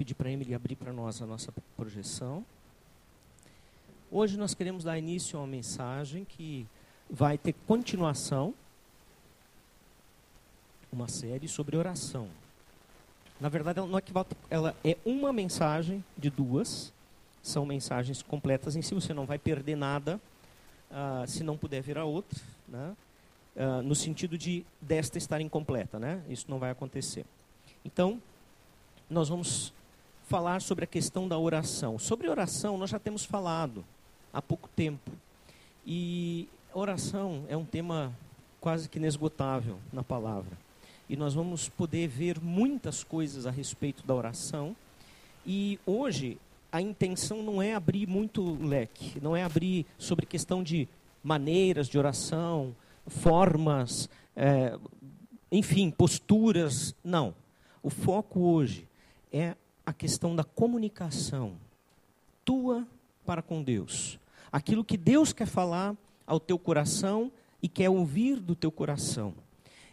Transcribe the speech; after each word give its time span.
pedir 0.00 0.14
para 0.14 0.30
a 0.30 0.32
Emily 0.32 0.54
abrir 0.54 0.76
para 0.76 0.94
nós 0.94 1.20
a 1.20 1.26
nossa 1.26 1.52
projeção. 1.76 2.42
Hoje 4.10 4.38
nós 4.38 4.54
queremos 4.54 4.82
dar 4.82 4.96
início 4.96 5.38
a 5.38 5.42
uma 5.42 5.46
mensagem 5.46 6.24
que 6.24 6.66
vai 7.10 7.36
ter 7.36 7.52
continuação, 7.66 8.54
uma 10.90 11.06
série 11.06 11.46
sobre 11.46 11.76
oração. 11.76 12.30
Na 13.38 13.50
verdade, 13.50 13.78
ela, 14.48 14.74
é, 14.82 14.92
é 14.92 14.98
uma 15.04 15.34
mensagem 15.34 16.02
de 16.16 16.30
duas, 16.30 16.90
são 17.42 17.66
mensagens 17.66 18.22
completas 18.22 18.76
em 18.76 18.80
si, 18.80 18.94
você 18.94 19.12
não 19.12 19.26
vai 19.26 19.38
perder 19.38 19.76
nada 19.76 20.18
uh, 20.90 21.28
se 21.28 21.44
não 21.44 21.58
puder 21.58 21.82
ver 21.82 21.98
a 21.98 22.06
outra, 22.06 22.40
né? 22.66 22.96
Uh, 23.54 23.82
no 23.82 23.94
sentido 23.94 24.38
de 24.38 24.64
desta 24.80 25.18
estar 25.18 25.42
incompleta, 25.42 25.98
né? 25.98 26.22
Isso 26.26 26.46
não 26.48 26.58
vai 26.58 26.70
acontecer. 26.70 27.26
Então, 27.84 28.18
nós 29.10 29.28
vamos 29.28 29.74
falar 30.30 30.62
sobre 30.62 30.84
a 30.84 30.86
questão 30.86 31.26
da 31.26 31.36
oração. 31.36 31.98
Sobre 31.98 32.28
oração, 32.28 32.78
nós 32.78 32.88
já 32.88 33.00
temos 33.00 33.24
falado 33.24 33.84
há 34.32 34.40
pouco 34.40 34.68
tempo. 34.76 35.10
E 35.84 36.48
oração 36.72 37.44
é 37.48 37.56
um 37.56 37.64
tema 37.64 38.16
quase 38.60 38.88
que 38.88 38.96
inesgotável 38.96 39.80
na 39.92 40.04
palavra. 40.04 40.56
E 41.08 41.16
nós 41.16 41.34
vamos 41.34 41.68
poder 41.68 42.06
ver 42.06 42.40
muitas 42.40 43.02
coisas 43.02 43.44
a 43.44 43.50
respeito 43.50 44.06
da 44.06 44.14
oração. 44.14 44.76
E 45.44 45.80
hoje 45.84 46.38
a 46.70 46.80
intenção 46.80 47.42
não 47.42 47.60
é 47.60 47.74
abrir 47.74 48.06
muito 48.06 48.56
leque, 48.64 49.20
não 49.20 49.34
é 49.34 49.42
abrir 49.42 49.84
sobre 49.98 50.26
questão 50.26 50.62
de 50.62 50.86
maneiras 51.24 51.88
de 51.88 51.98
oração, 51.98 52.72
formas, 53.04 54.08
é, 54.36 54.78
enfim, 55.50 55.90
posturas. 55.90 56.94
Não. 57.02 57.34
O 57.82 57.90
foco 57.90 58.38
hoje 58.42 58.86
é 59.32 59.56
a 59.90 59.92
questão 59.92 60.36
da 60.36 60.44
comunicação 60.44 61.56
tua 62.44 62.86
para 63.26 63.42
com 63.42 63.60
Deus. 63.60 64.20
Aquilo 64.52 64.84
que 64.84 64.96
Deus 64.96 65.32
quer 65.32 65.46
falar 65.46 65.96
ao 66.24 66.38
teu 66.38 66.56
coração 66.56 67.30
e 67.60 67.68
quer 67.68 67.90
ouvir 67.90 68.38
do 68.38 68.54
teu 68.54 68.70
coração. 68.70 69.34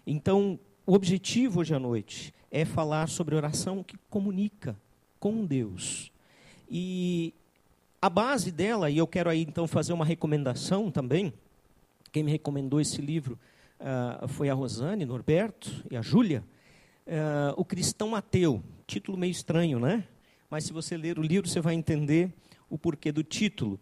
Então, 0.06 0.60
o 0.86 0.94
objetivo 0.94 1.62
hoje 1.62 1.74
à 1.74 1.80
noite 1.80 2.32
é 2.52 2.64
falar 2.64 3.10
sobre 3.10 3.36
oração 3.36 3.84
que 3.84 3.98
comunica 4.08 4.80
com 5.20 5.44
Deus. 5.44 6.12
E 6.70 7.34
a 8.00 8.10
base 8.10 8.52
dela, 8.52 8.92
e 8.92 9.00
eu 9.00 9.08
quero 9.08 9.32
aí 9.32 9.42
então 9.42 9.66
fazer 9.66 9.94
uma 9.94 10.06
recomendação 10.06 10.92
também. 10.92 11.34
Quem 12.12 12.22
me 12.22 12.32
recomendou 12.32 12.80
esse 12.80 13.02
livro 13.02 13.38
uh, 13.80 14.28
foi 14.28 14.48
a 14.48 14.54
Rosane 14.54 15.06
Norberto 15.06 15.84
e 15.90 15.98
a 15.98 16.04
Júlia. 16.04 16.44
Uh, 17.08 17.56
o 17.56 17.64
Cristão 17.64 18.14
Ateu. 18.14 18.62
Título 18.86 19.18
meio 19.18 19.32
estranho, 19.32 19.80
né? 19.80 20.04
Mas 20.50 20.66
se 20.66 20.74
você 20.74 20.98
ler 20.98 21.18
o 21.18 21.22
livro, 21.22 21.50
você 21.50 21.62
vai 21.62 21.74
entender 21.74 22.34
o 22.70 22.78
porquê 22.78 23.12
do 23.14 23.24
título. 23.24 23.80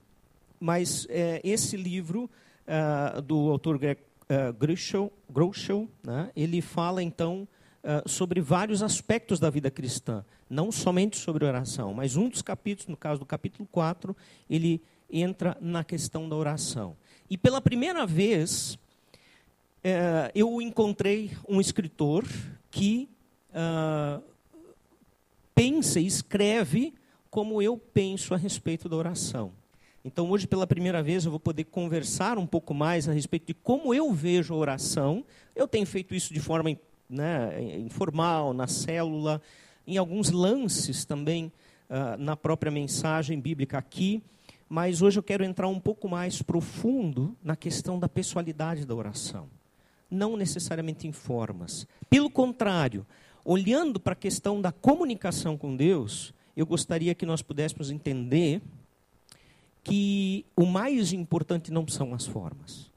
Mas 0.60 1.08
é, 1.10 1.42
esse 1.44 1.76
livro 1.76 2.30
uh, 2.68 3.22
do 3.22 3.50
autor 3.50 3.80
Greg 3.80 4.00
uh, 4.30 5.12
Groeschel, 5.30 5.90
né, 6.04 6.32
ele 6.36 6.62
fala 6.62 7.02
então 7.04 7.48
uh, 7.84 8.08
sobre 8.08 8.42
vários 8.42 8.82
aspectos 8.82 9.40
da 9.40 9.50
vida 9.50 9.70
cristã, 9.70 10.24
não 10.50 10.72
somente 10.72 11.18
sobre 11.18 11.46
oração, 11.46 11.94
mas 11.94 12.16
um 12.16 12.30
dos 12.30 12.42
capítulos, 12.42 12.88
no 12.88 12.98
caso 12.98 13.20
do 13.20 13.26
capítulo 13.26 13.68
4, 13.72 14.16
ele 14.50 14.82
entra 15.10 15.58
na 15.60 15.84
questão 15.84 16.28
da 16.28 16.36
oração. 16.36 16.96
E 17.30 17.38
pela 17.38 17.62
primeira 17.62 18.06
vez, 18.06 18.74
uh, 18.74 20.32
eu 20.34 20.62
encontrei 20.62 21.32
um 21.48 21.60
escritor 21.60 22.24
que 22.70 23.10
uh, 23.56 24.22
pensa 25.56 26.00
e 26.00 26.06
escreve 26.06 26.94
como 27.30 27.62
eu 27.62 27.78
penso 27.78 28.34
a 28.34 28.38
respeito 28.38 28.88
da 28.88 28.96
oração. 28.96 29.52
Então, 30.04 30.30
hoje, 30.30 30.46
pela 30.46 30.68
primeira 30.68 31.02
vez, 31.02 31.26
eu 31.26 31.32
vou 31.32 31.40
poder 31.40 31.64
conversar 31.64 32.38
um 32.38 32.46
pouco 32.46 32.74
mais 32.76 33.10
a 33.10 33.12
respeito 33.12 33.48
de 33.48 33.54
como 33.56 33.92
eu 33.94 34.14
vejo 34.14 34.54
a 34.54 34.58
oração. 34.58 35.26
Eu 35.56 35.68
tenho 35.68 35.88
feito 35.88 36.14
isso 36.14 36.32
de 36.32 36.40
forma 36.40 36.78
né, 37.10 37.80
informal, 37.80 38.54
na 38.54 38.68
célula, 38.68 39.42
em 39.88 39.98
alguns 39.98 40.30
lances 40.30 41.06
também 41.06 41.52
uh, 41.90 42.18
na 42.20 42.36
própria 42.36 42.72
mensagem 42.72 43.40
bíblica 43.40 43.80
aqui. 43.80 44.22
Mas 44.70 45.02
hoje 45.02 45.18
eu 45.18 45.24
quero 45.24 45.44
entrar 45.44 45.68
um 45.68 45.80
pouco 45.80 46.08
mais 46.08 46.42
profundo 46.42 47.36
na 47.44 47.56
questão 47.56 48.00
da 48.00 48.08
pessoalidade 48.08 48.86
da 48.86 48.94
oração. 48.94 49.48
Não 50.10 50.38
necessariamente 50.38 51.08
em 51.08 51.12
formas. 51.12 51.88
Pelo 52.10 52.30
contrário, 52.30 53.06
olhando 53.46 54.00
para 54.00 54.14
a 54.14 54.18
questão 54.18 54.60
da 54.60 54.72
comunicação 54.72 55.56
com 55.56 55.76
Deus, 55.76 56.34
eu 56.58 56.66
gostaria 56.66 57.14
que 57.14 57.26
nós 57.26 57.44
pudéssemos 57.44 57.92
entender 57.92 58.62
que 59.84 60.44
o 60.56 60.66
mais 60.66 61.14
importante 61.14 61.72
não 61.72 61.88
são 61.88 62.16
as 62.16 62.26
formas, 62.26 62.92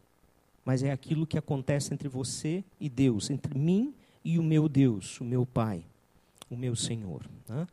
mas 0.65 0.83
é 0.83 0.91
aquilo 0.91 1.27
que 1.27 1.37
acontece 1.37 1.93
entre 1.93 2.09
você 2.09 2.65
e 2.81 2.89
Deus, 2.89 3.29
entre 3.29 3.57
mim 3.59 3.93
e 4.25 4.39
o 4.39 4.43
meu 4.43 4.69
Deus, 4.69 5.21
o 5.21 5.25
meu 5.25 5.45
Pai, 5.45 5.85
o 6.51 6.57
meu 6.57 6.75
Senhor. 6.75 7.29
Né? 7.47 7.67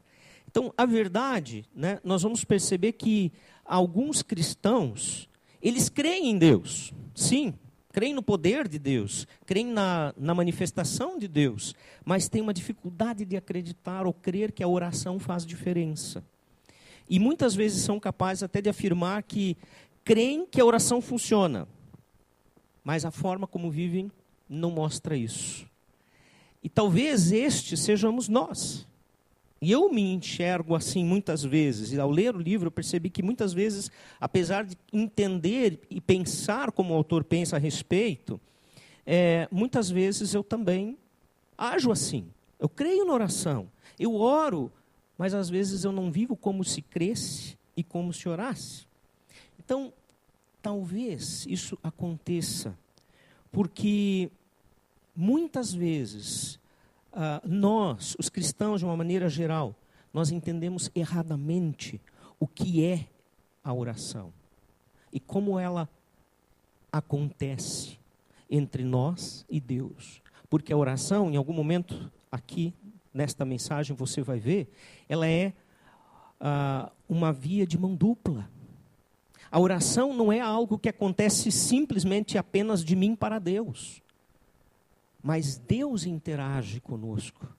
Então, 0.50 0.74
a 0.78 0.86
verdade, 0.86 1.66
né, 1.74 2.00
nós 2.04 2.24
vamos 2.24 2.44
perceber 2.44 2.92
que 2.94 3.32
alguns 3.64 4.22
cristãos, 4.22 5.30
eles 5.62 5.88
creem 5.88 6.32
em 6.32 6.38
Deus, 6.38 6.94
sim, 7.14 7.54
creem 7.96 8.14
no 8.14 8.22
poder 8.22 8.68
de 8.68 8.78
Deus, 8.78 9.26
creem 9.46 9.68
na, 9.68 10.14
na 10.18 10.36
manifestação 10.36 11.18
de 11.18 11.30
Deus, 11.30 11.74
mas 12.04 12.28
têm 12.28 12.42
uma 12.42 12.54
dificuldade 12.54 13.24
de 13.24 13.38
acreditar 13.38 14.06
ou 14.06 14.12
crer 14.12 14.52
que 14.52 14.62
a 14.62 14.68
oração 14.68 15.18
faz 15.18 15.46
diferença. 15.46 16.22
E 17.10 17.18
muitas 17.22 17.56
vezes 17.56 17.86
são 17.86 17.98
capazes 17.98 18.44
até 18.44 18.62
de 18.62 18.68
afirmar 18.68 19.24
que 19.24 19.56
creem 20.04 20.46
que 20.46 20.60
a 20.60 20.66
oração 20.66 21.00
funciona, 21.00 21.70
mas 22.84 23.06
a 23.06 23.12
forma 23.12 23.48
como 23.48 23.72
vivem 23.72 24.12
não 24.50 24.72
mostra 24.72 25.16
isso. 25.16 25.66
E 26.62 26.68
talvez 26.68 27.32
este 27.32 27.78
sejamos 27.78 28.28
nós. 28.28 28.86
E 29.62 29.72
eu 29.72 29.92
me 29.92 30.14
enxergo 30.14 30.76
assim 30.76 31.04
muitas 31.04 31.44
vezes, 31.44 31.92
e 31.92 32.00
ao 32.00 32.12
ler 32.12 32.36
o 32.36 32.40
livro 32.40 32.68
eu 32.68 32.72
percebi 32.72 33.10
que 33.10 33.24
muitas 33.24 33.54
vezes, 33.54 33.90
apesar 34.20 34.66
de 34.66 34.78
entender 34.92 35.80
e 35.90 36.02
pensar 36.02 36.72
como 36.72 36.94
o 36.94 36.98
autor 36.98 37.24
pensa 37.24 37.56
a 37.56 37.60
respeito, 37.60 38.40
é, 39.06 39.48
muitas 39.52 39.90
vezes 39.90 40.34
eu 40.34 40.44
também 40.44 40.98
ajo 41.58 41.92
assim. 41.92 42.28
Eu 42.60 42.70
creio 42.70 43.06
na 43.06 43.14
oração, 43.14 43.70
eu 43.98 44.16
oro 44.16 44.72
mas 45.18 45.34
às 45.34 45.50
vezes 45.50 45.84
eu 45.84 45.92
não 45.92 46.12
vivo 46.12 46.36
como 46.36 46.64
se 46.64 46.82
cresce 46.82 47.58
e 47.76 47.84
como 47.84 48.14
se 48.14 48.28
orasse. 48.28 48.86
Então, 49.60 49.94
talvez 50.62 51.46
isso 51.48 51.78
aconteça, 51.82 52.78
porque 53.52 54.30
muitas 55.16 55.74
vezes 55.74 56.60
uh, 57.16 57.48
nós, 57.48 58.16
os 58.20 58.30
cristãos 58.30 58.80
de 58.80 58.86
uma 58.86 58.96
maneira 58.96 59.30
geral, 59.30 59.76
nós 60.14 60.32
entendemos 60.32 60.92
erradamente 60.94 62.00
o 62.40 62.48
que 62.48 62.84
é 62.84 63.08
a 63.64 63.74
oração 63.74 64.32
e 65.12 65.20
como 65.20 65.58
ela 65.58 65.90
acontece 66.92 67.98
entre 68.50 68.84
nós 68.84 69.46
e 69.50 69.60
Deus. 69.60 70.22
Porque 70.50 70.72
a 70.72 70.78
oração, 70.78 71.32
em 71.32 71.36
algum 71.36 71.54
momento 71.54 72.12
aqui 72.32 72.74
nesta 73.14 73.46
mensagem 73.46 73.96
você 73.96 74.22
vai 74.22 74.40
ver, 74.40 74.70
ela 75.08 75.28
é 75.28 75.54
ah, 76.40 76.92
uma 77.08 77.32
via 77.32 77.66
de 77.66 77.78
mão 77.78 77.96
dupla. 77.96 78.50
A 79.50 79.60
oração 79.60 80.14
não 80.14 80.32
é 80.32 80.40
algo 80.40 80.78
que 80.78 80.90
acontece 80.90 81.52
simplesmente 81.52 82.38
apenas 82.38 82.84
de 82.84 82.96
mim 82.96 83.16
para 83.16 83.40
Deus. 83.40 84.02
Mas 85.26 85.58
Deus 85.58 86.06
interage 86.06 86.80
conosco 86.80 87.52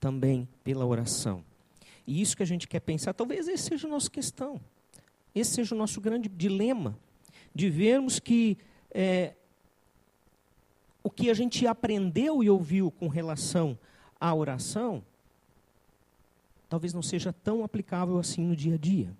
também 0.00 0.48
pela 0.64 0.86
oração. 0.86 1.44
E 2.06 2.22
isso 2.22 2.34
que 2.34 2.42
a 2.42 2.46
gente 2.46 2.66
quer 2.66 2.80
pensar, 2.80 3.12
talvez 3.12 3.48
esse 3.48 3.64
seja 3.64 3.86
a 3.86 3.90
nossa 3.90 4.08
questão. 4.08 4.58
Esse 5.34 5.56
seja 5.56 5.74
o 5.74 5.78
nosso 5.78 6.00
grande 6.00 6.26
dilema. 6.26 6.98
De 7.54 7.68
vermos 7.68 8.18
que 8.18 8.56
é, 8.90 9.34
o 11.04 11.10
que 11.10 11.28
a 11.28 11.34
gente 11.34 11.66
aprendeu 11.66 12.42
e 12.42 12.48
ouviu 12.48 12.90
com 12.90 13.08
relação 13.08 13.78
à 14.18 14.34
oração, 14.34 15.04
talvez 16.66 16.94
não 16.94 17.02
seja 17.02 17.30
tão 17.30 17.62
aplicável 17.62 18.18
assim 18.18 18.46
no 18.46 18.56
dia 18.56 18.76
a 18.76 18.78
dia. 18.78 19.14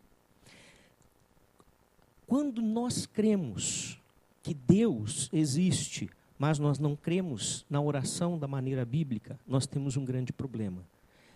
Quando 2.27 2.63
nós 2.63 3.05
cremos 3.05 4.01
que 4.43 4.55
Deus 4.55 5.29
existe, 5.31 6.09
mas 6.43 6.59
nós 6.59 6.81
não 6.81 6.97
cremos 6.97 7.65
na 7.71 7.81
oração 7.81 8.37
da 8.37 8.49
maneira 8.49 8.85
bíblica, 8.85 9.39
nós 9.47 9.65
temos 9.65 9.97
um 9.97 10.05
grande 10.05 10.33
problema. 10.33 10.83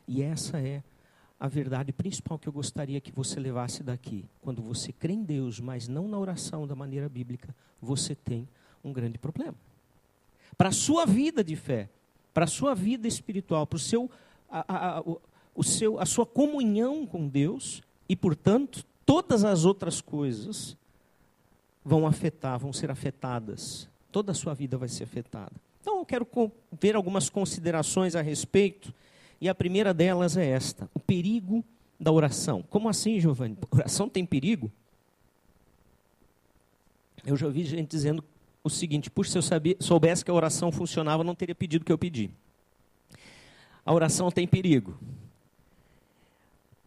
E 0.09 0.21
essa 0.21 0.61
é 0.61 0.83
a 1.39 1.47
verdade 1.47 1.93
principal 1.93 2.37
que 2.41 2.49
eu 2.49 2.53
gostaria 2.53 3.01
que 3.01 3.13
você 3.13 3.39
levasse 3.39 3.85
daqui. 3.85 4.25
Quando 4.43 4.61
você 4.61 4.93
crê 4.93 5.13
em 5.13 5.23
Deus, 5.23 5.61
mas 5.61 5.87
não 5.87 6.09
na 6.09 6.19
oração 6.19 6.67
da 6.67 6.75
maneira 6.75 7.09
bíblica, 7.09 7.55
você 7.81 8.17
tem 8.17 8.49
um 8.83 8.93
grande 8.93 9.17
problema. 9.17 9.55
Para 10.59 10.71
a 10.71 10.73
sua 10.73 11.07
vida 11.07 11.45
de 11.45 11.55
fé, 11.55 11.89
para 12.35 12.43
a 12.43 12.49
sua 12.49 12.75
vida 12.75 13.07
espiritual, 13.07 13.65
para 13.65 13.77
o 13.77 13.79
seu. 13.79 14.11
A, 14.51 14.65
a, 14.67 14.99
a, 14.99 15.05
o 15.55 15.63
seu, 15.63 16.01
a 16.01 16.05
sua 16.05 16.27
comunhão 16.27 17.07
com 17.07 17.29
Deus 17.29 17.81
e, 18.09 18.17
portanto, 18.17 18.85
todas 19.05 19.45
as 19.45 19.65
outras 19.65 20.01
coisas 20.01 20.77
vão 21.85 22.09
afetar, 22.09 22.59
vão 22.59 22.73
ser 22.73 22.91
afetadas. 22.91 23.89
Toda 24.17 24.33
a 24.33 24.35
sua 24.35 24.55
vida 24.55 24.79
vai 24.79 24.89
ser 24.89 25.05
afetada. 25.05 25.53
Então, 25.79 25.99
eu 25.99 26.07
quero 26.07 26.27
ver 26.81 26.97
algumas 26.97 27.29
considerações 27.29 28.17
a 28.17 28.23
respeito, 28.23 28.91
e 29.39 29.47
a 29.47 29.55
primeira 29.55 29.93
delas 29.93 30.39
é 30.39 30.47
esta: 30.49 30.89
o 30.95 30.99
perigo 30.99 31.63
da 32.01 32.11
oração. 32.11 32.65
Como 32.71 32.89
assim, 32.89 33.21
Giovanni? 33.21 33.59
Oração 33.71 34.09
tem 34.09 34.25
perigo? 34.25 34.73
Eu 37.27 37.37
já 37.37 37.45
ouvi 37.45 37.63
gente 37.63 37.91
dizendo 37.91 38.25
o 38.65 38.71
seguinte: 38.71 39.11
puxa, 39.11 39.43
se 39.43 39.55
eu 39.55 39.77
soubesse 39.81 40.25
que 40.25 40.31
a 40.31 40.35
oração 40.35 40.73
funcionava, 40.73 41.23
não 41.23 41.35
teria 41.35 41.55
pedido 41.55 41.83
o 41.83 41.85
que 41.85 41.93
eu 41.93 41.99
pedi. 41.99 42.31
A 43.85 43.93
oração 43.93 44.31
tem 44.31 44.49
perigo. 44.49 44.99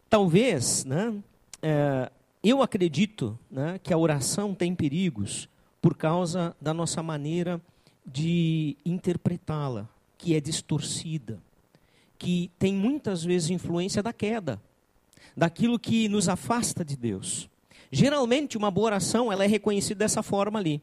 Talvez, 0.10 0.84
né, 0.84 1.14
é, 1.62 2.12
eu 2.44 2.64
acredito 2.64 3.38
né, 3.52 3.80
que 3.84 3.94
a 3.94 3.98
oração 4.00 4.56
tem 4.56 4.74
perigos 4.74 5.48
por 5.82 5.96
causa 5.96 6.56
da 6.60 6.74
nossa 6.74 7.02
maneira 7.02 7.62
de 8.06 8.76
interpretá-la, 8.86 9.88
que 10.18 10.36
é 10.36 10.42
distorcida, 10.42 11.40
que 12.18 12.52
tem 12.60 12.74
muitas 12.74 13.24
vezes 13.24 13.50
influência 13.50 14.04
da 14.04 14.12
queda, 14.12 14.62
daquilo 15.36 15.80
que 15.80 16.10
nos 16.10 16.28
afasta 16.28 16.84
de 16.84 16.98
Deus. 16.98 17.50
Geralmente, 17.92 18.58
uma 18.58 18.70
boa 18.70 18.88
oração 18.88 19.32
ela 19.32 19.44
é 19.44 19.48
reconhecida 19.48 20.00
dessa 20.00 20.22
forma 20.22 20.60
ali. 20.60 20.82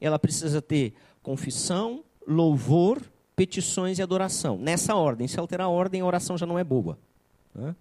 Ela 0.00 0.18
precisa 0.18 0.60
ter 0.60 0.92
confissão, 1.22 2.04
louvor, 2.26 3.00
petições 3.34 3.98
e 3.98 4.02
adoração. 4.02 4.58
Nessa 4.58 4.94
ordem. 4.94 5.28
Se 5.28 5.38
alterar 5.38 5.66
a 5.66 5.70
ordem, 5.70 6.00
a 6.00 6.06
oração 6.06 6.36
já 6.36 6.44
não 6.44 6.58
é 6.58 6.64
boa. 6.64 6.98
Né? 7.54 7.74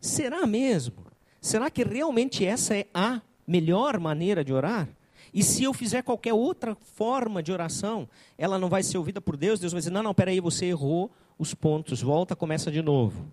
Será 0.00 0.46
mesmo? 0.46 1.06
Será 1.40 1.70
que 1.70 1.82
realmente 1.82 2.44
essa 2.44 2.76
é 2.76 2.86
a 2.92 3.20
melhor 3.46 3.98
maneira 3.98 4.44
de 4.44 4.52
orar? 4.52 4.88
E 5.32 5.42
se 5.42 5.64
eu 5.64 5.72
fizer 5.72 6.02
qualquer 6.02 6.32
outra 6.32 6.74
forma 6.74 7.42
de 7.42 7.50
oração, 7.50 8.08
ela 8.38 8.58
não 8.58 8.68
vai 8.68 8.82
ser 8.82 8.98
ouvida 8.98 9.20
por 9.20 9.36
Deus? 9.36 9.58
Deus 9.58 9.72
vai 9.72 9.80
dizer: 9.80 9.90
não, 9.90 10.02
não, 10.02 10.14
peraí, 10.14 10.40
você 10.40 10.66
errou 10.66 11.10
os 11.38 11.54
pontos, 11.54 12.00
volta, 12.00 12.36
começa 12.36 12.70
de 12.70 12.80
novo. 12.80 13.26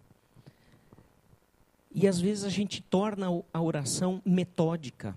E 1.94 2.08
às 2.08 2.20
vezes 2.20 2.44
a 2.44 2.50
gente 2.50 2.82
torna 2.82 3.28
a 3.54 3.62
oração 3.62 4.22
metódica. 4.26 5.16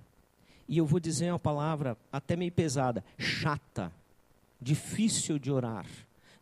E 0.68 0.78
eu 0.78 0.86
vou 0.86 0.98
dizer 0.98 1.30
uma 1.30 1.38
palavra 1.38 1.96
até 2.12 2.36
meio 2.36 2.52
pesada: 2.52 3.04
chata, 3.16 3.92
difícil 4.60 5.38
de 5.38 5.50
orar, 5.50 5.86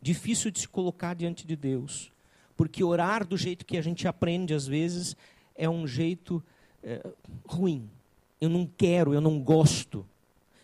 difícil 0.00 0.50
de 0.50 0.60
se 0.60 0.68
colocar 0.68 1.14
diante 1.14 1.46
de 1.46 1.54
Deus. 1.54 2.10
Porque 2.56 2.82
orar 2.82 3.26
do 3.26 3.36
jeito 3.36 3.64
que 3.64 3.76
a 3.76 3.82
gente 3.82 4.06
aprende 4.08 4.54
às 4.54 4.66
vezes 4.66 5.16
é 5.54 5.68
um 5.68 5.86
jeito 5.86 6.42
é, 6.82 7.04
ruim. 7.46 7.88
Eu 8.42 8.48
não 8.48 8.66
quero, 8.66 9.14
eu 9.14 9.20
não 9.20 9.38
gosto. 9.38 10.04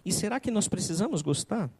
E 0.04 0.10
será 0.12 0.40
que 0.40 0.50
nós 0.50 0.66
precisamos 0.66 1.22
gostar? 1.22 1.70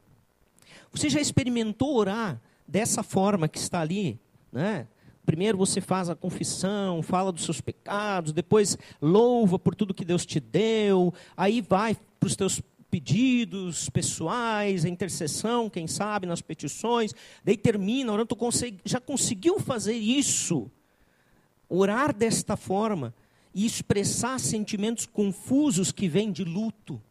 Você 0.93 1.11
já 1.11 1.21
experimentou 1.21 1.97
orar 1.97 2.41
dessa 2.69 3.03
forma 3.03 3.49
que 3.49 3.59
está 3.59 3.81
ali, 3.81 4.17
né? 4.53 4.87
Primeiro 5.27 5.59
você 5.59 5.81
faz 5.81 6.09
a 6.09 6.15
confissão, 6.15 7.03
fala 7.03 7.33
dos 7.33 7.45
seus 7.45 7.61
pecados, 7.61 8.33
depois 8.33 8.79
louva 9.03 9.59
por 9.59 9.75
tudo 9.75 9.93
que 9.93 10.05
Deus 10.05 10.25
te 10.25 10.39
deu, 10.39 11.13
aí 11.37 11.61
vai 11.61 11.97
para 12.21 12.29
os 12.29 12.37
teus 12.37 12.63
pedidos 12.89 13.91
pessoais, 13.91 14.85
a 14.85 14.89
intercessão, 14.89 15.69
quem 15.69 15.89
sabe, 15.89 16.29
nas 16.29 16.41
petições, 16.41 17.13
daí 17.43 17.57
termina 17.57 18.13
orando, 18.13 18.37
tu 18.37 18.39
já 18.85 19.01
conseguiu 19.01 19.59
fazer 19.59 19.97
isso, 19.97 20.71
orar 21.69 22.15
desta 22.15 22.57
forma 22.57 23.13
e 23.59 23.67
expressar 23.67 24.39
sentimentos 24.39 25.05
confusos 25.05 25.91
que 25.91 26.09
vêm 26.09 26.31
de 26.31 26.45
luto, 26.45 27.03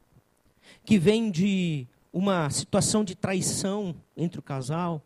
que 0.85 0.97
vêm 0.97 1.29
de 1.29 1.85
uma 2.13 2.49
situação 2.49 3.03
de 3.03 3.15
traição 3.15 3.94
entre 4.15 4.39
o 4.39 4.41
casal, 4.41 5.03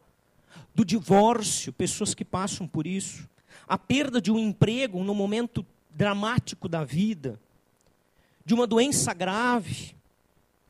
do 0.76 0.86
divórcio, 0.86 1.74
pessoas 1.74 2.14
que 2.14 2.24
passam 2.24 2.68
por 2.68 2.86
isso, 2.86 3.28
a 3.68 3.76
perda 3.76 4.22
de 4.22 4.32
um 4.32 4.38
emprego 4.38 5.04
no 5.04 5.16
momento 5.16 5.66
dramático 5.90 6.70
da 6.70 6.84
vida, 6.84 7.42
de 8.46 8.54
uma 8.54 8.68
doença 8.68 9.12
grave, 9.12 9.96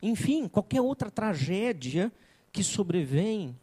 enfim, 0.00 0.48
qualquer 0.48 0.80
outra 0.80 1.10
tragédia 1.10 2.10
que 2.50 2.64
sobrevém 2.64 3.54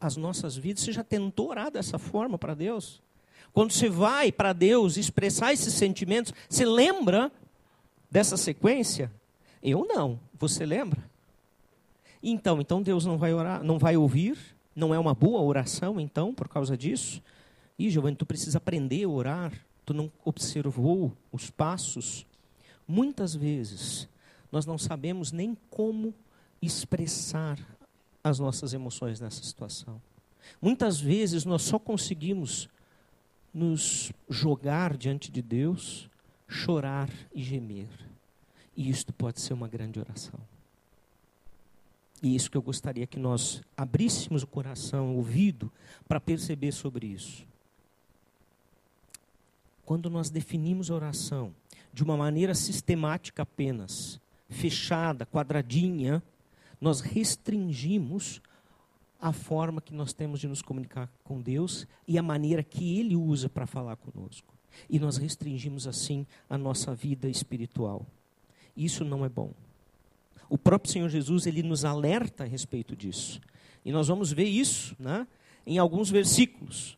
às 0.00 0.16
nossas 0.16 0.56
vidas. 0.56 0.82
Você 0.82 0.90
já 0.90 1.04
tentou 1.04 1.50
orar 1.50 1.70
dessa 1.70 1.96
forma 1.96 2.36
para 2.36 2.54
Deus? 2.54 3.00
Quando 3.56 3.72
você 3.72 3.88
vai 3.88 4.30
para 4.30 4.52
Deus 4.52 4.98
expressar 4.98 5.50
esses 5.50 5.72
sentimentos, 5.72 6.30
você 6.46 6.66
lembra 6.66 7.32
dessa 8.10 8.36
sequência? 8.36 9.10
Eu 9.62 9.86
não. 9.86 10.20
Você 10.34 10.66
lembra? 10.66 11.02
Então, 12.22 12.60
então 12.60 12.82
Deus 12.82 13.06
não 13.06 13.16
vai 13.16 13.32
orar, 13.32 13.64
não 13.64 13.78
vai 13.78 13.96
ouvir, 13.96 14.36
não 14.74 14.94
é 14.94 14.98
uma 14.98 15.14
boa 15.14 15.40
oração, 15.40 15.98
então, 15.98 16.34
por 16.34 16.48
causa 16.48 16.76
disso? 16.76 17.22
Ih, 17.78 17.88
Giovanni, 17.88 18.14
tu 18.14 18.26
precisa 18.26 18.58
aprender 18.58 19.04
a 19.04 19.08
orar. 19.08 19.52
Tu 19.86 19.94
não 19.94 20.12
observou 20.22 21.16
os 21.32 21.48
passos. 21.48 22.26
Muitas 22.86 23.34
vezes, 23.34 24.06
nós 24.52 24.66
não 24.66 24.76
sabemos 24.76 25.32
nem 25.32 25.56
como 25.70 26.12
expressar 26.60 27.58
as 28.22 28.38
nossas 28.38 28.74
emoções 28.74 29.18
nessa 29.18 29.42
situação. 29.42 29.98
Muitas 30.60 31.00
vezes, 31.00 31.46
nós 31.46 31.62
só 31.62 31.78
conseguimos 31.78 32.68
nos 33.56 34.12
jogar 34.28 34.94
diante 34.98 35.32
de 35.32 35.40
Deus, 35.40 36.10
chorar 36.46 37.08
e 37.34 37.42
gemer. 37.42 37.88
E 38.76 38.90
isto 38.90 39.14
pode 39.14 39.40
ser 39.40 39.54
uma 39.54 39.66
grande 39.66 39.98
oração. 39.98 40.38
E 42.22 42.36
isso 42.36 42.50
que 42.50 42.56
eu 42.58 42.60
gostaria 42.60 43.06
que 43.06 43.18
nós 43.18 43.62
abríssemos 43.74 44.42
o 44.42 44.46
coração, 44.46 45.14
o 45.14 45.16
ouvido, 45.16 45.72
para 46.06 46.20
perceber 46.20 46.70
sobre 46.70 47.06
isso. 47.06 47.46
Quando 49.86 50.10
nós 50.10 50.28
definimos 50.28 50.90
a 50.90 50.94
oração 50.94 51.54
de 51.94 52.02
uma 52.02 52.14
maneira 52.14 52.54
sistemática 52.54 53.42
apenas, 53.42 54.20
fechada, 54.50 55.24
quadradinha, 55.24 56.22
nós 56.78 57.00
restringimos 57.00 58.42
a 59.26 59.32
forma 59.32 59.80
que 59.80 59.92
nós 59.92 60.12
temos 60.12 60.38
de 60.38 60.46
nos 60.46 60.62
comunicar 60.62 61.10
com 61.24 61.40
Deus 61.40 61.84
e 62.06 62.16
a 62.16 62.22
maneira 62.22 62.62
que 62.62 62.96
Ele 63.00 63.16
usa 63.16 63.48
para 63.48 63.66
falar 63.66 63.96
conosco. 63.96 64.54
E 64.88 65.00
nós 65.00 65.16
restringimos 65.16 65.88
assim 65.88 66.24
a 66.48 66.56
nossa 66.56 66.94
vida 66.94 67.28
espiritual. 67.28 68.06
Isso 68.76 69.04
não 69.04 69.24
é 69.24 69.28
bom. 69.28 69.52
O 70.48 70.56
próprio 70.56 70.92
Senhor 70.92 71.08
Jesus 71.08 71.44
ele 71.44 71.60
nos 71.60 71.84
alerta 71.84 72.44
a 72.44 72.46
respeito 72.46 72.94
disso. 72.94 73.40
E 73.84 73.90
nós 73.90 74.06
vamos 74.06 74.30
ver 74.30 74.44
isso 74.44 74.94
né, 74.96 75.26
em 75.66 75.76
alguns 75.76 76.08
versículos. 76.08 76.96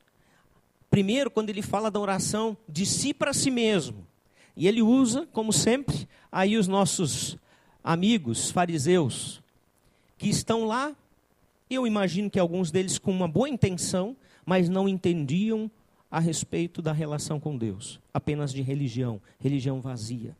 Primeiro, 0.90 1.30
quando 1.30 1.48
ele 1.48 1.62
fala 1.62 1.90
da 1.90 1.98
oração 1.98 2.58
de 2.68 2.84
si 2.84 3.14
para 3.14 3.32
si 3.32 3.50
mesmo. 3.50 4.06
E 4.54 4.68
ele 4.68 4.82
usa, 4.82 5.26
como 5.32 5.50
sempre, 5.50 6.06
aí 6.30 6.58
os 6.58 6.68
nossos 6.68 7.38
amigos 7.82 8.50
fariseus, 8.50 9.40
que 10.18 10.28
estão 10.28 10.64
lá, 10.66 10.94
eu 11.74 11.86
imagino 11.86 12.30
que 12.30 12.38
alguns 12.38 12.70
deles 12.70 12.98
com 12.98 13.10
uma 13.10 13.28
boa 13.28 13.48
intenção, 13.48 14.16
mas 14.44 14.68
não 14.68 14.88
entendiam 14.88 15.70
a 16.10 16.18
respeito 16.18 16.80
da 16.80 16.92
relação 16.92 17.38
com 17.38 17.56
Deus, 17.56 18.00
apenas 18.12 18.52
de 18.52 18.62
religião, 18.62 19.20
religião 19.38 19.80
vazia. 19.80 20.36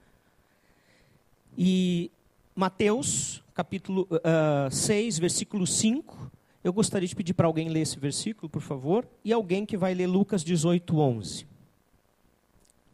E 1.57 2.11
Mateus, 2.55 3.43
capítulo 3.55 4.09
uh, 4.11 4.21
ah, 4.25 4.69
6, 4.71 5.19
versículo 5.19 5.67
5. 5.67 6.31
Eu 6.65 6.73
gostaria 6.73 7.07
de 7.07 7.15
pedir 7.15 7.35
para 7.35 7.47
alguém 7.47 7.69
ler 7.69 7.81
esse 7.81 7.99
versículo, 7.99 8.49
por 8.49 8.63
favor, 8.63 9.07
e 9.25 9.33
alguém 9.33 9.67
que 9.67 9.77
vai 9.77 9.95
ler 9.95 10.07
Lucas 10.07 10.43
18, 10.43 10.99
11. 10.99 11.47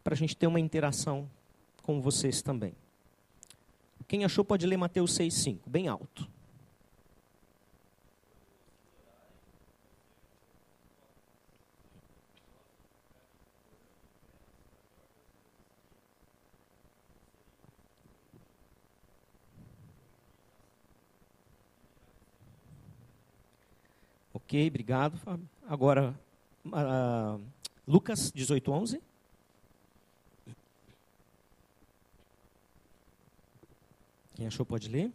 Para 0.03 0.13
a 0.13 0.17
gente 0.17 0.35
ter 0.35 0.47
uma 0.47 0.59
interação 0.59 1.29
com 1.81 2.01
vocês 2.01 2.41
também. 2.41 2.73
Quem 4.07 4.23
achou 4.23 4.45
pode 4.45 4.65
ler 4.67 4.77
Mateus 4.77 5.13
6, 5.15 5.33
5, 5.33 5.69
bem 5.69 5.87
alto. 5.87 6.29
Ok, 24.45 24.67
obrigado, 24.67 25.17
Fábio. 25.17 25.49
Agora, 25.67 26.13
uh, 26.67 27.41
Lucas 27.87 28.31
18, 28.31 28.71
11. 28.71 29.01
Quem 34.35 34.45
achou 34.45 34.63
pode 34.63 34.87
ler. 34.87 35.11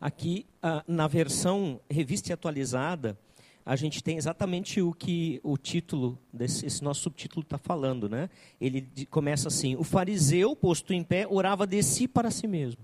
Aqui, 0.00 0.46
ah, 0.62 0.82
na 0.88 1.06
versão 1.06 1.80
revista 1.90 2.30
e 2.30 2.32
atualizada, 2.32 3.18
a 3.64 3.76
gente 3.76 4.02
tem 4.02 4.16
exatamente 4.16 4.80
o 4.80 4.92
que 4.92 5.40
o 5.42 5.56
título 5.58 6.18
desse 6.32 6.64
esse 6.66 6.82
nosso 6.82 7.02
subtítulo 7.02 7.42
está 7.42 7.58
falando, 7.58 8.08
né? 8.08 8.30
Ele 8.60 8.88
começa 9.10 9.48
assim: 9.48 9.76
o 9.76 9.84
fariseu 9.84 10.56
posto 10.56 10.92
em 10.92 11.04
pé 11.04 11.26
orava 11.28 11.66
de 11.66 11.82
si 11.82 12.08
para 12.08 12.30
si 12.30 12.46
mesmo, 12.46 12.82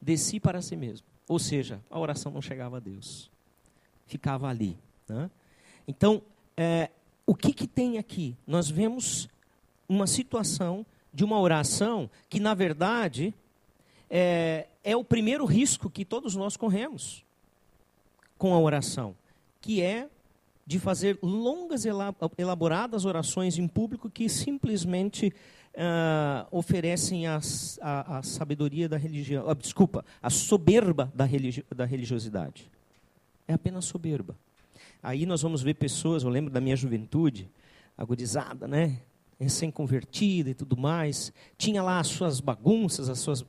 de 0.00 0.16
si 0.16 0.40
para 0.40 0.62
si 0.62 0.74
mesmo. 0.74 1.06
Ou 1.28 1.38
seja, 1.38 1.80
a 1.90 1.98
oração 1.98 2.32
não 2.32 2.40
chegava 2.40 2.78
a 2.78 2.80
Deus, 2.80 3.30
ficava 4.06 4.48
ali. 4.48 4.78
Né? 5.06 5.30
Então, 5.86 6.22
é, 6.56 6.90
o 7.26 7.34
que, 7.34 7.52
que 7.52 7.66
tem 7.66 7.98
aqui? 7.98 8.34
Nós 8.46 8.70
vemos 8.70 9.28
uma 9.86 10.06
situação 10.06 10.86
de 11.12 11.24
uma 11.24 11.38
oração 11.38 12.08
que, 12.28 12.40
na 12.40 12.54
verdade, 12.54 13.34
é, 14.10 14.66
é 14.82 14.96
o 14.96 15.04
primeiro 15.04 15.44
risco 15.44 15.90
que 15.90 16.04
todos 16.04 16.34
nós 16.34 16.56
corremos 16.56 17.24
com 18.36 18.54
a 18.54 18.58
oração, 18.58 19.14
que 19.60 19.82
é 19.82 20.08
de 20.66 20.78
fazer 20.78 21.18
longas, 21.22 21.84
elaboradas 22.36 23.04
orações 23.04 23.58
em 23.58 23.66
público 23.66 24.10
que 24.10 24.28
simplesmente 24.28 25.32
uh, 25.78 26.46
oferecem 26.50 27.26
a, 27.26 27.40
a, 27.80 28.18
a, 28.18 28.22
sabedoria 28.22 28.88
da 28.88 28.96
religião, 28.96 29.48
uh, 29.48 29.54
desculpa, 29.54 30.04
a 30.22 30.28
soberba 30.28 31.10
da, 31.14 31.24
religi 31.24 31.64
da 31.74 31.84
religiosidade. 31.84 32.70
É 33.46 33.54
apenas 33.54 33.86
soberba. 33.86 34.36
Aí 35.02 35.24
nós 35.24 35.42
vamos 35.42 35.62
ver 35.62 35.74
pessoas, 35.74 36.22
eu 36.22 36.28
lembro 36.28 36.52
da 36.52 36.60
minha 36.60 36.76
juventude, 36.76 37.48
agudizada, 37.96 38.66
né? 38.66 38.98
Recém-convertida 39.40 40.50
e 40.50 40.54
tudo 40.54 40.76
mais. 40.76 41.32
Tinha 41.56 41.82
lá 41.82 42.00
as 42.00 42.08
suas 42.08 42.40
bagunças, 42.40 43.08
as 43.08 43.20
suas. 43.20 43.44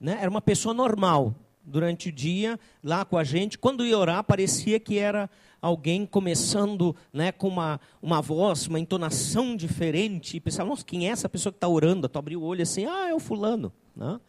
Né? 0.00 0.18
Era 0.20 0.30
uma 0.30 0.40
pessoa 0.40 0.74
normal 0.74 1.34
durante 1.64 2.08
o 2.08 2.12
dia, 2.12 2.58
lá 2.82 3.04
com 3.04 3.18
a 3.18 3.24
gente. 3.24 3.58
Quando 3.58 3.84
ia 3.84 3.98
orar, 3.98 4.22
parecia 4.22 4.78
que 4.78 4.98
era 4.98 5.28
alguém 5.60 6.06
começando 6.06 6.94
né, 7.12 7.32
com 7.32 7.48
uma, 7.48 7.80
uma 8.00 8.22
voz, 8.22 8.66
uma 8.68 8.78
entonação 8.78 9.56
diferente. 9.56 10.36
E 10.36 10.40
pensava, 10.40 10.68
nossa, 10.68 10.84
quem 10.84 11.08
é 11.08 11.10
essa 11.10 11.28
pessoa 11.28 11.52
que 11.52 11.56
está 11.56 11.68
orando? 11.68 12.08
Tu 12.08 12.18
abriu 12.18 12.40
o 12.40 12.44
olho 12.44 12.62
assim, 12.62 12.86
ah, 12.86 13.08
é 13.08 13.14
o 13.14 13.18
fulano. 13.18 13.72
Né? 13.94 14.20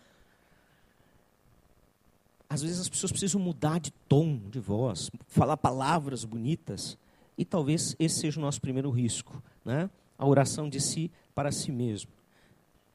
Às 2.49 2.61
vezes 2.61 2.79
as 2.79 2.89
pessoas 2.89 3.11
precisam 3.11 3.39
mudar 3.39 3.79
de 3.79 3.91
tom 4.07 4.39
de 4.49 4.59
voz, 4.59 5.11
falar 5.27 5.57
palavras 5.57 6.23
bonitas. 6.23 6.97
E 7.37 7.45
talvez 7.45 7.95
esse 7.99 8.21
seja 8.21 8.39
o 8.39 8.41
nosso 8.41 8.59
primeiro 8.59 8.89
risco, 8.89 9.41
né? 9.63 9.89
a 10.17 10.25
oração 10.25 10.67
de 10.67 10.81
si 10.81 11.11
para 11.35 11.51
si 11.51 11.71
mesmo. 11.71 12.09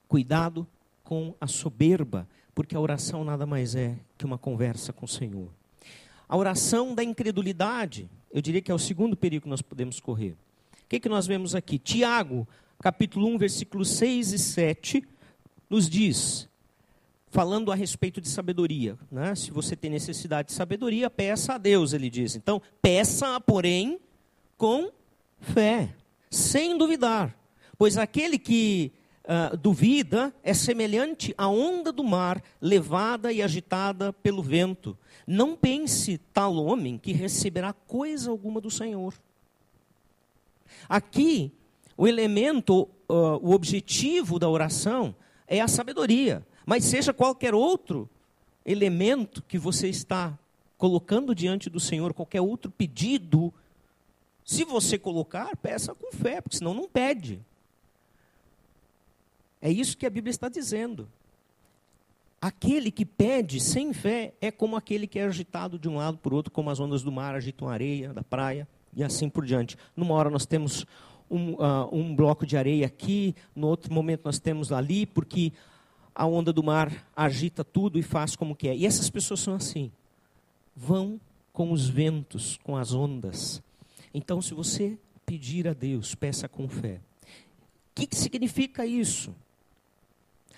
Cuidado 0.09 0.67
com 1.05 1.35
a 1.41 1.47
soberba, 1.47 2.27
porque 2.55 2.77
a 2.77 2.81
oração 2.81 3.25
nada 3.25 3.47
mais 3.47 3.75
é 3.75 3.97
que 4.17 4.25
uma 4.25 4.39
conversa 4.39 4.93
com 4.93 5.05
o 5.05 5.09
Senhor. 5.09 5.49
A 6.29 6.37
oração 6.37 6.95
da 6.95 7.05
incredulidade, 7.05 8.09
eu 8.33 8.41
diria 8.41 8.63
que 8.63 8.71
é 8.71 8.75
o 8.75 8.79
segundo 8.79 9.17
perigo 9.17 9.45
que 9.45 9.49
nós 9.49 9.63
podemos 9.63 10.01
correr. 10.01 10.33
O 10.33 10.89
que, 10.89 11.01
que 11.01 11.09
nós 11.09 11.27
vemos 11.27 11.55
aqui? 11.55 11.79
Tiago, 11.79 12.47
capítulo 12.81 13.27
1, 13.29 13.39
versículos 13.39 13.89
6 13.91 14.33
e 14.33 14.39
7, 14.39 15.05
nos 15.69 15.89
diz: 15.89 16.49
falando 17.33 17.73
a 17.73 17.75
respeito 17.75 18.21
de 18.21 18.29
sabedoria. 18.29 18.99
Né? 19.11 19.35
Se 19.35 19.51
você 19.51 19.75
tem 19.75 19.91
necessidade 19.91 20.49
de 20.49 20.55
sabedoria, 20.55 21.09
peça 21.09 21.55
a 21.55 21.59
Deus, 21.59 21.95
ele 21.95 22.11
diz. 22.11 22.37
Então, 22.37 22.61
peça, 22.83 23.41
porém, 23.41 23.99
com 24.59 24.93
fé, 25.41 25.95
sem 26.31 26.77
duvidar. 26.77 27.35
Pois 27.79 27.97
aquele 27.97 28.39
que 28.39 28.93
uh, 29.25 29.57
duvida 29.57 30.35
é 30.43 30.55
semelhante 30.55 31.35
à 31.37 31.49
onda 31.49 31.93
do 31.93 32.05
mar, 32.05 32.43
levada 32.61 33.33
e 33.33 33.43
agitada 33.43 34.13
pelo 34.13 34.43
vento. 34.43 34.97
Não 35.27 35.57
pense 35.57 36.19
tal 36.33 36.57
homem 36.57 36.99
que 36.99 37.13
receberá 37.13 37.73
coisa 37.73 38.31
alguma 38.31 38.61
do 38.61 38.71
Senhor. 38.71 39.15
Aqui, 40.89 41.53
o 41.97 42.09
elemento, 42.09 42.89
uh, 43.09 43.39
o 43.43 43.53
objetivo 43.53 44.39
da 44.39 44.49
oração 44.49 45.15
é 45.47 45.61
a 45.61 45.69
sabedoria. 45.69 46.47
Mas 46.65 46.85
seja 46.85 47.13
qualquer 47.13 47.55
outro 47.55 48.09
elemento 48.65 49.43
que 49.43 49.59
você 49.59 49.89
está 49.89 50.39
colocando 50.79 51.35
diante 51.35 51.69
do 51.69 51.79
Senhor, 51.79 52.13
qualquer 52.15 52.41
outro 52.41 52.71
pedido, 52.71 53.53
se 54.45 54.65
você 54.65 54.99
colocar, 54.99 55.57
peça 55.57 55.95
com 55.95 56.13
fé, 56.13 56.41
porque 56.41 56.57
senão 56.57 56.75
não 56.75 56.89
pede. 56.89 57.41
É 59.63 59.71
isso 59.71 59.97
que 59.97 60.05
a 60.05 60.11
Bíblia 60.11 60.33
está 60.33 60.49
dizendo. 60.49 61.09
Aquele 62.41 62.91
que 62.91 63.07
pede 63.07 63.61
sem 63.61 63.93
fé 63.93 64.35
é 64.41 64.51
como 64.51 64.75
aquele 64.75 65.07
que 65.07 65.21
é 65.21 65.25
agitado 65.25 65.79
de 65.79 65.89
um 65.89 65.95
lado 65.95 66.19
para 66.19 66.33
o 66.33 66.37
outro, 66.37 66.53
como 66.53 66.69
as 66.69 66.81
ondas 66.81 67.05
do 67.05 67.13
mar 67.13 67.37
agitam 67.37 67.69
a 67.69 67.73
areia 67.73 68.13
da 68.13 68.25
praia 68.25 68.67
e 68.93 69.05
assim 69.05 69.29
por 69.29 69.47
diante. 69.47 69.77
Numa 69.97 70.15
hora 70.15 70.29
nós 70.29 70.45
temos 70.45 70.85
um, 71.31 71.53
uh, 71.53 71.89
um 71.93 72.17
bloco 72.17 72.45
de 72.45 72.57
areia 72.57 72.85
aqui, 72.87 73.37
no 73.55 73.69
outro 73.69 73.95
momento 73.95 74.23
nós 74.25 74.41
temos 74.41 74.73
ali, 74.73 75.07
porque 75.07 75.53
a 76.13 76.27
onda 76.27 76.53
do 76.53 76.65
mar 76.65 77.07
agita 77.15 77.63
tudo 77.63 77.97
e 77.97 78.03
faz 78.03 78.35
como 78.35 78.57
quer. 78.57 78.77
E 78.77 78.85
essas 78.85 79.09
pessoas 79.09 79.39
são 79.39 79.55
assim. 79.55 79.93
Vão 80.75 81.21
com 81.53 81.71
os 81.71 81.89
ventos, 81.89 82.59
com 82.65 82.77
as 82.77 82.93
ondas. 82.93 83.63
Então, 84.13 84.43
se 84.43 84.53
você 84.53 84.99
pedir 85.25 85.69
a 85.69 85.73
Deus, 85.73 86.15
peça 86.15 86.49
com 86.49 86.69
fé. 86.69 87.01
O 87.93 87.95
que, 87.95 88.07
que 88.09 88.17
significa 88.17 88.85
isso? 88.85 89.33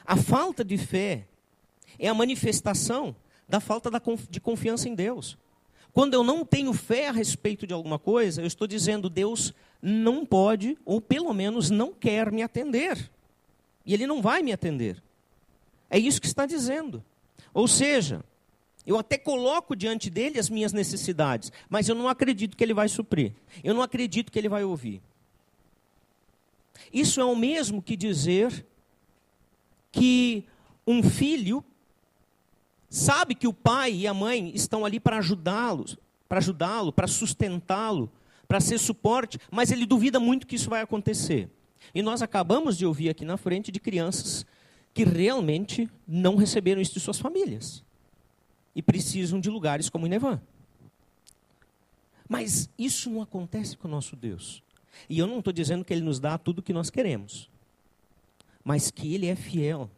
A 0.05 0.17
falta 0.17 0.65
de 0.65 0.77
fé 0.77 1.27
é 1.99 2.09
a 2.09 2.15
manifestação 2.15 3.15
da 3.49 3.61
falta 3.61 3.91
de 4.29 4.41
confiança 4.41 4.89
em 4.89 4.95
Deus. 4.95 5.39
Quando 5.93 6.15
eu 6.15 6.25
não 6.25 6.45
tenho 6.45 6.73
fé 6.73 7.09
a 7.09 7.13
respeito 7.13 7.67
de 7.67 7.73
alguma 7.73 7.99
coisa, 7.99 8.43
eu 8.43 8.47
estou 8.47 8.67
dizendo 8.67 9.09
Deus 9.09 9.55
não 9.81 10.27
pode, 10.27 10.77
ou 10.85 11.01
pelo 11.01 11.33
menos 11.33 11.71
não 11.71 11.93
quer 11.93 12.33
me 12.33 12.43
atender. 12.43 13.11
E 13.87 13.95
Ele 13.95 14.07
não 14.07 14.21
vai 14.21 14.43
me 14.43 14.53
atender. 14.53 15.03
É 15.89 15.99
isso 15.99 16.21
que 16.21 16.27
está 16.27 16.47
dizendo. 16.47 17.05
Ou 17.53 17.69
seja, 17.69 18.25
eu 18.87 18.99
até 18.99 19.17
coloco 19.17 19.77
diante 19.77 20.11
dele 20.11 20.39
as 20.39 20.51
minhas 20.51 20.73
necessidades, 20.73 21.53
mas 21.69 21.89
eu 21.89 21.95
não 21.95 22.09
acredito 22.09 22.57
que 22.57 22.65
ele 22.65 22.75
vai 22.75 22.89
suprir. 22.89 23.33
Eu 23.63 23.73
não 23.73 23.81
acredito 23.81 24.31
que 24.33 24.39
ele 24.39 24.49
vai 24.49 24.65
ouvir. 24.65 25.01
Isso 26.93 27.21
é 27.21 27.25
o 27.25 27.37
mesmo 27.37 27.81
que 27.81 27.97
dizer 27.97 28.67
que 29.95 30.45
um 30.85 31.03
filho 31.03 31.65
sabe 32.91 33.35
que 33.35 33.47
o 33.47 33.53
pai 33.53 33.93
e 33.93 34.07
a 34.07 34.13
mãe 34.13 34.51
estão 34.53 34.85
ali 34.85 34.99
para 34.99 35.19
ajudá-lo, 35.19 35.85
para 36.29 36.39
ajudá-lo, 36.39 36.93
para 36.93 37.07
sustentá-lo, 37.07 38.11
para 38.49 38.61
ser 38.61 38.79
suporte, 38.79 39.39
mas 39.51 39.71
ele 39.71 39.87
duvida 39.87 40.19
muito 40.19 40.47
que 40.47 40.57
isso 40.57 40.69
vai 40.69 40.83
acontecer. 40.83 41.49
E 41.95 42.03
nós 42.03 42.23
acabamos 42.23 42.77
de 42.77 42.85
ouvir 42.85 43.09
aqui 43.09 43.25
na 43.25 43.37
frente 43.37 43.71
de 43.71 43.79
crianças 43.79 44.45
que 44.93 45.05
realmente 45.05 45.89
não 46.07 46.35
receberam 46.35 46.81
isso 46.81 46.95
de 46.95 47.01
suas 47.01 47.19
famílias 47.19 47.85
e 48.75 48.83
precisam 48.83 49.41
de 49.41 49.49
lugares 49.49 49.89
como 49.89 50.07
Inevan. 50.07 50.41
Mas 52.29 52.69
isso 52.77 53.09
não 53.11 53.23
acontece 53.23 53.77
com 53.77 53.87
o 53.87 53.91
nosso 53.91 54.17
Deus. 54.17 54.63
E 55.09 55.19
eu 55.19 55.27
não 55.27 55.39
estou 55.39 55.53
dizendo 55.53 55.85
que 55.85 55.93
Ele 55.93 56.03
nos 56.03 56.19
dá 56.19 56.37
tudo 56.37 56.59
o 56.59 56.63
que 56.63 56.73
nós 56.73 56.91
queremos, 56.91 57.49
mas 58.65 58.91
que 58.91 59.15
Ele 59.15 59.27
é 59.27 59.37
fiel 59.37 59.91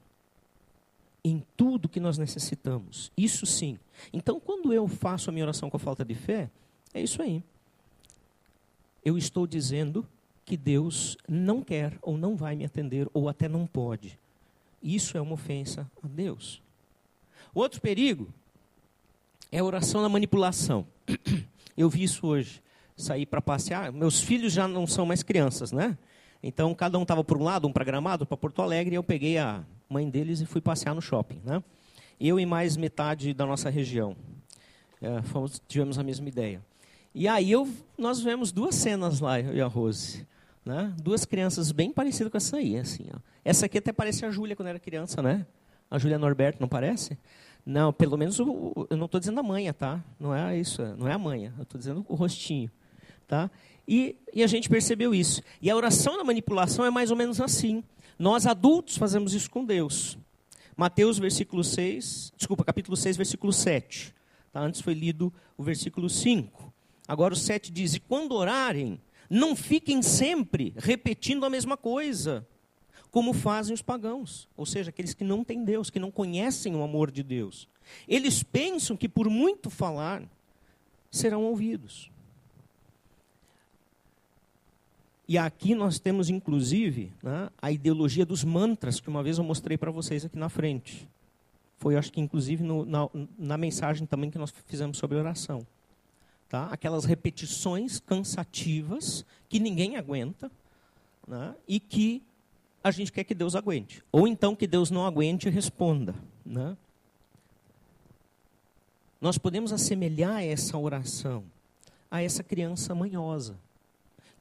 em 1.24 1.42
tudo 1.56 1.88
que 1.88 2.00
nós 2.00 2.18
necessitamos. 2.18 3.10
Isso 3.16 3.46
sim. 3.46 3.78
Então, 4.12 4.38
quando 4.38 4.72
eu 4.72 4.86
faço 4.86 5.30
a 5.30 5.32
minha 5.32 5.44
oração 5.44 5.70
com 5.70 5.76
a 5.76 5.80
falta 5.80 6.04
de 6.04 6.14
fé, 6.14 6.50
é 6.92 7.00
isso 7.00 7.22
aí. 7.22 7.42
Eu 9.04 9.16
estou 9.16 9.46
dizendo 9.46 10.06
que 10.44 10.56
Deus 10.56 11.16
não 11.28 11.62
quer 11.62 11.98
ou 12.00 12.16
não 12.16 12.36
vai 12.36 12.54
me 12.54 12.64
atender 12.64 13.08
ou 13.12 13.28
até 13.28 13.48
não 13.48 13.66
pode. 13.66 14.18
Isso 14.82 15.16
é 15.18 15.20
uma 15.20 15.34
ofensa 15.34 15.90
a 16.02 16.06
Deus. 16.06 16.62
Outro 17.52 17.80
perigo 17.80 18.28
é 19.50 19.58
a 19.58 19.64
oração 19.64 20.02
da 20.02 20.08
manipulação. 20.08 20.86
Eu 21.76 21.90
vi 21.90 22.04
isso 22.04 22.26
hoje. 22.26 22.62
Saí 22.96 23.26
para 23.26 23.42
passear. 23.42 23.92
Meus 23.92 24.20
filhos 24.20 24.52
já 24.52 24.68
não 24.68 24.86
são 24.86 25.04
mais 25.04 25.22
crianças, 25.22 25.72
né? 25.72 25.98
Então, 26.46 26.72
cada 26.76 26.96
um 26.96 27.02
estava 27.02 27.24
por 27.24 27.36
um 27.36 27.42
lado, 27.42 27.66
um 27.66 27.72
para 27.72 27.84
Gramado, 27.84 28.24
para 28.24 28.36
Porto 28.36 28.62
Alegre, 28.62 28.94
e 28.94 28.96
eu 28.96 29.02
peguei 29.02 29.36
a 29.36 29.64
mãe 29.90 30.08
deles 30.08 30.40
e 30.40 30.46
fui 30.46 30.60
passear 30.60 30.94
no 30.94 31.02
shopping, 31.02 31.40
né? 31.44 31.60
Eu 32.20 32.38
e 32.38 32.46
mais 32.46 32.76
metade 32.76 33.34
da 33.34 33.44
nossa 33.44 33.68
região. 33.68 34.16
É, 35.02 35.22
fomos, 35.22 35.60
tivemos 35.66 35.98
a 35.98 36.04
mesma 36.04 36.28
ideia. 36.28 36.62
E 37.12 37.26
aí 37.26 37.50
eu, 37.50 37.68
nós 37.98 38.20
vemos 38.20 38.52
duas 38.52 38.76
cenas 38.76 39.18
lá, 39.18 39.40
eu 39.40 39.56
e 39.56 39.60
a 39.60 39.66
Rose. 39.66 40.24
Né? 40.64 40.94
Duas 41.02 41.24
crianças 41.24 41.72
bem 41.72 41.90
parecidas 41.90 42.30
com 42.30 42.36
essa 42.36 42.58
aí. 42.58 42.78
Assim, 42.78 43.06
ó. 43.12 43.18
Essa 43.44 43.66
aqui 43.66 43.78
até 43.78 43.92
parece 43.92 44.24
a 44.24 44.30
Júlia 44.30 44.54
quando 44.54 44.68
era 44.68 44.78
criança, 44.78 45.20
né? 45.20 45.44
A 45.90 45.98
Júlia 45.98 46.16
Norberto, 46.16 46.60
não 46.60 46.68
parece? 46.68 47.18
Não, 47.64 47.92
pelo 47.92 48.16
menos 48.16 48.38
o, 48.38 48.86
eu 48.88 48.96
não 48.96 49.06
estou 49.06 49.18
dizendo 49.18 49.40
a 49.40 49.42
manha, 49.42 49.74
tá? 49.74 50.00
Não 50.18 50.32
é 50.32 50.56
isso, 50.56 50.80
não 50.96 51.08
é 51.08 51.12
a 51.12 51.18
manha. 51.18 51.52
Eu 51.58 51.64
estou 51.64 51.76
dizendo 51.76 52.06
o 52.08 52.14
rostinho, 52.14 52.70
tá? 53.26 53.50
E, 53.86 54.16
e 54.34 54.42
a 54.42 54.46
gente 54.46 54.68
percebeu 54.68 55.14
isso. 55.14 55.42
E 55.60 55.70
a 55.70 55.76
oração 55.76 56.16
da 56.16 56.24
manipulação 56.24 56.84
é 56.84 56.90
mais 56.90 57.10
ou 57.10 57.16
menos 57.16 57.40
assim. 57.40 57.84
Nós 58.18 58.46
adultos 58.46 58.96
fazemos 58.96 59.34
isso 59.34 59.50
com 59.50 59.64
Deus. 59.64 60.18
Mateus, 60.76 61.18
versículo 61.18 61.64
6, 61.64 62.32
desculpa, 62.36 62.64
capítulo 62.64 62.96
6, 62.96 63.16
versículo 63.16 63.52
7. 63.52 64.14
Tá? 64.52 64.60
Antes 64.60 64.80
foi 64.80 64.94
lido 64.94 65.32
o 65.56 65.62
versículo 65.62 66.10
5. 66.10 66.72
Agora 67.08 67.34
o 67.34 67.36
7 67.36 67.70
diz: 67.70 67.94
E 67.94 68.00
quando 68.00 68.32
orarem, 68.32 69.00
não 69.30 69.56
fiquem 69.56 70.02
sempre 70.02 70.74
repetindo 70.76 71.44
a 71.46 71.50
mesma 71.50 71.76
coisa, 71.76 72.46
como 73.10 73.32
fazem 73.32 73.72
os 73.72 73.82
pagãos, 73.82 74.48
ou 74.56 74.66
seja, 74.66 74.90
aqueles 74.90 75.14
que 75.14 75.24
não 75.24 75.42
têm 75.42 75.64
Deus, 75.64 75.88
que 75.88 75.98
não 75.98 76.10
conhecem 76.10 76.74
o 76.74 76.82
amor 76.82 77.10
de 77.10 77.22
Deus. 77.22 77.68
Eles 78.06 78.42
pensam 78.42 78.96
que 78.96 79.08
por 79.08 79.30
muito 79.30 79.70
falar 79.70 80.22
serão 81.10 81.44
ouvidos. 81.44 82.10
E 85.28 85.36
aqui 85.36 85.74
nós 85.74 85.98
temos, 85.98 86.30
inclusive, 86.30 87.12
né, 87.20 87.50
a 87.60 87.72
ideologia 87.72 88.24
dos 88.24 88.44
mantras, 88.44 89.00
que 89.00 89.08
uma 89.08 89.22
vez 89.22 89.38
eu 89.38 89.44
mostrei 89.44 89.76
para 89.76 89.90
vocês 89.90 90.24
aqui 90.24 90.38
na 90.38 90.48
frente. 90.48 91.08
Foi, 91.78 91.96
acho 91.96 92.12
que, 92.12 92.20
inclusive, 92.20 92.62
no, 92.62 92.84
na, 92.84 93.08
na, 93.36 93.58
mensagem 93.58 94.06
também 94.06 94.30
que 94.30 94.38
nós 94.38 94.52
fizemos 94.66 94.98
sobre 94.98 95.18
oração. 95.18 95.66
Tá? 96.48 96.68
Aquelas 96.70 97.04
repetições 97.04 97.98
cansativas 97.98 99.24
que 99.48 99.58
ninguém 99.58 99.96
aguenta 99.96 100.50
né, 101.26 101.54
e 101.66 101.80
que 101.80 102.22
a 102.84 102.92
gente 102.92 103.10
quer 103.10 103.24
que 103.24 103.34
Deus 103.34 103.56
aguente. 103.56 104.04
Ou 104.12 104.28
então 104.28 104.54
que 104.54 104.66
Deus 104.66 104.92
não 104.92 105.04
aguente 105.04 105.48
e 105.48 105.50
responda. 105.50 106.14
Né? 106.44 106.76
Nós 109.20 109.36
podemos 109.38 109.72
assemelhar 109.72 110.44
essa 110.44 110.78
oração 110.78 111.42
a 112.08 112.22
essa 112.22 112.44
criança 112.44 112.94
manhosa 112.94 113.58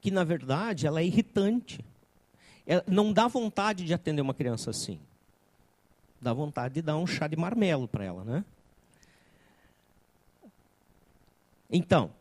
que 0.06 0.10
na 0.12 0.22
verdade 0.22 0.86
ela 0.86 1.00
é 1.00 1.04
irritante. 1.04 1.84
É, 2.64 2.80
não 2.86 3.12
dá 3.12 3.26
vontade 3.26 3.84
de 3.84 3.92
atender 3.92 4.22
uma 4.22 4.32
criança 4.32 4.70
assim. 4.70 5.00
Dá 6.20 6.32
vontade 6.32 6.74
de 6.74 6.82
dar 6.82 6.96
um 6.96 7.08
chá 7.08 7.26
de 7.26 7.34
marmelo 7.34 7.88
para 7.88 8.04
ela, 8.04 8.22
né? 8.22 8.44
Então, 11.68 12.12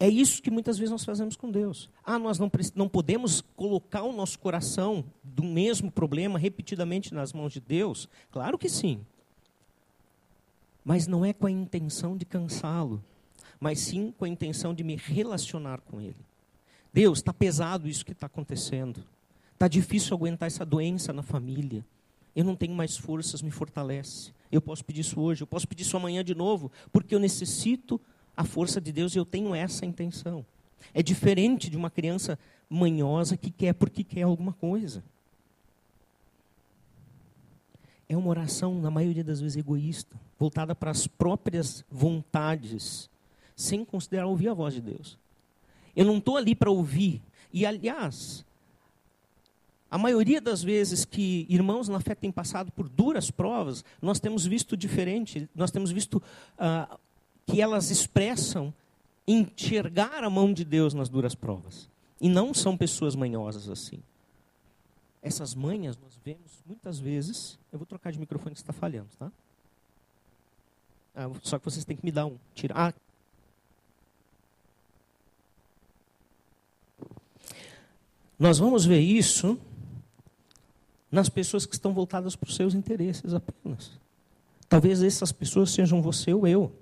é 0.00 0.08
isso 0.08 0.42
que 0.42 0.50
muitas 0.50 0.76
vezes 0.76 0.90
nós 0.90 1.04
fazemos 1.04 1.36
com 1.36 1.48
Deus. 1.52 1.88
Ah, 2.04 2.18
nós 2.18 2.36
não, 2.36 2.50
não 2.74 2.88
podemos 2.88 3.42
colocar 3.54 4.02
o 4.02 4.12
nosso 4.12 4.36
coração 4.36 5.04
do 5.22 5.44
mesmo 5.44 5.88
problema 5.88 6.36
repetidamente 6.36 7.14
nas 7.14 7.32
mãos 7.32 7.52
de 7.52 7.60
Deus? 7.60 8.08
Claro 8.32 8.58
que 8.58 8.68
sim. 8.68 9.06
Mas 10.84 11.06
não 11.06 11.24
é 11.24 11.32
com 11.32 11.46
a 11.46 11.50
intenção 11.50 12.16
de 12.16 12.24
cansá-lo, 12.24 13.00
mas 13.60 13.78
sim 13.78 14.12
com 14.18 14.24
a 14.24 14.28
intenção 14.28 14.74
de 14.74 14.82
me 14.82 14.96
relacionar 14.96 15.80
com 15.82 16.00
Ele. 16.00 16.29
Deus, 16.92 17.18
está 17.18 17.32
pesado 17.32 17.88
isso 17.88 18.04
que 18.04 18.12
está 18.12 18.26
acontecendo. 18.26 19.04
Está 19.52 19.68
difícil 19.68 20.16
aguentar 20.16 20.46
essa 20.46 20.64
doença 20.64 21.12
na 21.12 21.22
família. 21.22 21.84
Eu 22.34 22.44
não 22.44 22.56
tenho 22.56 22.74
mais 22.74 22.96
forças, 22.96 23.42
me 23.42 23.50
fortalece. 23.50 24.32
Eu 24.50 24.60
posso 24.60 24.84
pedir 24.84 25.02
isso 25.02 25.20
hoje, 25.20 25.42
eu 25.42 25.46
posso 25.46 25.68
pedir 25.68 25.82
isso 25.82 25.96
amanhã 25.96 26.24
de 26.24 26.34
novo, 26.34 26.70
porque 26.92 27.14
eu 27.14 27.20
necessito 27.20 28.00
a 28.36 28.44
força 28.44 28.80
de 28.80 28.90
Deus 28.90 29.14
e 29.14 29.18
eu 29.18 29.24
tenho 29.24 29.54
essa 29.54 29.84
intenção. 29.84 30.44
É 30.94 31.02
diferente 31.02 31.68
de 31.68 31.76
uma 31.76 31.90
criança 31.90 32.38
manhosa 32.68 33.36
que 33.36 33.50
quer 33.50 33.74
porque 33.74 34.02
quer 34.02 34.22
alguma 34.22 34.52
coisa. 34.52 35.04
É 38.08 38.16
uma 38.16 38.28
oração, 38.28 38.80
na 38.80 38.90
maioria 38.90 39.22
das 39.22 39.40
vezes, 39.40 39.56
egoísta, 39.56 40.16
voltada 40.38 40.74
para 40.74 40.90
as 40.90 41.06
próprias 41.06 41.84
vontades, 41.88 43.08
sem 43.54 43.84
considerar 43.84 44.26
ouvir 44.26 44.48
a 44.48 44.54
voz 44.54 44.74
de 44.74 44.80
Deus. 44.80 45.18
Eu 45.94 46.04
não 46.04 46.18
estou 46.18 46.36
ali 46.36 46.54
para 46.54 46.70
ouvir. 46.70 47.20
E, 47.52 47.66
aliás, 47.66 48.44
a 49.90 49.98
maioria 49.98 50.40
das 50.40 50.62
vezes 50.62 51.04
que 51.04 51.46
irmãos 51.48 51.88
na 51.88 52.00
fé 52.00 52.14
têm 52.14 52.30
passado 52.30 52.70
por 52.70 52.88
duras 52.88 53.30
provas, 53.30 53.84
nós 54.00 54.20
temos 54.20 54.46
visto 54.46 54.76
diferente, 54.76 55.48
nós 55.54 55.70
temos 55.70 55.90
visto 55.90 56.22
ah, 56.56 56.96
que 57.46 57.60
elas 57.60 57.90
expressam 57.90 58.72
enxergar 59.26 60.22
a 60.22 60.30
mão 60.30 60.52
de 60.52 60.64
Deus 60.64 60.94
nas 60.94 61.08
duras 61.08 61.34
provas. 61.34 61.88
E 62.20 62.28
não 62.28 62.54
são 62.54 62.76
pessoas 62.76 63.16
manhosas 63.16 63.68
assim. 63.68 64.00
Essas 65.22 65.54
manhas 65.54 65.98
nós 65.98 66.18
vemos 66.24 66.62
muitas 66.66 66.98
vezes. 66.98 67.58
Eu 67.72 67.78
vou 67.78 67.86
trocar 67.86 68.12
de 68.12 68.18
microfone 68.18 68.54
que 68.54 68.60
está 68.60 68.72
falhando, 68.72 69.08
tá? 69.18 69.30
Ah, 71.14 71.30
só 71.42 71.58
que 71.58 71.64
vocês 71.64 71.84
têm 71.84 71.96
que 71.96 72.04
me 72.04 72.12
dar 72.12 72.26
um. 72.26 72.36
Tira. 72.54 72.74
Ah, 72.76 72.94
Nós 78.40 78.58
vamos 78.58 78.86
ver 78.86 79.00
isso 79.00 79.58
nas 81.12 81.28
pessoas 81.28 81.66
que 81.66 81.74
estão 81.74 81.92
voltadas 81.92 82.34
para 82.34 82.48
os 82.48 82.56
seus 82.56 82.72
interesses 82.72 83.34
apenas. 83.34 83.90
Talvez 84.66 85.02
essas 85.02 85.30
pessoas 85.30 85.70
sejam 85.70 86.00
você 86.00 86.32
ou 86.32 86.46
eu. 86.46 86.72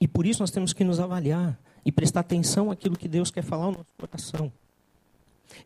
E 0.00 0.06
por 0.06 0.24
isso 0.24 0.40
nós 0.40 0.52
temos 0.52 0.72
que 0.72 0.84
nos 0.84 1.00
avaliar 1.00 1.58
e 1.84 1.90
prestar 1.90 2.20
atenção 2.20 2.70
àquilo 2.70 2.96
que 2.96 3.08
Deus 3.08 3.32
quer 3.32 3.42
falar 3.42 3.72
no 3.72 3.78
nosso 3.78 3.90
coração. 3.98 4.52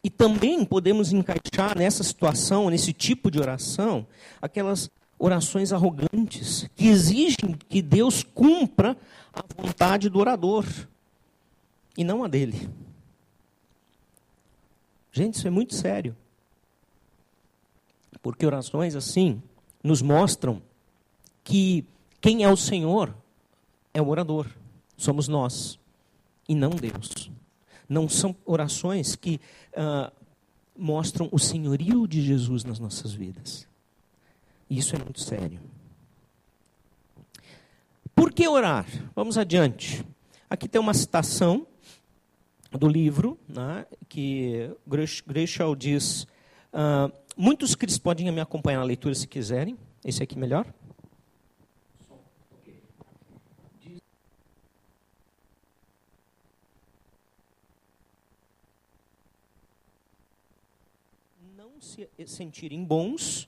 E 0.02 0.08
também 0.08 0.64
podemos 0.64 1.12
encaixar 1.12 1.76
nessa 1.76 2.02
situação, 2.02 2.70
nesse 2.70 2.94
tipo 2.94 3.30
de 3.30 3.38
oração, 3.38 4.06
aquelas 4.40 4.90
orações 5.18 5.74
arrogantes 5.74 6.70
que 6.74 6.88
exigem 6.88 7.54
que 7.68 7.82
Deus 7.82 8.22
cumpra 8.22 8.96
a 9.30 9.42
vontade 9.62 10.08
do 10.08 10.18
orador 10.18 10.64
e 11.98 12.02
não 12.02 12.24
a 12.24 12.28
dele. 12.28 12.70
Gente, 15.14 15.36
isso 15.36 15.46
é 15.46 15.50
muito 15.50 15.76
sério. 15.76 16.16
Porque 18.20 18.44
orações 18.44 18.96
assim 18.96 19.40
nos 19.80 20.02
mostram 20.02 20.60
que 21.44 21.84
quem 22.20 22.42
é 22.42 22.50
o 22.50 22.56
Senhor 22.56 23.14
é 23.92 24.02
o 24.02 24.08
orador, 24.08 24.48
somos 24.96 25.28
nós, 25.28 25.78
e 26.48 26.54
não 26.54 26.70
Deus. 26.70 27.30
Não 27.88 28.08
são 28.08 28.34
orações 28.44 29.14
que 29.14 29.40
uh, 29.76 30.12
mostram 30.76 31.28
o 31.30 31.38
senhorio 31.38 32.08
de 32.08 32.20
Jesus 32.20 32.64
nas 32.64 32.80
nossas 32.80 33.12
vidas. 33.12 33.68
Isso 34.68 34.96
é 34.96 34.98
muito 34.98 35.20
sério. 35.20 35.60
Por 38.16 38.32
que 38.32 38.48
orar? 38.48 38.84
Vamos 39.14 39.38
adiante. 39.38 40.04
Aqui 40.50 40.66
tem 40.66 40.80
uma 40.80 40.94
citação 40.94 41.68
do 42.78 42.88
livro, 42.88 43.38
né, 43.48 43.86
que 44.08 44.70
Greshel 45.26 45.74
diz: 45.74 46.24
uh, 46.72 47.12
muitos 47.36 47.74
cristãos 47.74 47.98
podem 47.98 48.30
me 48.32 48.40
acompanhar 48.40 48.78
na 48.78 48.84
leitura 48.84 49.14
se 49.14 49.26
quiserem. 49.26 49.76
Esse 50.04 50.22
aqui 50.22 50.38
melhor. 50.38 50.66
Não 61.56 61.80
se 61.80 62.08
sentirem 62.26 62.84
bons 62.84 63.44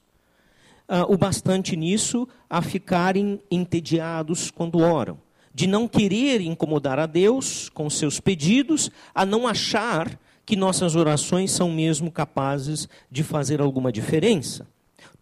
uh, 0.89 1.13
o 1.13 1.19
bastante 1.19 1.77
nisso 1.77 2.27
a 2.49 2.63
ficarem 2.63 3.43
entediados 3.51 4.51
quando 4.51 4.79
oram 4.79 5.26
de 5.57 5.67
não 5.67 5.89
querer 5.89 6.43
incomodar 6.43 6.99
a 6.99 7.07
Deus 7.07 7.71
com 7.71 7.89
seus 7.89 8.21
pedidos, 8.21 8.91
a 9.15 9.25
não 9.25 9.49
achar 9.49 10.21
que 10.45 10.55
nossas 10.55 10.95
orações 10.95 11.51
são 11.51 11.73
mesmo 11.73 12.13
capazes 12.13 12.87
de 13.11 13.23
fazer 13.23 13.59
alguma 13.59 13.91
diferença. 13.91 14.69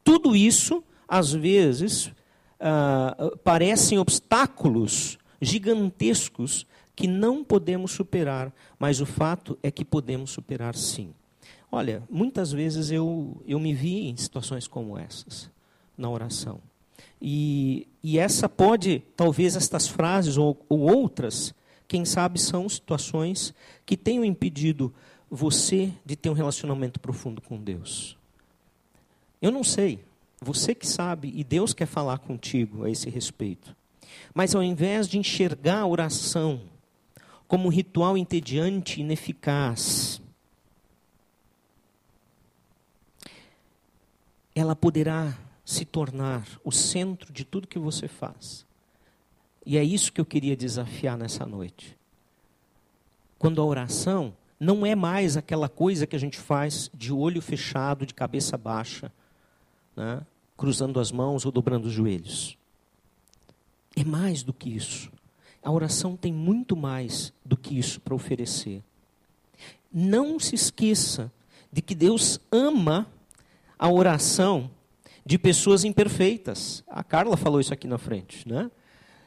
Tudo 0.02 0.34
isso, 0.34 0.82
às 1.06 1.32
vezes, 1.32 2.06
uh, 2.06 3.38
parecem 3.44 3.96
obstáculos 3.96 5.18
gigantescos 5.40 6.66
que 6.96 7.06
não 7.06 7.44
podemos 7.44 7.92
superar, 7.92 8.52
mas 8.76 9.00
o 9.00 9.06
fato 9.06 9.56
é 9.62 9.70
que 9.70 9.84
podemos 9.84 10.32
superar 10.32 10.74
sim. 10.74 11.14
Olha, 11.70 12.02
muitas 12.10 12.50
vezes 12.50 12.90
eu, 12.90 13.40
eu 13.46 13.60
me 13.60 13.72
vi 13.72 14.08
em 14.08 14.16
situações 14.16 14.66
como 14.66 14.98
essas, 14.98 15.48
na 15.96 16.10
oração. 16.10 16.58
E, 17.26 17.88
e 18.02 18.18
essa 18.18 18.50
pode, 18.50 19.02
talvez 19.16 19.56
estas 19.56 19.88
frases 19.88 20.36
ou, 20.36 20.62
ou 20.68 20.80
outras, 20.80 21.54
quem 21.88 22.04
sabe 22.04 22.38
são 22.38 22.68
situações 22.68 23.54
que 23.86 23.96
tenham 23.96 24.22
impedido 24.26 24.92
você 25.30 25.90
de 26.04 26.16
ter 26.16 26.28
um 26.28 26.34
relacionamento 26.34 27.00
profundo 27.00 27.40
com 27.40 27.56
Deus. 27.56 28.18
Eu 29.40 29.50
não 29.50 29.64
sei, 29.64 30.04
você 30.38 30.74
que 30.74 30.86
sabe 30.86 31.32
e 31.34 31.42
Deus 31.42 31.72
quer 31.72 31.86
falar 31.86 32.18
contigo 32.18 32.84
a 32.84 32.90
esse 32.90 33.08
respeito. 33.08 33.74
Mas 34.34 34.54
ao 34.54 34.62
invés 34.62 35.08
de 35.08 35.16
enxergar 35.16 35.78
a 35.78 35.86
oração 35.86 36.60
como 37.48 37.68
um 37.68 37.70
ritual 37.70 38.18
entediante 38.18 39.00
e 39.00 39.02
ineficaz, 39.02 40.20
ela 44.54 44.76
poderá 44.76 45.38
se 45.64 45.84
tornar 45.84 46.46
o 46.62 46.70
centro 46.70 47.32
de 47.32 47.44
tudo 47.44 47.68
que 47.68 47.78
você 47.78 48.06
faz. 48.06 48.66
E 49.64 49.78
é 49.78 49.84
isso 49.84 50.12
que 50.12 50.20
eu 50.20 50.26
queria 50.26 50.56
desafiar 50.56 51.16
nessa 51.16 51.46
noite. 51.46 51.96
Quando 53.38 53.60
a 53.60 53.64
oração 53.64 54.34
não 54.60 54.84
é 54.84 54.94
mais 54.94 55.36
aquela 55.36 55.68
coisa 55.68 56.06
que 56.06 56.14
a 56.14 56.18
gente 56.18 56.38
faz 56.38 56.90
de 56.92 57.12
olho 57.12 57.40
fechado, 57.40 58.06
de 58.06 58.14
cabeça 58.14 58.56
baixa, 58.56 59.10
né? 59.96 60.24
cruzando 60.56 61.00
as 61.00 61.10
mãos 61.10 61.44
ou 61.44 61.52
dobrando 61.52 61.88
os 61.88 61.92
joelhos. 61.92 62.56
É 63.96 64.04
mais 64.04 64.42
do 64.42 64.52
que 64.52 64.68
isso. 64.68 65.10
A 65.62 65.70
oração 65.70 66.16
tem 66.16 66.32
muito 66.32 66.76
mais 66.76 67.32
do 67.44 67.56
que 67.56 67.78
isso 67.78 68.00
para 68.00 68.14
oferecer. 68.14 68.82
Não 69.92 70.38
se 70.38 70.54
esqueça 70.54 71.32
de 71.72 71.80
que 71.80 71.94
Deus 71.94 72.38
ama 72.52 73.06
a 73.78 73.90
oração 73.90 74.70
de 75.24 75.38
pessoas 75.38 75.84
imperfeitas. 75.84 76.84
A 76.86 77.02
Carla 77.02 77.36
falou 77.36 77.60
isso 77.60 77.72
aqui 77.72 77.86
na 77.86 77.98
frente, 77.98 78.46
né? 78.48 78.70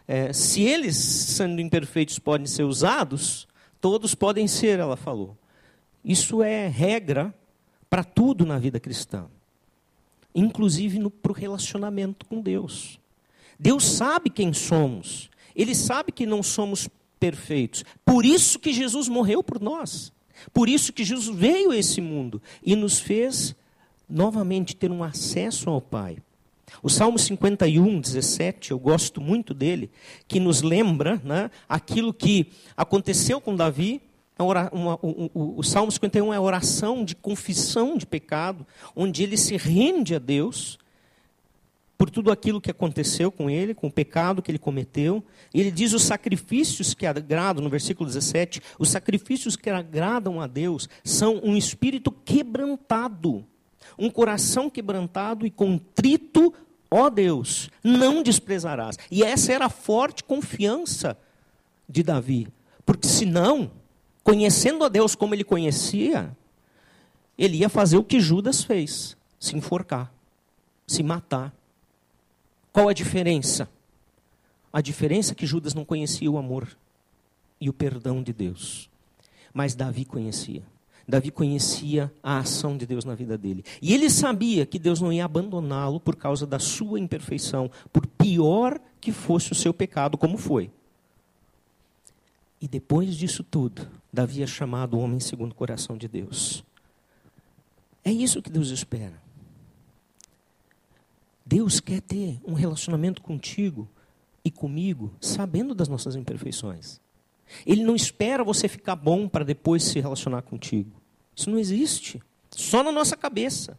É, 0.08 0.32
se 0.32 0.62
eles, 0.62 0.96
sendo 0.96 1.60
imperfeitos, 1.60 2.18
podem 2.18 2.48
ser 2.48 2.64
usados, 2.64 3.48
todos 3.82 4.16
podem 4.16 4.48
ser, 4.48 4.80
ela 4.80 4.96
falou. 4.96 5.38
Isso 6.04 6.42
é 6.42 6.68
regra 6.68 7.34
para 7.90 8.04
tudo 8.04 8.46
na 8.46 8.58
vida 8.58 8.80
cristã, 8.80 9.26
inclusive 10.34 10.98
para 11.10 11.32
o 11.32 11.36
relacionamento 11.36 12.26
com 12.26 12.42
Deus. 12.42 13.00
Deus 13.60 13.84
sabe 13.84 14.30
quem 14.30 14.54
somos, 14.54 15.30
Ele 15.56 15.76
sabe 15.76 16.12
que 16.12 16.26
não 16.26 16.42
somos 16.42 16.88
perfeitos. 17.20 17.84
Por 18.06 18.26
isso 18.26 18.60
que 18.60 18.72
Jesus 18.72 19.08
morreu 19.08 19.44
por 19.44 19.60
nós. 19.60 20.14
Por 20.54 20.70
isso 20.70 20.94
que 20.94 21.04
Jesus 21.04 21.36
veio 21.36 21.72
a 21.72 21.78
esse 21.78 22.00
mundo 22.00 22.42
e 22.64 22.76
nos 22.76 23.00
fez 23.00 23.56
novamente 24.10 24.76
ter 24.76 24.92
um 24.92 25.04
acesso 25.04 25.70
ao 25.70 25.82
Pai. 25.82 26.18
O 26.84 26.90
Salmo 26.90 27.18
51, 27.18 28.00
17, 28.00 28.72
eu 28.72 28.80
gosto 28.80 29.22
muito 29.22 29.54
dele, 29.54 29.90
que 30.28 30.40
nos 30.40 30.62
lembra 30.62 31.22
né, 31.24 31.50
aquilo 31.68 32.14
que 32.14 32.52
aconteceu 32.76 33.40
com 33.40 33.56
Davi. 33.56 34.02
Uma, 34.38 34.70
uma, 34.72 35.00
o, 35.02 35.32
o, 35.34 35.60
o 35.60 35.64
Salmo 35.64 35.92
51 35.92 36.34
é 36.34 36.38
a 36.38 36.42
oração 36.42 37.04
de 37.04 37.16
confissão 37.16 37.98
de 37.98 38.06
pecado, 38.06 38.68
onde 38.96 39.24
ele 39.24 39.38
se 39.38 39.58
rende 39.58 40.14
a 40.14 40.20
Deus 40.20 40.78
por 41.98 42.12
tudo 42.12 42.32
aquilo 42.32 42.62
que 42.62 42.70
aconteceu 42.70 43.32
com 43.32 43.50
ele, 43.50 43.74
com 43.74 43.88
o 43.88 43.92
pecado 43.92 44.42
que 44.42 44.52
ele 44.52 44.60
cometeu. 44.60 45.24
Ele 45.54 45.72
diz 45.72 45.94
os 45.94 46.04
sacrifícios 46.04 46.94
que 46.94 47.08
agradam, 47.08 47.64
no 47.64 47.70
versículo 47.70 48.08
17, 48.08 48.62
os 48.78 48.90
sacrifícios 48.90 49.56
que 49.56 49.70
agradam 49.70 50.40
a 50.40 50.46
Deus 50.46 50.88
são 51.04 51.42
um 51.44 51.58
espírito 51.58 52.12
quebrantado, 52.12 53.44
um 53.98 54.10
coração 54.10 54.70
quebrantado 54.70 55.46
e 55.46 55.52
contrito, 55.52 56.54
ó 56.90 57.10
Deus, 57.10 57.70
não 57.84 58.24
desprezarás. 58.24 58.98
E 59.12 59.24
essa 59.24 59.52
era 59.54 59.66
a 59.66 59.70
forte 59.70 60.24
confiança 60.24 61.18
de 61.88 62.04
Davi, 62.04 62.48
porque 62.86 63.08
senão, 63.08 63.72
conhecendo 64.24 64.84
a 64.84 64.90
Deus 64.90 65.16
como 65.16 65.34
ele 65.34 65.44
conhecia, 65.44 66.36
ele 67.38 67.58
ia 67.58 67.70
fazer 67.70 67.98
o 67.98 68.04
que 68.04 68.20
Judas 68.20 68.64
fez: 68.64 69.16
se 69.40 69.56
enforcar, 69.56 70.12
se 70.86 71.04
matar. 71.04 71.54
Qual 72.72 72.90
a 72.90 72.94
diferença? 72.94 73.70
A 74.72 74.82
diferença 74.82 75.32
é 75.32 75.36
que 75.36 75.46
Judas 75.46 75.74
não 75.74 75.86
conhecia 75.86 76.30
o 76.30 76.38
amor 76.38 76.78
e 77.60 77.70
o 77.70 77.74
perdão 77.74 78.22
de 78.22 78.34
Deus, 78.34 78.90
mas 79.54 79.74
Davi 79.76 80.06
conhecia. 80.06 80.64
Davi 81.08 81.32
conhecia 81.32 82.12
a 82.22 82.40
ação 82.40 82.76
de 82.76 82.86
Deus 82.86 83.06
na 83.06 83.16
vida 83.16 83.38
dele. 83.38 83.64
E 83.82 83.94
ele 83.94 84.10
sabia 84.10 84.66
que 84.66 84.78
Deus 84.78 85.00
não 85.00 85.14
ia 85.14 85.24
abandoná-lo 85.24 86.02
por 86.02 86.18
causa 86.18 86.46
da 86.46 86.60
sua 86.60 87.00
imperfeição, 87.00 87.72
por 87.94 88.06
pior 88.06 88.78
que 89.00 89.14
fosse 89.14 89.54
o 89.54 89.56
seu 89.56 89.74
pecado, 89.74 90.18
como 90.18 90.38
foi. 90.38 90.70
E 92.60 92.68
depois 92.68 93.16
disso 93.16 93.44
tudo, 93.44 93.88
Davi 94.12 94.44
é 94.44 94.48
chamado 94.48 95.00
homem 95.00 95.20
segundo 95.20 95.52
o 95.52 95.56
coração 95.56 95.98
de 95.98 96.08
Deus. 96.10 96.64
É 98.04 98.12
isso 98.12 98.42
que 98.42 98.50
Deus 98.50 98.70
espera. 98.70 99.22
Deus 101.46 101.80
quer 101.80 102.02
ter 102.02 102.42
um 102.46 102.54
relacionamento 102.54 103.22
contigo 103.22 103.88
e 104.44 104.52
comigo, 104.52 105.14
sabendo 105.22 105.74
das 105.74 105.88
nossas 105.88 106.16
imperfeições. 106.16 107.00
Ele 107.66 107.84
não 107.84 107.96
espera 107.96 108.44
você 108.44 108.68
ficar 108.68 108.96
bom 108.96 109.28
para 109.28 109.46
depois 109.46 109.84
se 109.84 110.00
relacionar 110.00 110.42
contigo. 110.42 110.92
Isso 111.36 111.50
não 111.50 111.60
existe. 111.60 112.22
Só 112.52 112.84
na 112.84 112.92
nossa 112.92 113.16
cabeça. 113.16 113.78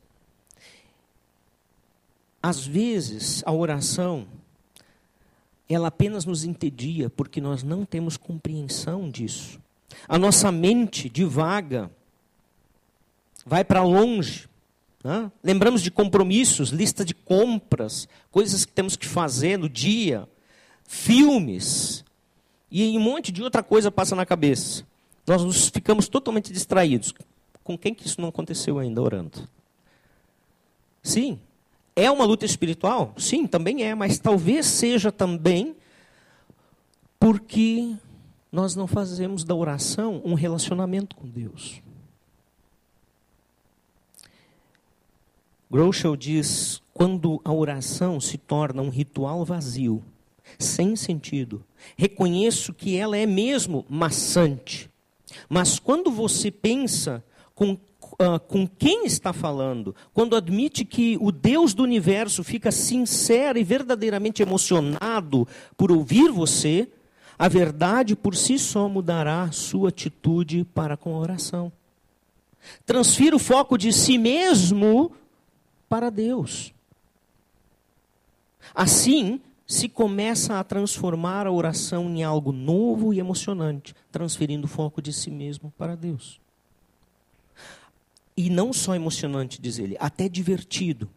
Às 2.43 2.67
vezes, 2.67 3.43
a 3.45 3.53
oração, 3.53 4.27
ela 5.69 5.89
apenas 5.89 6.25
nos 6.25 6.45
entedia 6.45 7.11
porque 7.11 7.41
nós 7.41 7.63
não 7.63 7.85
temos 7.85 8.17
compreensão 8.17 9.11
disso. 9.11 9.61
A 10.07 10.19
nossa 10.19 10.53
mente 10.53 11.09
divaga, 11.09 11.91
vai 13.45 13.65
para 13.65 13.83
longe, 13.83 14.49
né? 15.03 15.31
Lembramos 15.43 15.83
de 15.83 15.91
compromissos, 15.91 16.71
lista 16.71 17.05
de 17.05 17.15
compras, 17.15 18.09
coisas 18.31 18.65
que 18.65 18.73
temos 18.73 18.97
que 18.97 19.07
fazer 19.07 19.57
no 19.59 19.69
dia, 19.69 20.29
filmes, 20.85 22.05
e 22.71 22.97
um 22.97 23.01
monte 23.01 23.33
de 23.33 23.43
outra 23.43 23.63
coisa 23.63 23.91
passa 23.91 24.15
na 24.15 24.27
cabeça. 24.27 24.85
Nós 25.27 25.45
nos 25.45 25.69
ficamos 25.69 26.09
totalmente 26.09 26.53
distraídos. 26.53 27.13
Com 27.63 27.77
quem 27.77 27.95
que 27.95 28.07
isso 28.07 28.21
não 28.21 28.29
aconteceu 28.29 28.79
ainda 28.79 29.03
orando? 29.03 29.49
Sim. 31.03 31.39
É 31.95 32.11
uma 32.11 32.25
luta 32.25 32.45
espiritual? 32.45 33.13
Sim, 33.17 33.47
também 33.47 33.83
é, 33.83 33.95
mas 33.95 34.19
talvez 34.19 34.67
seja 34.67 35.11
também 35.11 35.75
porque 37.19 37.97
nós 38.53 38.75
não 38.75 38.87
fazemos 38.87 39.45
da 39.45 39.55
oração 39.55 40.23
um 40.25 40.35
relacionamento 40.35 41.17
com 41.17 41.29
Deus. 41.29 41.83
Groucho 45.71 46.17
diz: 46.17 46.81
quando 46.95 47.41
a 47.45 47.53
oração 47.53 48.21
se 48.21 48.39
torna 48.39 48.81
um 48.81 48.89
ritual 48.89 49.45
vazio, 49.45 50.03
sem 50.59 50.97
sentido, 50.97 51.65
reconheço 51.97 52.73
que 52.73 52.97
ela 52.97 53.17
é 53.17 53.27
mesmo 53.27 53.85
maçante. 53.89 54.91
Mas 55.49 55.79
quando 55.79 56.11
você 56.11 56.51
pensa 56.51 57.23
com, 57.55 57.73
uh, 57.73 58.39
com 58.47 58.67
quem 58.67 59.05
está 59.05 59.33
falando, 59.33 59.95
quando 60.13 60.37
admite 60.37 60.85
que 60.85 61.17
o 61.21 61.31
Deus 61.31 61.75
do 61.75 61.83
universo 61.83 62.43
fica 62.45 62.71
sincero 62.71 63.59
e 63.59 63.65
verdadeiramente 63.65 64.43
emocionado 64.43 65.47
por 65.77 65.93
ouvir 65.93 66.31
você, 66.31 66.89
a 67.39 67.49
verdade 67.49 68.17
por 68.17 68.35
si 68.35 68.59
só 68.59 68.89
mudará 68.89 69.51
sua 69.53 69.91
atitude 69.91 70.65
para 70.75 70.97
com 70.97 71.15
a 71.15 71.19
oração. 71.19 71.73
Transfira 72.85 73.37
o 73.37 73.39
foco 73.39 73.79
de 73.79 73.93
si 73.93 74.19
mesmo 74.19 75.13
para 75.89 76.11
Deus. 76.11 76.73
Assim, 78.75 79.41
se 79.69 79.87
começa 79.87 80.59
a 80.59 80.65
transformar 80.65 81.47
a 81.47 81.53
oração 81.53 82.09
em 82.09 82.25
algo 82.25 82.53
novo 82.53 83.13
e 83.13 83.21
emocionante, 83.21 83.95
transferindo 84.11 84.65
o 84.65 84.69
foco 84.69 85.03
de 85.03 85.13
si 85.13 85.31
mesmo 85.31 85.71
para 85.77 85.95
Deus. 85.95 86.41
E 88.35 88.49
não 88.49 88.73
só 88.73 88.95
emocionante, 88.95 89.61
diz 89.61 89.79
ele, 89.79 89.95
até 90.01 90.27
divertido. 90.27 91.11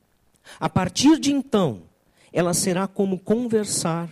A 0.59 0.67
partir 0.67 1.17
de 1.17 1.31
então, 1.31 1.83
ela 2.33 2.53
será 2.53 2.87
como 2.87 3.17
conversar 3.17 4.09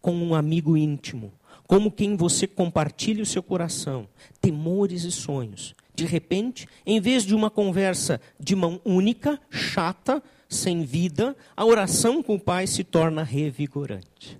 com 0.00 0.14
um 0.14 0.36
amigo 0.36 0.76
íntimo, 0.76 1.32
como 1.66 1.90
quem 1.90 2.16
você 2.16 2.46
compartilha 2.46 3.24
o 3.24 3.26
seu 3.26 3.42
coração, 3.42 4.06
temores 4.40 5.02
e 5.02 5.10
sonhos, 5.10 5.74
de 5.96 6.06
repente, 6.06 6.68
em 6.86 7.00
vez 7.00 7.24
de 7.24 7.34
uma 7.34 7.50
conversa 7.50 8.20
de 8.38 8.54
mão 8.54 8.80
única, 8.84 9.40
chata, 9.50 10.22
sem 10.50 10.82
vida, 10.82 11.36
a 11.56 11.64
oração 11.64 12.22
com 12.24 12.34
o 12.34 12.40
Pai 12.40 12.66
se 12.66 12.82
torna 12.82 13.22
revigorante. 13.22 14.36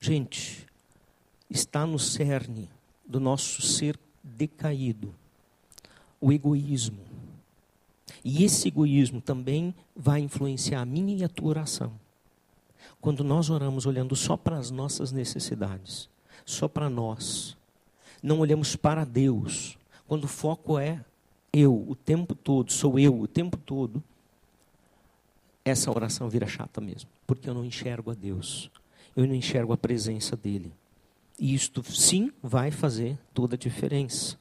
Gente, 0.00 0.66
está 1.50 1.86
no 1.86 1.98
cerne 1.98 2.70
do 3.06 3.20
nosso 3.20 3.60
ser 3.60 3.98
decaído 4.22 5.14
o 6.18 6.32
egoísmo. 6.32 6.98
E 8.24 8.42
esse 8.42 8.68
egoísmo 8.68 9.20
também 9.20 9.74
vai 9.94 10.20
influenciar 10.20 10.80
a 10.80 10.86
minha 10.86 11.14
e 11.14 11.22
a 11.22 11.28
tua 11.28 11.50
oração. 11.50 11.92
Quando 13.02 13.22
nós 13.22 13.50
oramos 13.50 13.84
olhando 13.84 14.16
só 14.16 14.34
para 14.34 14.56
as 14.56 14.70
nossas 14.70 15.12
necessidades, 15.12 16.08
só 16.46 16.66
para 16.66 16.88
nós, 16.88 17.54
não 18.22 18.40
olhamos 18.40 18.74
para 18.76 19.04
Deus, 19.04 19.76
quando 20.08 20.24
o 20.24 20.28
foco 20.28 20.78
é 20.78 21.04
eu 21.52 21.84
o 21.86 21.94
tempo 21.94 22.34
todo, 22.34 22.72
sou 22.72 22.98
eu 22.98 23.20
o 23.20 23.28
tempo 23.28 23.58
todo, 23.58 24.02
essa 25.64 25.90
oração 25.90 26.28
vira 26.28 26.46
chata 26.46 26.80
mesmo, 26.80 27.08
porque 27.26 27.48
eu 27.48 27.54
não 27.54 27.64
enxergo 27.64 28.10
a 28.10 28.14
Deus, 28.14 28.70
eu 29.16 29.26
não 29.26 29.34
enxergo 29.34 29.72
a 29.72 29.76
presença 29.76 30.36
dEle. 30.36 30.72
E 31.38 31.54
isto 31.54 31.82
sim 31.82 32.30
vai 32.42 32.70
fazer 32.70 33.18
toda 33.32 33.56
a 33.56 33.58
diferença. 33.58 34.38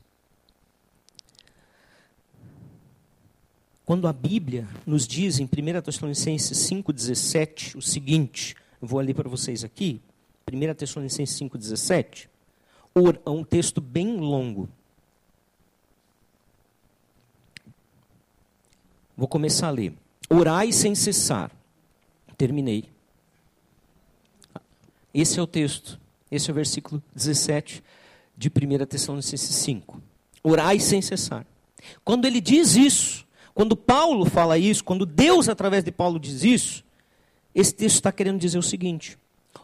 Quando 3.85 4.07
a 4.07 4.13
Bíblia 4.13 4.67
nos 4.85 5.07
diz 5.07 5.39
em 5.39 5.45
1 5.45 5.81
Tessalonicenses 5.81 6.57
5,17 6.69 7.75
o 7.75 7.81
seguinte, 7.81 8.55
eu 8.81 8.87
vou 8.87 8.99
ler 8.99 9.13
para 9.13 9.27
vocês 9.29 9.63
aqui, 9.63 10.01
1 10.51 10.73
Tessalonicenses 10.75 11.39
5,17, 11.39 12.27
é 13.25 13.29
um 13.29 13.43
texto 13.43 13.81
bem 13.81 14.17
longo. 14.17 14.69
Vou 19.17 19.27
começar 19.27 19.67
a 19.67 19.71
ler. 19.71 19.93
Orai 20.33 20.71
sem 20.71 20.95
cessar. 20.95 21.51
Terminei. 22.35 22.85
Esse 25.13 25.39
é 25.39 25.41
o 25.41 25.45
texto. 25.45 25.99
Esse 26.31 26.49
é 26.49 26.51
o 26.51 26.55
versículo 26.55 27.03
17 27.13 27.83
de 28.35 28.49
1 28.49 28.85
Tessalonicenses 28.87 29.55
5. 29.57 30.01
Orai 30.43 30.79
sem 30.79 31.03
cessar. 31.03 31.45
Quando 32.03 32.25
ele 32.25 32.41
diz 32.41 32.75
isso, 32.75 33.27
quando 33.53 33.77
Paulo 33.77 34.25
fala 34.25 34.57
isso, 34.57 34.83
quando 34.83 35.05
Deus, 35.05 35.47
através 35.47 35.83
de 35.83 35.91
Paulo, 35.91 36.19
diz 36.19 36.43
isso, 36.43 36.83
esse 37.53 37.73
texto 37.75 37.95
está 37.95 38.11
querendo 38.11 38.39
dizer 38.39 38.57
o 38.57 38.63
seguinte: 38.63 39.17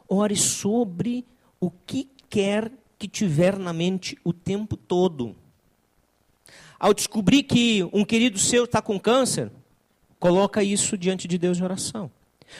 ore 0.07 0.35
sobre 0.35 1.25
o 1.59 1.71
que 1.71 2.07
quer 2.29 2.71
que 2.99 3.07
tiver 3.07 3.57
na 3.57 3.73
mente 3.73 4.15
o 4.23 4.31
tempo 4.31 4.77
todo. 4.77 5.35
Ao 6.79 6.93
descobrir 6.93 7.43
que 7.43 7.83
um 7.91 8.05
querido 8.05 8.37
seu 8.37 8.65
está 8.65 8.81
com 8.81 8.99
câncer, 8.99 9.51
coloca 10.19 10.63
isso 10.63 10.97
diante 10.97 11.27
de 11.27 11.37
Deus 11.37 11.57
em 11.57 11.63
oração. 11.63 12.11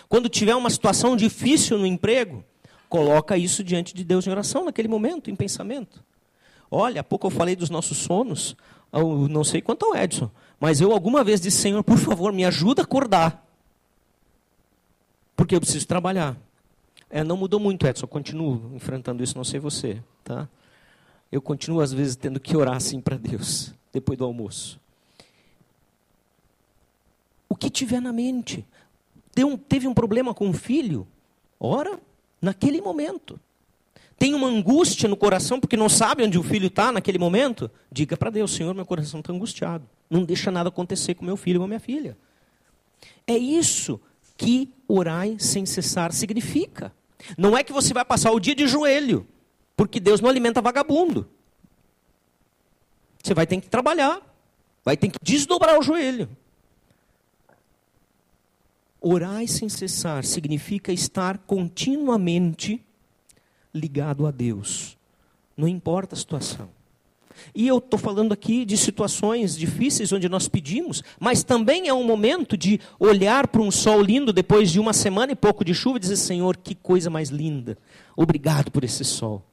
Quando 0.08 0.30
tiver 0.30 0.56
uma 0.56 0.69
situação 0.69 1.15
difícil 1.15 1.78
no 1.78 1.86
emprego, 1.86 2.43
coloca 2.88 3.38
isso 3.38 3.63
diante 3.63 3.93
de 3.93 4.04
Deus 4.04 4.26
em 4.26 4.30
oração 4.30 4.65
naquele 4.65 4.88
momento, 4.88 5.30
em 5.30 5.36
pensamento. 5.36 6.04
Olha, 6.72 7.02
há 7.02 7.04
pouco 7.04 7.28
eu 7.28 7.32
falei 7.32 7.56
dos 7.56 7.69
nossos 7.69 7.98
sonos, 7.98 8.56
não 9.30 9.43
sei 9.43 9.62
quanto 9.62 9.86
ao 9.86 9.95
Edson, 9.95 10.30
mas 10.60 10.80
eu 10.82 10.91
alguma 10.91 11.24
vez 11.24 11.41
disse, 11.41 11.58
Senhor, 11.58 11.84
por 11.84 11.98
favor, 11.98 12.32
me 12.32 12.45
ajuda 12.45 12.82
a 12.82 12.86
acordar. 12.86 13.45
Porque 15.36 15.56
eu 15.56 15.60
preciso 15.60 15.88
trabalhar. 15.88 16.38
É, 17.10 17.24
não 17.24 17.38
mudou 17.38 17.60
muito, 17.60 17.88
Edson, 17.88 18.04
eu 18.04 18.10
continuo 18.10 18.72
enfrentando 18.76 19.24
isso, 19.24 19.36
não 19.36 19.43
sei 19.43 19.60
você. 19.60 20.04
Tá? 20.24 20.48
Eu 21.32 21.41
continuo, 21.41 21.82
às 21.82 21.91
vezes, 21.91 22.15
tendo 22.15 22.39
que 22.39 22.56
orar 22.56 22.76
assim 22.76 23.02
para 23.02 23.17
Deus, 23.17 23.74
depois 23.91 24.17
do 24.17 24.26
almoço. 24.26 24.80
Que 27.60 27.69
tiver 27.69 28.02
na 28.02 28.13
mente. 28.13 28.65
Um, 29.38 29.58
teve 29.58 29.88
um 29.88 29.93
problema 29.93 30.34
com 30.34 30.50
o 30.50 30.54
filho? 30.54 31.08
Ora, 31.60 32.00
naquele 32.41 32.82
momento. 32.82 33.39
Tem 34.17 34.34
uma 34.34 34.48
angústia 34.48 35.08
no 35.08 35.15
coração 35.15 35.60
porque 35.60 35.78
não 35.78 35.88
sabe 35.88 36.24
onde 36.24 36.38
o 36.38 36.43
filho 36.43 36.67
está 36.67 36.91
naquele 36.91 37.17
momento? 37.17 37.72
Diga 37.89 38.17
para 38.17 38.30
Deus, 38.30 38.52
Senhor, 38.52 38.76
meu 38.76 38.86
coração 38.86 39.22
está 39.22 39.32
angustiado. 39.32 39.88
Não 40.10 40.26
deixa 40.26 40.52
nada 40.52 40.67
acontecer 40.67 41.15
com 41.15 41.24
meu 41.24 41.38
filho 41.38 41.62
ou 41.62 41.67
minha 41.67 41.80
filha. 41.80 42.17
É 43.26 43.38
isso 43.38 44.00
que 44.36 44.74
orai 44.88 45.38
sem 45.39 45.65
cessar 45.65 46.12
significa. 46.12 46.93
Não 47.38 47.58
é 47.58 47.63
que 47.63 47.72
você 47.72 47.93
vai 47.93 48.04
passar 48.04 48.32
o 48.32 48.39
dia 48.39 48.56
de 48.56 48.67
joelho, 48.67 49.28
porque 49.76 50.00
Deus 50.00 50.19
não 50.19 50.30
alimenta 50.30 50.62
vagabundo. 50.62 51.30
Você 53.24 53.34
vai 53.34 53.45
ter 53.45 53.60
que 53.62 53.69
trabalhar, 53.69 54.22
vai 54.84 54.98
ter 54.98 55.10
que 55.10 55.19
desdobrar 55.22 55.78
o 55.78 55.84
joelho. 55.84 56.30
Orai 59.01 59.47
sem 59.47 59.69
cessar 59.69 60.25
significa 60.25 60.91
estar 60.91 61.38
continuamente 61.39 62.83
ligado 63.73 64.27
a 64.27 64.31
Deus, 64.31 64.97
não 65.55 65.67
importa 65.67 66.15
a 66.15 66.17
situação. 66.17 66.69
E 67.53 67.67
eu 67.67 67.77
estou 67.77 67.97
falando 67.97 68.33
aqui 68.33 68.65
de 68.65 68.77
situações 68.77 69.57
difíceis 69.57 70.12
onde 70.12 70.27
nós 70.27 70.47
pedimos, 70.47 71.01
mas 71.19 71.43
também 71.43 71.88
é 71.88 71.93
um 71.93 72.03
momento 72.03 72.57
de 72.57 72.79
olhar 72.99 73.47
para 73.47 73.62
um 73.62 73.71
sol 73.71 74.01
lindo 74.01 74.33
depois 74.33 74.71
de 74.71 74.79
uma 74.79 74.91
semana 74.91 75.31
e 75.31 75.35
pouco 75.35 75.63
de 75.63 75.73
chuva 75.73 75.97
e 75.97 76.01
dizer: 76.01 76.17
Senhor, 76.17 76.57
que 76.57 76.75
coisa 76.75 77.09
mais 77.09 77.29
linda, 77.29 77.77
obrigado 78.15 78.71
por 78.71 78.83
esse 78.83 79.05
sol. 79.05 79.43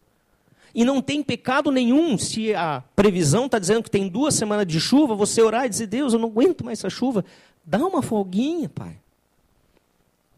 E 0.74 0.84
não 0.84 1.00
tem 1.00 1.22
pecado 1.22 1.70
nenhum 1.70 2.18
se 2.18 2.54
a 2.54 2.82
previsão 2.94 3.46
está 3.46 3.58
dizendo 3.58 3.82
que 3.82 3.90
tem 3.90 4.08
duas 4.08 4.34
semanas 4.34 4.66
de 4.66 4.78
chuva, 4.78 5.14
você 5.14 5.40
orar 5.40 5.66
e 5.66 5.70
dizer: 5.70 5.86
Deus, 5.86 6.12
eu 6.12 6.18
não 6.18 6.28
aguento 6.28 6.64
mais 6.64 6.80
essa 6.80 6.90
chuva. 6.90 7.24
Dá 7.64 7.78
uma 7.78 8.02
folguinha, 8.02 8.68
Pai. 8.68 8.98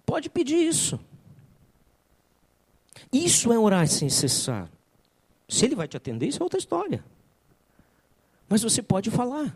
Pode 0.08 0.30
pedir 0.30 0.56
isso. 0.56 0.98
Isso 3.12 3.52
é 3.52 3.58
orar 3.58 3.86
sem 3.86 4.08
cessar. 4.08 4.70
Se 5.46 5.66
ele 5.66 5.74
vai 5.74 5.86
te 5.86 5.98
atender, 5.98 6.26
isso 6.26 6.40
é 6.40 6.42
outra 6.42 6.58
história. 6.58 7.04
Mas 8.48 8.62
você 8.62 8.82
pode 8.82 9.10
falar. 9.10 9.54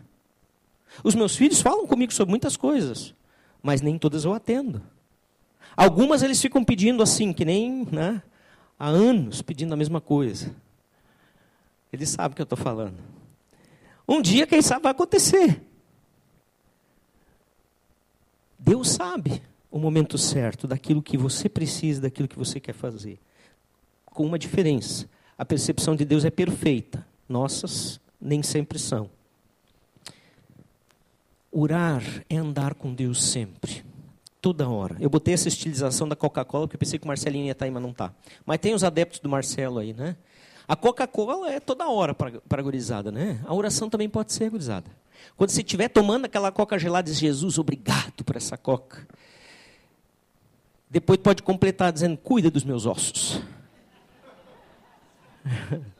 Os 1.03 1.15
meus 1.15 1.35
filhos 1.35 1.59
falam 1.59 1.87
comigo 1.87 2.13
sobre 2.13 2.29
muitas 2.29 2.55
coisas, 2.55 3.15
mas 3.63 3.81
nem 3.81 3.97
todas 3.97 4.25
eu 4.25 4.33
atendo. 4.33 4.79
Algumas 5.75 6.21
eles 6.21 6.39
ficam 6.39 6.63
pedindo 6.63 7.01
assim, 7.01 7.33
que 7.33 7.43
nem 7.43 7.87
né, 7.91 8.21
há 8.77 8.89
anos 8.89 9.41
pedindo 9.41 9.73
a 9.73 9.77
mesma 9.77 9.99
coisa. 9.99 10.55
Eles 11.91 12.09
sabem 12.09 12.33
o 12.33 12.35
que 12.35 12.43
eu 12.43 12.45
estou 12.45 12.59
falando. 12.59 12.99
Um 14.07 14.21
dia, 14.21 14.45
quem 14.45 14.61
sabe, 14.61 14.83
vai 14.83 14.91
acontecer. 14.91 15.59
Deus 18.59 18.89
sabe 18.89 19.41
o 19.73 19.79
momento 19.79 20.19
certo 20.19 20.67
daquilo 20.67 21.01
que 21.01 21.17
você 21.17 21.49
precisa, 21.49 22.01
daquilo 22.01 22.27
que 22.27 22.37
você 22.37 22.59
quer 22.59 22.75
fazer. 22.75 23.19
Com 24.05 24.23
uma 24.23 24.37
diferença: 24.37 25.09
a 25.35 25.43
percepção 25.43 25.95
de 25.95 26.05
Deus 26.05 26.23
é 26.23 26.29
perfeita, 26.29 27.03
nossas 27.27 27.99
nem 28.21 28.43
sempre 28.43 28.77
são. 28.77 29.09
Orar 31.51 32.03
é 32.29 32.37
andar 32.37 32.75
com 32.75 32.93
Deus 32.93 33.23
sempre, 33.23 33.83
toda 34.39 34.69
hora. 34.69 34.95
Eu 34.99 35.09
botei 35.09 35.33
essa 35.33 35.47
estilização 35.47 36.07
da 36.07 36.15
Coca-Cola 36.15 36.67
porque 36.67 36.75
eu 36.75 36.79
pensei 36.79 36.99
que 36.99 37.05
o 37.05 37.07
Marcelinho 37.07 37.45
ia 37.45 37.53
estar 37.53 37.65
aí, 37.65 37.71
mas 37.71 37.81
não 37.81 37.89
está. 37.89 38.13
Mas 38.45 38.59
tem 38.59 38.75
os 38.75 38.83
adeptos 38.83 39.19
do 39.19 39.27
Marcelo 39.27 39.79
aí, 39.79 39.91
né? 39.91 40.15
A 40.67 40.75
Coca-Cola 40.75 41.51
é 41.51 41.59
toda 41.59 41.89
hora 41.89 42.13
para 42.13 42.39
a 42.51 42.61
gurizada, 42.61 43.11
né? 43.11 43.41
A 43.43 43.53
oração 43.53 43.89
também 43.89 44.07
pode 44.07 44.33
ser 44.33 44.51
gurizada. 44.51 44.89
Quando 45.35 45.49
você 45.49 45.61
estiver 45.61 45.87
tomando 45.87 46.25
aquela 46.25 46.51
coca 46.51 46.77
gelada, 46.77 47.09
diz 47.09 47.19
Jesus, 47.19 47.57
obrigado 47.57 48.23
por 48.23 48.35
essa 48.35 48.55
coca. 48.55 49.07
Depois 50.93 51.17
pode 51.17 51.41
completar 51.41 51.91
dizendo, 51.91 52.15
cuida 52.15 52.51
dos 52.51 52.63
meus 52.63 52.85
ossos. 52.85 53.41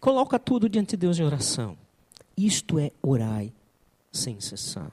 Coloca 0.00 0.38
tudo 0.38 0.68
diante 0.68 0.90
de 0.90 0.98
Deus 0.98 1.18
em 1.18 1.24
oração. 1.24 1.76
Isto 2.36 2.78
é 2.78 2.92
orai 3.02 3.52
sem 4.12 4.40
cessar. 4.40 4.92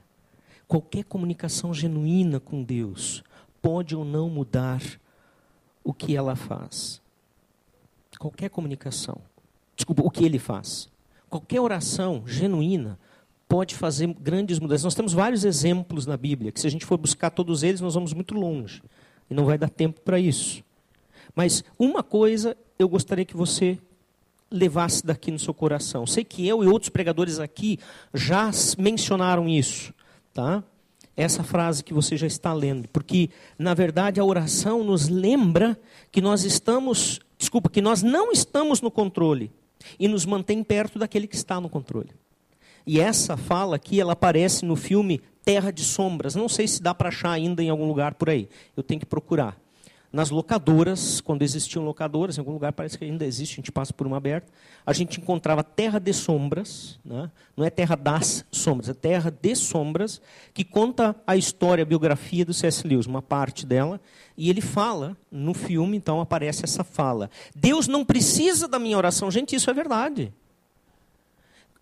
Qualquer 0.68 1.04
comunicação 1.04 1.72
genuína 1.72 2.40
com 2.40 2.64
Deus 2.64 3.24
pode 3.62 3.96
ou 3.96 4.04
não 4.04 4.28
mudar 4.28 4.82
o 5.84 5.94
que 5.94 6.16
ela 6.16 6.36
faz. 6.36 7.00
Qualquer 8.18 8.50
comunicação. 8.50 9.22
Desculpa, 9.76 10.02
o 10.04 10.10
que 10.10 10.26
ele 10.26 10.40
faz. 10.40 10.90
Qualquer 11.30 11.62
oração 11.62 12.24
genuína 12.26 12.98
pode 13.50 13.74
fazer 13.74 14.08
grandes 14.14 14.60
mudanças. 14.60 14.84
Nós 14.84 14.96
temos 14.96 15.12
vários 15.12 15.44
exemplos 15.44 16.06
na 16.06 16.16
Bíblia, 16.16 16.52
que 16.52 16.62
se 16.62 16.68
a 16.68 16.70
gente 16.70 16.86
for 16.86 17.00
buscar 17.00 17.32
todos 17.32 17.64
eles, 17.64 17.82
nós 17.82 17.96
vamos 17.96 18.14
muito 18.14 18.36
longe. 18.36 18.82
E 19.28 19.34
não 19.34 19.44
vai 19.44 19.58
dar 19.58 19.70
tempo 19.70 20.00
para 20.02 20.20
isso. 20.20 20.64
Mas 21.36 21.64
uma 21.78 22.04
coisa 22.04 22.56
eu 22.78 22.88
gostaria 22.88 23.26
que 23.26 23.36
você 23.36 23.80
levasse 24.52 25.06
daqui 25.06 25.32
no 25.32 25.40
seu 25.40 25.54
coração. 25.54 26.06
Sei 26.06 26.24
que 26.24 26.48
eu 26.48 26.64
e 26.64 26.68
outros 26.68 26.90
pregadores 26.90 27.40
aqui 27.40 27.80
já 28.14 28.52
mencionaram 28.78 29.50
isso, 29.50 29.94
tá? 30.34 30.64
Essa 31.18 31.44
frase 31.44 31.84
que 31.84 31.94
você 31.94 32.16
já 32.16 32.28
está 32.28 32.54
lendo, 32.54 32.88
porque 32.90 33.30
na 33.58 33.74
verdade 33.74 34.20
a 34.20 34.24
oração 34.24 34.84
nos 34.84 35.10
lembra 35.10 35.78
que 36.12 36.22
nós 36.22 36.44
estamos, 36.44 37.20
desculpa, 37.38 37.70
que 37.70 37.82
nós 37.82 38.02
não 38.02 38.32
estamos 38.32 38.80
no 38.80 38.90
controle 38.90 39.52
e 40.00 40.08
nos 40.08 40.26
mantém 40.26 40.64
perto 40.64 40.98
daquele 40.98 41.28
que 41.28 41.36
está 41.36 41.60
no 41.60 41.68
controle. 41.68 42.12
E 42.92 43.00
essa 43.00 43.38
fala 43.38 43.76
aqui, 43.76 44.02
ela 44.02 44.14
aparece 44.14 44.66
no 44.66 44.76
filme 44.76 45.22
Terra 45.46 45.70
de 45.70 45.84
Sombras. 45.84 46.34
Não 46.34 46.50
sei 46.50 46.68
se 46.68 46.82
dá 46.82 46.92
para 46.92 47.10
achar 47.10 47.30
ainda 47.30 47.62
em 47.62 47.70
algum 47.70 47.88
lugar 47.88 48.16
por 48.16 48.32
aí. 48.32 48.50
Eu 48.76 48.82
tenho 48.82 49.00
que 49.00 49.06
procurar 49.06 49.56
nas 50.12 50.32
locadoras, 50.32 51.22
quando 51.22 51.44
existiam 51.44 51.86
locadoras, 51.86 52.36
em 52.36 52.40
algum 52.40 52.54
lugar 52.54 52.74
parece 52.74 52.98
que 52.98 53.06
ainda 53.06 53.28
existe, 53.28 53.54
a 53.54 53.56
gente 53.58 53.72
passa 53.72 53.94
por 53.94 54.08
uma 54.08 54.18
aberta, 54.18 54.52
a 54.84 54.92
gente 54.92 55.22
encontrava 55.22 55.64
Terra 55.64 56.00
de 56.00 56.12
Sombras, 56.14 57.00
né? 57.06 57.30
não 57.56 57.64
é 57.64 57.70
Terra 57.70 57.96
das 57.96 58.44
Sombras, 58.52 58.90
é 58.90 58.96
Terra 58.96 59.30
de 59.30 59.56
Sombras, 59.56 60.20
que 60.52 60.64
conta 60.64 61.16
a 61.28 61.38
história, 61.38 61.84
a 61.84 61.86
biografia 61.86 62.44
do 62.44 62.56
C.S. 62.56 62.88
Lewis, 62.88 63.06
uma 63.06 63.22
parte 63.22 63.68
dela, 63.68 64.02
e 64.36 64.50
ele 64.50 64.62
fala, 64.62 65.16
no 65.32 65.54
filme, 65.54 65.96
então 65.96 66.20
aparece 66.20 66.66
essa 66.66 66.84
fala. 66.84 67.30
Deus 67.56 67.88
não 67.88 68.04
precisa 68.04 68.68
da 68.68 68.80
minha 68.80 68.98
oração. 68.98 69.30
Gente, 69.30 69.56
isso 69.56 69.70
é 69.70 69.74
verdade. 69.76 70.34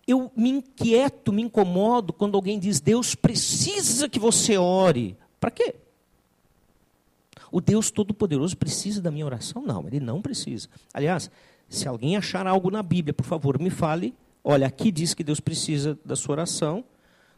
Eu 0.08 0.32
me 0.34 0.48
inquieto, 0.48 1.30
me 1.30 1.42
incomodo 1.42 2.14
quando 2.14 2.34
alguém 2.34 2.58
diz, 2.58 2.80
Deus 2.80 3.14
precisa 3.14 4.08
que 4.08 4.18
você 4.18 4.56
ore. 4.56 5.14
Para 5.38 5.50
quê? 5.50 5.74
O 7.52 7.60
Deus 7.60 7.90
Todo-Poderoso 7.90 8.56
precisa 8.56 9.02
da 9.02 9.10
minha 9.10 9.26
oração? 9.26 9.62
Não, 9.62 9.86
ele 9.86 10.00
não 10.00 10.22
precisa. 10.22 10.66
Aliás, 10.94 11.30
se 11.68 11.86
alguém 11.86 12.16
achar 12.16 12.46
algo 12.46 12.70
na 12.70 12.82
Bíblia, 12.82 13.12
por 13.12 13.26
favor, 13.26 13.60
me 13.60 13.68
fale. 13.68 14.14
Olha, 14.42 14.66
aqui 14.66 14.90
diz 14.90 15.12
que 15.12 15.22
Deus 15.22 15.40
precisa 15.40 15.98
da 16.02 16.16
sua 16.16 16.32
oração, 16.32 16.82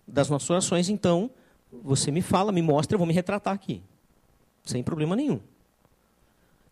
das 0.06 0.30
nossas 0.30 0.48
orações, 0.48 0.88
então 0.88 1.28
você 1.83 2.12
me 2.12 2.22
fala, 2.22 2.52
me 2.52 2.62
mostra, 2.62 2.94
eu 2.94 2.98
vou 2.98 3.06
me 3.06 3.14
retratar 3.14 3.52
aqui. 3.52 3.83
Sem 4.64 4.83
problema 4.83 5.16
nenhum. 5.16 5.40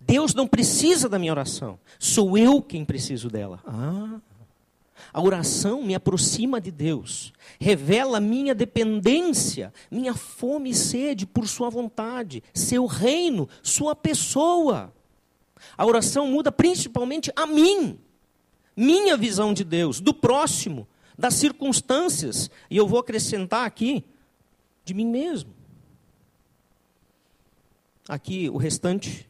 Deus 0.01 0.33
não 0.33 0.47
precisa 0.47 1.09
da 1.09 1.19
minha 1.19 1.33
oração. 1.33 1.77
Sou 1.99 2.39
eu 2.39 2.63
quem 2.63 2.85
preciso 2.85 3.29
dela. 3.29 3.61
Ah. 3.67 4.21
A 5.13 5.21
oração 5.23 5.83
me 5.83 5.95
aproxima 5.95 6.61
de 6.61 6.71
Deus, 6.71 7.33
revela 7.59 8.21
minha 8.21 8.55
dependência, 8.55 9.73
minha 9.91 10.15
fome 10.15 10.71
e 10.71 10.75
sede 10.75 11.27
por 11.27 11.49
Sua 11.49 11.71
vontade, 11.71 12.43
Seu 12.53 12.87
reino, 12.87 13.49
Sua 13.63 13.95
pessoa. 13.95 14.93
A 15.77 15.87
oração 15.87 16.27
muda 16.27 16.53
principalmente 16.53 17.33
a 17.35 17.47
mim, 17.47 17.99
minha 18.77 19.17
visão 19.17 19.53
de 19.53 19.65
Deus, 19.65 20.01
do 20.01 20.15
próximo, 20.15 20.87
das 21.19 21.35
circunstâncias, 21.35 22.51
e 22.71 22.77
eu 22.77 22.87
vou 22.87 23.01
acrescentar 23.01 23.67
aqui, 23.67 24.05
de 24.85 24.95
mim 24.95 25.07
mesmo. 25.07 25.53
Aqui 28.09 28.49
o 28.49 28.57
restante 28.57 29.29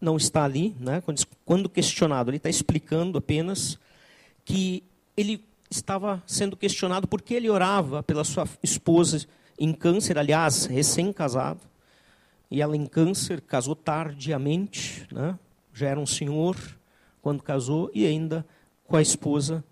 não 0.00 0.16
está 0.16 0.44
ali, 0.44 0.74
né? 0.78 1.02
quando 1.44 1.68
questionado, 1.68 2.30
ele 2.30 2.36
está 2.36 2.48
explicando 2.48 3.18
apenas 3.18 3.78
que 4.44 4.84
ele 5.16 5.44
estava 5.70 6.22
sendo 6.26 6.56
questionado 6.56 7.08
porque 7.08 7.34
ele 7.34 7.50
orava 7.50 8.02
pela 8.02 8.24
sua 8.24 8.46
esposa 8.62 9.26
em 9.58 9.72
câncer, 9.72 10.18
aliás, 10.18 10.66
recém-casado, 10.66 11.60
e 12.50 12.60
ela 12.60 12.76
em 12.76 12.86
câncer 12.86 13.40
casou 13.40 13.74
tardiamente, 13.74 15.06
né? 15.10 15.38
já 15.72 15.88
era 15.88 15.98
um 15.98 16.06
senhor 16.06 16.56
quando 17.20 17.42
casou, 17.42 17.90
e 17.92 18.06
ainda 18.06 18.46
com 18.86 18.96
a 18.96 19.02
esposa 19.02 19.64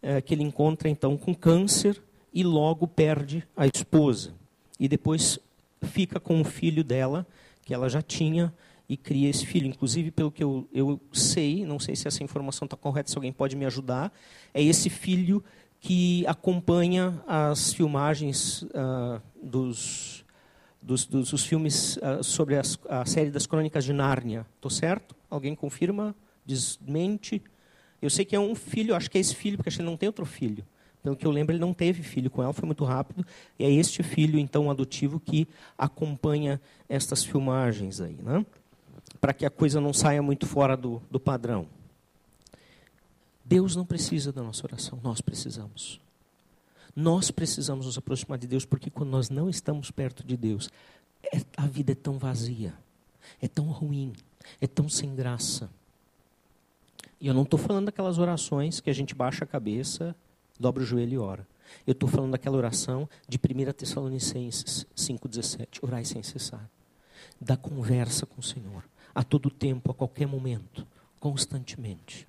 é, 0.00 0.20
que 0.20 0.34
ele 0.34 0.42
encontra 0.42 0.88
então 0.88 1.16
com 1.16 1.34
câncer 1.34 2.00
e 2.32 2.42
logo 2.42 2.88
perde 2.88 3.46
a 3.56 3.66
esposa. 3.66 4.32
E 4.80 4.88
depois 4.88 5.38
fica 5.82 6.18
com 6.18 6.40
o 6.40 6.44
filho 6.44 6.82
dela, 6.82 7.26
que 7.62 7.74
ela 7.74 7.88
já 7.88 8.00
tinha, 8.00 8.52
e 8.94 8.96
cria 8.96 9.28
esse 9.28 9.44
filho. 9.44 9.66
Inclusive, 9.66 10.10
pelo 10.10 10.30
que 10.30 10.42
eu, 10.42 10.68
eu 10.72 11.00
sei, 11.12 11.66
não 11.66 11.78
sei 11.78 11.96
se 11.96 12.06
essa 12.06 12.22
informação 12.22 12.64
está 12.66 12.76
correta, 12.76 13.10
se 13.10 13.16
alguém 13.16 13.32
pode 13.32 13.56
me 13.56 13.66
ajudar, 13.66 14.12
é 14.52 14.62
esse 14.62 14.88
filho 14.88 15.42
que 15.80 16.24
acompanha 16.26 17.22
as 17.26 17.72
filmagens 17.74 18.62
uh, 18.62 19.20
dos, 19.42 20.24
dos, 20.80 21.04
dos, 21.06 21.30
dos, 21.30 21.44
filmes 21.44 21.96
uh, 21.96 22.22
sobre 22.22 22.56
as, 22.56 22.78
a 22.88 23.04
série 23.04 23.30
das 23.30 23.46
Crônicas 23.46 23.84
de 23.84 23.92
Nárnia. 23.92 24.46
Estou 24.54 24.70
certo? 24.70 25.14
Alguém 25.28 25.54
confirma? 25.54 26.14
Desmente? 26.46 27.42
Eu 28.00 28.08
sei 28.08 28.24
que 28.24 28.36
é 28.36 28.40
um 28.40 28.54
filho, 28.54 28.94
acho 28.94 29.10
que 29.10 29.18
é 29.18 29.20
esse 29.20 29.34
filho, 29.34 29.56
porque 29.56 29.68
acho 29.68 29.76
que 29.76 29.82
ele 29.82 29.90
não 29.90 29.96
tem 29.96 30.06
outro 30.06 30.24
filho. 30.24 30.64
Pelo 31.02 31.16
que 31.16 31.26
eu 31.26 31.30
lembro, 31.30 31.52
ele 31.52 31.60
não 31.60 31.74
teve 31.74 32.02
filho 32.02 32.30
com 32.30 32.42
ela, 32.42 32.54
foi 32.54 32.64
muito 32.64 32.82
rápido. 32.82 33.26
E 33.58 33.64
é 33.64 33.70
este 33.70 34.02
filho, 34.02 34.38
então, 34.38 34.70
adotivo, 34.70 35.20
que 35.20 35.46
acompanha 35.76 36.58
estas 36.88 37.22
filmagens 37.22 38.00
aí. 38.00 38.16
Né? 38.22 38.46
Para 39.24 39.32
que 39.32 39.46
a 39.46 39.50
coisa 39.50 39.80
não 39.80 39.94
saia 39.94 40.20
muito 40.20 40.46
fora 40.46 40.76
do, 40.76 41.00
do 41.10 41.18
padrão. 41.18 41.66
Deus 43.42 43.74
não 43.74 43.82
precisa 43.82 44.30
da 44.30 44.42
nossa 44.42 44.66
oração, 44.66 45.00
nós 45.02 45.22
precisamos. 45.22 45.98
Nós 46.94 47.30
precisamos 47.30 47.86
nos 47.86 47.96
aproximar 47.96 48.38
de 48.38 48.46
Deus, 48.46 48.66
porque 48.66 48.90
quando 48.90 49.08
nós 49.08 49.30
não 49.30 49.48
estamos 49.48 49.90
perto 49.90 50.22
de 50.22 50.36
Deus, 50.36 50.68
é, 51.32 51.40
a 51.56 51.66
vida 51.66 51.92
é 51.92 51.94
tão 51.94 52.18
vazia, 52.18 52.74
é 53.40 53.48
tão 53.48 53.64
ruim, 53.64 54.12
é 54.60 54.66
tão 54.66 54.90
sem 54.90 55.14
graça. 55.14 55.70
E 57.18 57.26
eu 57.26 57.32
não 57.32 57.44
estou 57.44 57.58
falando 57.58 57.86
daquelas 57.86 58.18
orações 58.18 58.78
que 58.78 58.90
a 58.90 58.94
gente 58.94 59.14
baixa 59.14 59.44
a 59.44 59.48
cabeça, 59.48 60.14
dobra 60.60 60.82
o 60.82 60.86
joelho 60.86 61.14
e 61.14 61.18
ora. 61.18 61.48
Eu 61.86 61.92
estou 61.92 62.10
falando 62.10 62.32
daquela 62.32 62.58
oração 62.58 63.08
de 63.26 63.38
1 63.38 63.72
Tessalonicenses 63.72 64.86
5,17, 64.94 65.78
orai 65.80 66.04
sem 66.04 66.22
cessar. 66.22 66.68
Da 67.40 67.56
conversa 67.56 68.26
com 68.26 68.42
o 68.42 68.44
Senhor 68.44 68.84
a 69.14 69.22
todo 69.22 69.50
tempo, 69.50 69.90
a 69.90 69.94
qualquer 69.94 70.26
momento, 70.26 70.86
constantemente. 71.20 72.26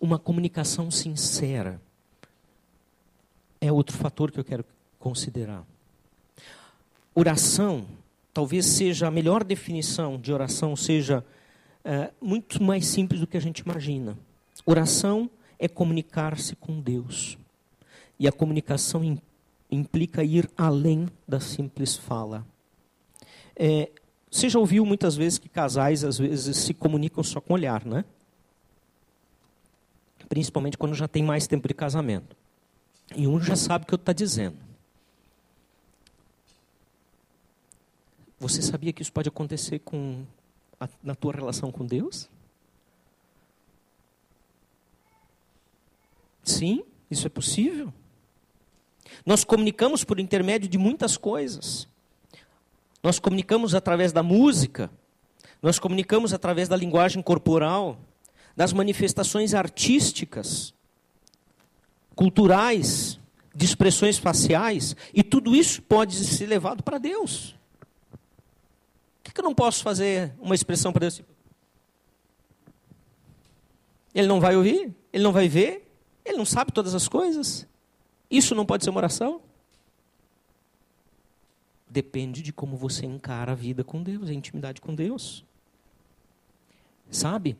Uma 0.00 0.18
comunicação 0.18 0.90
sincera 0.90 1.80
é 3.60 3.70
outro 3.70 3.96
fator 3.96 4.32
que 4.32 4.40
eu 4.40 4.44
quero 4.44 4.64
considerar. 4.98 5.64
Oração, 7.14 7.86
talvez 8.34 8.66
seja 8.66 9.06
a 9.06 9.10
melhor 9.10 9.44
definição 9.44 10.18
de 10.18 10.32
oração, 10.32 10.74
seja 10.74 11.24
é, 11.84 12.10
muito 12.20 12.62
mais 12.62 12.86
simples 12.86 13.20
do 13.20 13.26
que 13.26 13.36
a 13.36 13.40
gente 13.40 13.60
imagina. 13.60 14.18
Oração 14.66 15.30
é 15.58 15.68
comunicar-se 15.68 16.56
com 16.56 16.80
Deus. 16.80 17.38
E 18.18 18.26
a 18.26 18.32
comunicação 18.32 19.20
implica 19.70 20.24
ir 20.24 20.50
além 20.56 21.08
da 21.26 21.38
simples 21.38 21.96
fala. 21.96 22.46
É, 23.56 23.90
você 24.30 24.48
já 24.48 24.58
ouviu 24.58 24.84
muitas 24.86 25.14
vezes 25.14 25.38
que 25.38 25.48
casais 25.48 26.04
às 26.04 26.18
vezes 26.18 26.56
se 26.56 26.72
comunicam 26.72 27.22
só 27.22 27.40
com 27.40 27.54
olhar, 27.54 27.84
né? 27.84 28.04
Principalmente 30.28 30.78
quando 30.78 30.94
já 30.94 31.06
tem 31.06 31.22
mais 31.22 31.46
tempo 31.46 31.68
de 31.68 31.74
casamento. 31.74 32.34
E 33.14 33.26
um 33.26 33.38
já 33.38 33.54
sabe 33.56 33.84
o 33.84 33.86
que 33.86 33.94
eu 33.94 33.96
está 33.96 34.12
dizendo. 34.12 34.56
Você 38.40 38.62
sabia 38.62 38.92
que 38.92 39.02
isso 39.02 39.12
pode 39.12 39.28
acontecer 39.28 39.78
com 39.80 40.24
a, 40.80 40.88
na 41.02 41.14
tua 41.14 41.32
relação 41.32 41.70
com 41.70 41.86
Deus? 41.86 42.28
Sim, 46.42 46.82
isso 47.10 47.26
é 47.26 47.30
possível. 47.30 47.92
Nós 49.24 49.44
comunicamos 49.44 50.02
por 50.02 50.18
intermédio 50.18 50.68
de 50.68 50.78
muitas 50.78 51.16
coisas. 51.16 51.86
Nós 53.02 53.18
comunicamos 53.18 53.74
através 53.74 54.12
da 54.12 54.22
música, 54.22 54.90
nós 55.60 55.78
comunicamos 55.78 56.32
através 56.32 56.68
da 56.68 56.76
linguagem 56.76 57.22
corporal, 57.22 57.98
das 58.56 58.72
manifestações 58.72 59.54
artísticas, 59.54 60.72
culturais, 62.14 63.18
de 63.54 63.64
expressões 63.64 64.18
faciais, 64.18 64.94
e 65.12 65.22
tudo 65.22 65.54
isso 65.54 65.82
pode 65.82 66.14
ser 66.14 66.46
levado 66.46 66.82
para 66.82 66.98
Deus. 66.98 67.56
Por 69.22 69.32
que 69.32 69.40
eu 69.40 69.44
não 69.44 69.54
posso 69.54 69.82
fazer 69.82 70.32
uma 70.38 70.54
expressão 70.54 70.92
para 70.92 71.00
Deus? 71.00 71.22
Ele 74.14 74.26
não 74.26 74.40
vai 74.40 74.56
ouvir, 74.56 74.94
ele 75.12 75.24
não 75.24 75.32
vai 75.32 75.48
ver, 75.48 75.90
ele 76.24 76.36
não 76.36 76.44
sabe 76.44 76.70
todas 76.72 76.94
as 76.94 77.08
coisas. 77.08 77.66
Isso 78.30 78.54
não 78.54 78.66
pode 78.66 78.84
ser 78.84 78.90
uma 78.90 78.98
oração? 78.98 79.40
Depende 81.92 82.40
de 82.40 82.54
como 82.54 82.74
você 82.74 83.04
encara 83.04 83.52
a 83.52 83.54
vida 83.54 83.84
com 83.84 84.02
Deus, 84.02 84.30
a 84.30 84.32
intimidade 84.32 84.80
com 84.80 84.94
Deus. 84.94 85.44
Sabe? 87.10 87.54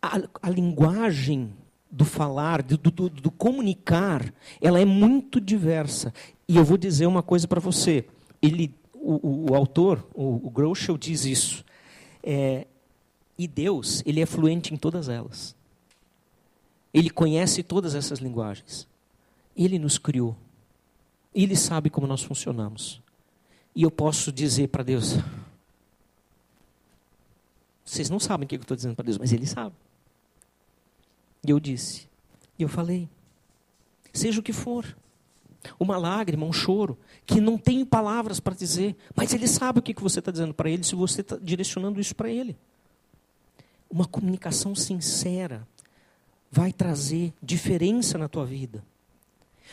A, 0.00 0.22
a 0.40 0.48
linguagem 0.48 1.52
do 1.90 2.06
falar, 2.06 2.62
do, 2.62 2.78
do, 2.78 3.10
do, 3.10 3.30
comunicar, 3.30 4.32
ela 4.58 4.80
é 4.80 4.86
muito 4.86 5.38
diversa. 5.38 6.14
E 6.48 6.56
eu 6.56 6.64
vou 6.64 6.78
dizer 6.78 7.04
uma 7.04 7.22
coisa 7.22 7.46
para 7.46 7.60
você. 7.60 8.06
Ele, 8.40 8.74
o, 8.94 9.28
o, 9.28 9.50
o 9.50 9.54
autor, 9.54 10.08
o, 10.14 10.46
o 10.46 10.50
Groucho, 10.50 10.96
diz 10.96 11.26
isso. 11.26 11.62
É, 12.22 12.66
e 13.36 13.46
Deus, 13.46 14.02
ele 14.06 14.22
é 14.22 14.26
fluente 14.26 14.72
em 14.72 14.78
todas 14.78 15.10
elas. 15.10 15.54
Ele 16.92 17.10
conhece 17.10 17.62
todas 17.62 17.94
essas 17.94 18.18
linguagens. 18.18 18.88
Ele 19.54 19.78
nos 19.78 19.98
criou. 19.98 20.34
Ele 21.34 21.56
sabe 21.56 21.90
como 21.90 22.06
nós 22.06 22.22
funcionamos. 22.22 23.02
E 23.74 23.82
eu 23.82 23.90
posso 23.90 24.30
dizer 24.30 24.68
para 24.68 24.84
Deus: 24.84 25.16
Vocês 27.84 28.08
não 28.08 28.20
sabem 28.20 28.44
o 28.44 28.48
que 28.48 28.54
eu 28.54 28.60
estou 28.60 28.76
dizendo 28.76 28.94
para 28.94 29.04
Deus, 29.04 29.18
mas 29.18 29.32
Ele 29.32 29.46
sabe. 29.46 29.74
E 31.44 31.50
eu 31.50 31.60
disse, 31.60 32.08
e 32.58 32.62
eu 32.62 32.68
falei: 32.68 33.08
Seja 34.12 34.40
o 34.40 34.42
que 34.42 34.52
for, 34.52 34.96
uma 35.78 35.96
lágrima, 35.96 36.46
um 36.46 36.52
choro, 36.52 36.96
que 37.26 37.40
não 37.40 37.58
tem 37.58 37.84
palavras 37.84 38.40
para 38.40 38.54
dizer, 38.54 38.96
mas 39.14 39.32
Ele 39.32 39.48
sabe 39.48 39.80
o 39.80 39.82
que 39.82 39.94
você 40.00 40.20
está 40.20 40.30
dizendo 40.30 40.54
para 40.54 40.70
Ele, 40.70 40.84
se 40.84 40.94
você 40.94 41.20
está 41.20 41.36
direcionando 41.36 42.00
isso 42.00 42.14
para 42.14 42.30
Ele. 42.30 42.56
Uma 43.90 44.06
comunicação 44.06 44.74
sincera 44.74 45.66
vai 46.50 46.72
trazer 46.72 47.32
diferença 47.42 48.16
na 48.16 48.28
tua 48.28 48.46
vida. 48.46 48.84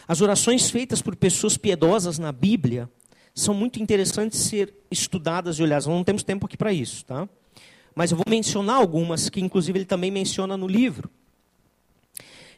As 0.08 0.22
orações 0.22 0.70
feitas 0.70 1.02
por 1.02 1.16
pessoas 1.16 1.58
piedosas 1.58 2.18
na 2.20 2.32
Bíblia 2.32 2.90
são 3.34 3.54
muito 3.54 3.82
interessantes 3.82 4.40
ser 4.40 4.74
estudadas 4.90 5.58
e 5.58 5.64
olhadas. 5.64 5.88
Não 5.88 6.04
temos 6.04 6.24
tempo 6.24 6.46
aqui 6.46 6.58
para 6.58 6.74
isso, 6.74 7.06
tá? 7.06 7.28
Mas 7.96 8.12
eu 8.12 8.18
vou 8.18 8.26
mencionar 8.28 8.78
algumas 8.78 9.30
que, 9.30 9.42
inclusive, 9.42 9.80
ele 9.80 9.86
também 9.86 10.12
menciona 10.12 10.56
no 10.56 10.68
livro. 10.68 11.10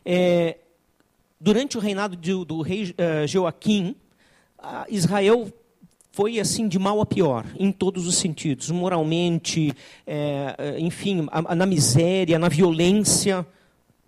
É, 0.06 0.58
durante 1.40 1.78
o 1.78 1.82
reinado 1.82 2.16
de, 2.16 2.32
do 2.46 2.62
rei 2.62 2.84
uh, 2.92 3.28
Joaquim, 3.28 3.96
Israel 4.90 5.52
foi 6.12 6.40
assim 6.40 6.68
de 6.68 6.78
mal 6.78 7.02
a 7.02 7.06
pior, 7.06 7.46
em 7.58 7.72
todos 7.72 8.08
os 8.08 8.16
sentidos, 8.16 8.70
moralmente, 8.70 9.74
é, 10.06 10.78
enfim, 10.80 11.28
a, 11.32 11.52
a, 11.52 11.56
na 11.56 11.66
miséria, 11.66 12.38
na 12.38 12.48
violência 12.48 13.46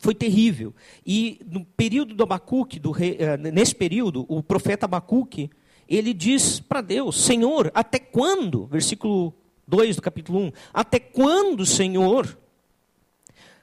foi 0.06 0.14
terrível. 0.14 0.74
E 1.06 1.40
no 1.50 1.66
período 1.66 2.14
do 2.14 2.24
Abacuque, 2.24 2.80
do 2.80 2.92
rei, 2.92 3.18
eh, 3.20 3.38
nesse 3.38 3.74
período, 3.74 4.24
o 4.30 4.44
profeta 4.44 4.86
Abacuque, 4.86 5.50
ele 5.90 6.14
diz 6.14 6.60
para 6.60 6.82
Deus: 6.82 7.26
Senhor, 7.26 7.72
até 7.74 7.98
quando? 7.98 8.68
Versículo 8.68 9.34
2 9.68 9.96
do 9.96 10.02
capítulo 10.02 10.40
1: 10.40 10.52
Até 10.74 11.00
quando, 11.00 11.66
Senhor, 11.66 12.38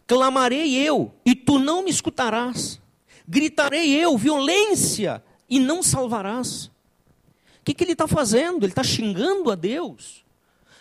Clamarei 0.04 0.74
eu, 0.74 1.14
e 1.24 1.34
tu 1.34 1.58
não 1.58 1.84
me 1.84 1.90
escutarás. 1.90 2.80
Gritarei 3.26 3.94
eu, 3.94 4.18
violência, 4.18 5.22
e 5.48 5.60
não 5.60 5.82
salvarás. 5.82 6.66
O 6.66 7.64
que, 7.64 7.72
que 7.72 7.84
ele 7.84 7.92
está 7.92 8.08
fazendo? 8.08 8.64
Ele 8.64 8.72
está 8.72 8.82
xingando 8.82 9.50
a 9.50 9.54
Deus? 9.54 10.21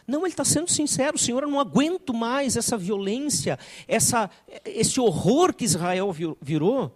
Não, 0.07 0.21
ele 0.21 0.29
está 0.29 0.43
sendo 0.43 0.69
sincero, 0.69 1.17
Senhor, 1.17 1.43
eu 1.43 1.49
não 1.49 1.59
aguento 1.59 2.13
mais 2.13 2.57
essa 2.57 2.77
violência, 2.77 3.57
essa, 3.87 4.29
esse 4.65 4.99
horror 4.99 5.53
que 5.53 5.63
Israel 5.63 6.13
virou. 6.41 6.95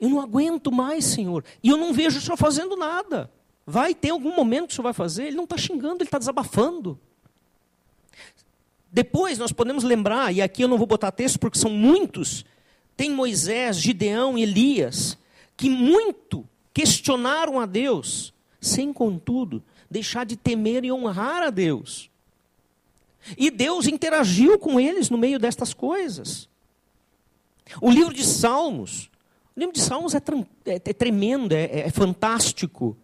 Eu 0.00 0.08
não 0.08 0.20
aguento 0.20 0.72
mais, 0.72 1.04
Senhor. 1.04 1.44
E 1.62 1.68
eu 1.68 1.76
não 1.76 1.92
vejo 1.92 2.18
o 2.18 2.20
Senhor 2.20 2.36
fazendo 2.36 2.76
nada. 2.76 3.30
Vai 3.66 3.94
ter 3.94 4.10
algum 4.10 4.34
momento 4.34 4.68
que 4.68 4.72
o 4.72 4.76
Senhor 4.76 4.84
vai 4.84 4.92
fazer? 4.92 5.26
Ele 5.26 5.36
não 5.36 5.44
está 5.44 5.56
xingando, 5.56 5.96
ele 5.96 6.04
está 6.04 6.18
desabafando. 6.18 6.98
Depois 8.90 9.38
nós 9.38 9.52
podemos 9.52 9.82
lembrar, 9.82 10.32
e 10.32 10.40
aqui 10.40 10.62
eu 10.62 10.68
não 10.68 10.78
vou 10.78 10.86
botar 10.86 11.10
texto 11.10 11.38
porque 11.38 11.58
são 11.58 11.70
muitos, 11.70 12.44
tem 12.96 13.10
Moisés, 13.10 13.76
Gideão 13.76 14.38
Elias, 14.38 15.18
que 15.56 15.68
muito 15.68 16.48
questionaram 16.72 17.58
a 17.58 17.66
Deus, 17.66 18.32
sem 18.60 18.92
contudo 18.92 19.62
deixar 19.94 20.26
de 20.26 20.36
temer 20.36 20.84
e 20.84 20.90
honrar 20.90 21.40
a 21.44 21.50
Deus. 21.50 22.10
E 23.38 23.48
Deus 23.48 23.86
interagiu 23.86 24.58
com 24.58 24.80
eles 24.80 25.08
no 25.08 25.16
meio 25.16 25.38
destas 25.38 25.72
coisas. 25.72 26.48
O 27.80 27.90
livro 27.90 28.12
de 28.12 28.24
Salmos, 28.26 29.08
o 29.56 29.60
livro 29.60 29.72
de 29.72 29.80
Salmos 29.80 30.12
é, 30.12 30.18
é, 30.66 30.74
é 30.74 30.92
tremendo, 30.92 31.52
é, 31.52 31.86
é 31.86 31.90
fantástico. 31.90 32.96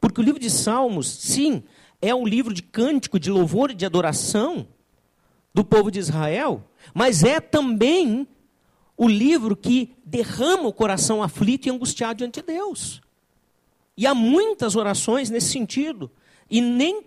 Porque 0.00 0.20
o 0.20 0.24
livro 0.24 0.40
de 0.40 0.48
Salmos, 0.48 1.08
sim, 1.08 1.64
é 2.00 2.14
um 2.14 2.24
livro 2.24 2.54
de 2.54 2.62
cântico, 2.62 3.18
de 3.18 3.32
louvor 3.32 3.72
e 3.72 3.74
de 3.74 3.84
adoração 3.84 4.68
do 5.52 5.64
povo 5.64 5.90
de 5.90 5.98
Israel, 5.98 6.64
mas 6.94 7.24
é 7.24 7.40
também 7.40 8.28
o 8.96 9.08
livro 9.08 9.56
que 9.56 9.92
derrama 10.04 10.68
o 10.68 10.72
coração 10.72 11.20
aflito 11.20 11.66
e 11.66 11.70
angustiado 11.70 12.18
diante 12.18 12.40
de 12.40 12.46
Deus. 12.46 13.00
E 13.96 14.06
há 14.06 14.14
muitas 14.14 14.76
orações 14.76 15.28
nesse 15.28 15.50
sentido, 15.50 16.08
e 16.50 16.60
nem 16.60 17.04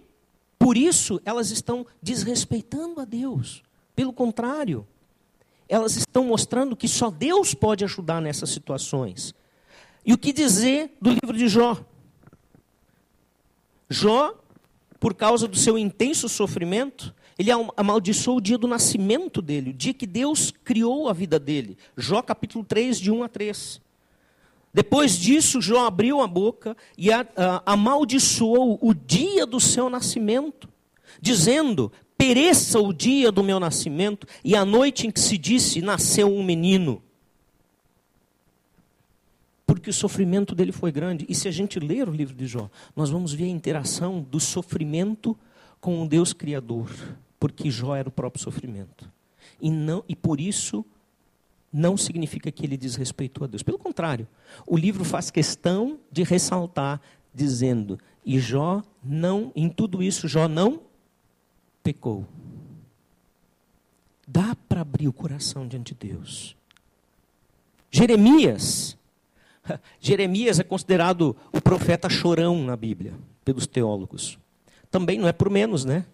por 0.57 0.77
isso 0.77 1.19
elas 1.25 1.51
estão 1.51 1.85
desrespeitando 2.01 3.01
a 3.01 3.05
Deus. 3.05 3.63
Pelo 3.95 4.13
contrário, 4.13 4.87
elas 5.67 5.95
estão 5.95 6.25
mostrando 6.25 6.75
que 6.75 6.87
só 6.87 7.09
Deus 7.09 7.53
pode 7.53 7.83
ajudar 7.83 8.21
nessas 8.21 8.49
situações. 8.49 9.33
E 10.05 10.13
o 10.13 10.17
que 10.17 10.33
dizer 10.33 10.95
do 11.01 11.11
livro 11.11 11.37
de 11.37 11.47
Jó? 11.47 11.77
Jó, 13.89 14.35
por 14.99 15.13
causa 15.13 15.47
do 15.47 15.57
seu 15.57 15.77
intenso 15.77 16.29
sofrimento, 16.29 17.13
ele 17.37 17.49
amaldiçoou 17.75 18.37
o 18.37 18.41
dia 18.41 18.57
do 18.57 18.67
nascimento 18.67 19.41
dele, 19.41 19.71
o 19.71 19.73
dia 19.73 19.93
que 19.93 20.05
Deus 20.05 20.51
criou 20.63 21.09
a 21.09 21.13
vida 21.13 21.39
dele. 21.39 21.77
Jó 21.97 22.21
capítulo 22.21 22.63
3, 22.63 22.99
de 22.99 23.11
1 23.11 23.23
a 23.23 23.27
3. 23.27 23.81
Depois 24.73 25.17
disso, 25.17 25.61
Jó 25.61 25.85
abriu 25.85 26.21
a 26.21 26.27
boca 26.27 26.75
e 26.97 27.09
amaldiçoou 27.65 28.79
o 28.81 28.93
dia 28.93 29.45
do 29.45 29.59
seu 29.59 29.89
nascimento, 29.89 30.69
dizendo: 31.21 31.91
Pereça 32.17 32.79
o 32.79 32.93
dia 32.93 33.31
do 33.31 33.43
meu 33.43 33.59
nascimento 33.59 34.25
e 34.43 34.55
a 34.55 34.63
noite 34.63 35.07
em 35.07 35.11
que 35.11 35.19
se 35.19 35.37
disse: 35.37 35.81
Nasceu 35.81 36.27
um 36.27 36.43
menino 36.43 37.01
porque 39.71 39.89
o 39.89 39.93
sofrimento 39.93 40.53
dele 40.53 40.73
foi 40.73 40.91
grande. 40.91 41.25
E 41.29 41.33
se 41.33 41.47
a 41.47 41.51
gente 41.51 41.79
ler 41.79 42.09
o 42.09 42.11
livro 42.11 42.35
de 42.35 42.45
Jó, 42.45 42.69
nós 42.93 43.09
vamos 43.09 43.31
ver 43.33 43.45
a 43.45 43.47
interação 43.47 44.21
do 44.21 44.37
sofrimento 44.37 45.35
com 45.79 46.03
o 46.03 46.07
Deus 46.07 46.33
Criador, 46.33 46.91
porque 47.39 47.71
Jó 47.71 47.95
era 47.95 48.09
o 48.09 48.11
próprio 48.11 48.43
sofrimento. 48.43 49.09
E, 49.61 49.71
não, 49.71 50.03
e 50.09 50.15
por 50.15 50.41
isso 50.41 50.85
não 51.71 51.95
significa 51.95 52.51
que 52.51 52.65
ele 52.65 52.77
desrespeitou 52.77 53.45
a 53.45 53.47
Deus. 53.47 53.63
Pelo 53.63 53.79
contrário, 53.79 54.27
o 54.65 54.77
livro 54.77 55.03
faz 55.03 55.31
questão 55.31 55.99
de 56.11 56.23
ressaltar, 56.23 57.01
dizendo: 57.33 57.99
e 58.25 58.39
Jó 58.39 58.83
não, 59.03 59.51
em 59.55 59.69
tudo 59.69 60.03
isso, 60.03 60.27
Jó 60.27 60.47
não 60.47 60.81
pecou. 61.83 62.25
Dá 64.27 64.55
para 64.67 64.81
abrir 64.81 65.07
o 65.07 65.13
coração 65.13 65.67
diante 65.67 65.93
de 65.93 66.09
Deus. 66.09 66.55
Jeremias 67.89 68.97
Jeremias 69.99 70.59
é 70.59 70.63
considerado 70.63 71.35
o 71.51 71.61
profeta 71.61 72.09
chorão 72.09 72.63
na 72.63 72.75
Bíblia, 72.75 73.13
pelos 73.43 73.67
teólogos. 73.67 74.37
Também 74.89 75.19
não 75.19 75.27
é 75.27 75.31
por 75.31 75.49
menos, 75.49 75.85
né? 75.85 76.05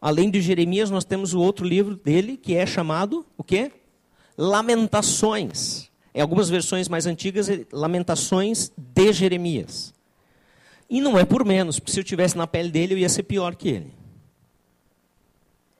Além 0.00 0.30
de 0.30 0.40
Jeremias, 0.40 0.90
nós 0.90 1.04
temos 1.04 1.34
o 1.34 1.40
outro 1.40 1.66
livro 1.66 1.96
dele, 1.96 2.36
que 2.36 2.54
é 2.54 2.64
chamado, 2.64 3.26
o 3.36 3.42
quê? 3.42 3.72
Lamentações. 4.38 5.90
Em 6.14 6.20
algumas 6.20 6.48
versões 6.48 6.88
mais 6.88 7.04
antigas, 7.04 7.48
Lamentações 7.72 8.72
de 8.76 9.12
Jeremias. 9.12 9.92
E 10.88 11.00
não 11.00 11.18
é 11.18 11.24
por 11.24 11.44
menos, 11.44 11.78
porque 11.78 11.92
se 11.92 12.00
eu 12.00 12.04
tivesse 12.04 12.38
na 12.38 12.46
pele 12.46 12.70
dele, 12.70 12.94
eu 12.94 12.98
ia 12.98 13.08
ser 13.08 13.24
pior 13.24 13.56
que 13.56 13.68
ele. 13.68 13.92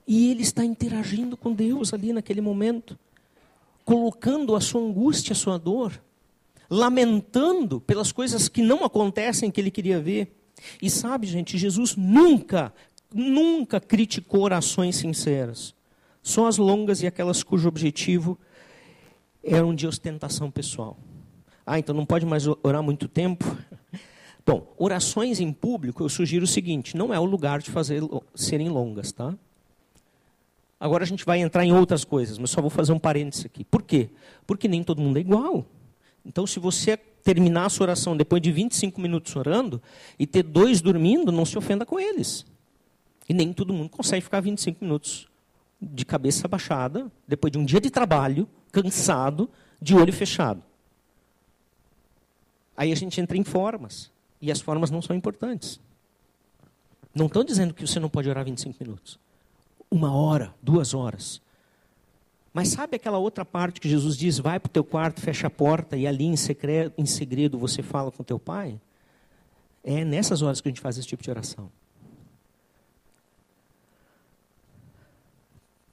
E 0.05 0.29
ele 0.29 0.43
está 0.43 0.63
interagindo 0.65 1.37
com 1.37 1.53
Deus 1.53 1.93
ali 1.93 2.11
naquele 2.11 2.41
momento, 2.41 2.99
colocando 3.85 4.55
a 4.55 4.61
sua 4.61 4.81
angústia, 4.81 5.33
a 5.33 5.35
sua 5.35 5.57
dor 5.57 5.99
lamentando 6.69 7.81
pelas 7.81 8.11
coisas 8.11 8.47
que 8.47 8.61
não 8.61 8.85
acontecem 8.85 9.49
que 9.49 9.59
ele 9.59 9.71
queria 9.71 9.99
ver. 9.99 10.31
E 10.81 10.89
sabe, 10.89 11.25
gente, 11.25 11.57
Jesus 11.57 11.95
nunca, 11.95 12.71
nunca 13.13 13.79
criticou 13.79 14.41
orações 14.41 14.97
sinceras. 14.97 15.73
Só 16.21 16.47
as 16.47 16.57
longas 16.57 17.01
e 17.01 17.07
aquelas 17.07 17.41
cujo 17.41 17.67
objetivo 17.67 18.37
eram 19.43 19.73
de 19.73 19.87
ostentação 19.87 20.49
pessoal. 20.51 20.97
Ah, 21.65 21.77
então 21.77 21.93
não 21.93 22.05
pode 22.05 22.25
mais 22.25 22.45
orar 22.63 22.81
muito 22.81 23.07
tempo? 23.07 23.45
Bom, 24.45 24.73
orações 24.77 25.39
em 25.39 25.53
público, 25.53 26.03
eu 26.03 26.09
sugiro 26.09 26.45
o 26.45 26.47
seguinte: 26.47 26.97
não 26.97 27.13
é 27.13 27.19
o 27.19 27.25
lugar 27.25 27.59
de 27.59 27.69
fazer 27.69 28.01
serem 28.33 28.69
longas, 28.69 29.11
tá? 29.11 29.35
Agora 30.79 31.03
a 31.03 31.07
gente 31.07 31.25
vai 31.25 31.39
entrar 31.39 31.65
em 31.65 31.73
outras 31.73 32.03
coisas, 32.03 32.37
mas 32.37 32.49
só 32.49 32.61
vou 32.61 32.69
fazer 32.69 32.93
um 32.93 32.99
parênteses 32.99 33.45
aqui. 33.45 33.63
Por 33.65 33.83
quê? 33.83 34.09
Porque 34.47 34.67
nem 34.67 34.81
todo 34.81 35.01
mundo 35.01 35.17
é 35.17 35.19
igual. 35.19 35.65
Então, 36.25 36.47
se 36.47 36.57
você 36.59 36.97
terminar 36.97 37.65
a 37.65 37.69
sua 37.69 37.85
oração 37.85 38.15
depois 38.15 38.41
de 38.41 38.51
25 38.51 38.99
minutos 38.99 39.35
orando 39.35 39.81
e 40.17 40.25
ter 40.25 40.41
dois 40.41 40.81
dormindo, 40.81 41.31
não 41.31 41.45
se 41.45 41.57
ofenda 41.57 41.85
com 41.85 41.99
eles. 41.99 42.45
E 43.27 43.33
nem 43.33 43.53
todo 43.53 43.73
mundo 43.73 43.89
consegue 43.89 44.23
ficar 44.23 44.39
25 44.39 44.83
minutos 44.83 45.28
de 45.81 46.05
cabeça 46.05 46.47
baixada, 46.47 47.11
depois 47.27 47.51
de 47.51 47.57
um 47.57 47.65
dia 47.65 47.79
de 47.79 47.89
trabalho, 47.89 48.47
cansado, 48.71 49.49
de 49.81 49.95
olho 49.95 50.11
fechado. 50.11 50.61
Aí 52.75 52.91
a 52.91 52.95
gente 52.95 53.19
entra 53.19 53.37
em 53.37 53.43
formas. 53.43 54.11
E 54.41 54.51
as 54.51 54.61
formas 54.61 54.89
não 54.89 55.01
são 55.01 55.15
importantes. 55.15 55.79
Não 57.13 57.25
estão 57.25 57.43
dizendo 57.43 57.73
que 57.73 57.85
você 57.85 57.99
não 57.99 58.09
pode 58.09 58.29
orar 58.29 58.45
25 58.45 58.81
minutos. 58.81 59.19
Uma 59.91 60.13
hora, 60.13 60.53
duas 60.61 60.93
horas. 60.93 61.41
Mas 62.53 62.69
sabe 62.69 62.95
aquela 62.95 63.17
outra 63.17 63.43
parte 63.43 63.81
que 63.81 63.89
Jesus 63.89 64.15
diz: 64.15 64.39
vai 64.39 64.59
para 64.59 64.69
o 64.69 64.71
teu 64.71 64.83
quarto, 64.83 65.19
fecha 65.19 65.47
a 65.47 65.49
porta 65.49 65.97
e 65.97 66.07
ali 66.07 66.25
em 66.25 66.35
segredo, 66.35 66.93
em 66.97 67.05
segredo 67.05 67.57
você 67.57 67.83
fala 67.83 68.11
com 68.11 68.23
teu 68.23 68.39
pai? 68.39 68.79
É 69.83 70.03
nessas 70.05 70.41
horas 70.41 70.61
que 70.61 70.67
a 70.67 70.71
gente 70.71 70.81
faz 70.81 70.97
esse 70.97 71.07
tipo 71.07 71.21
de 71.21 71.29
oração. 71.29 71.71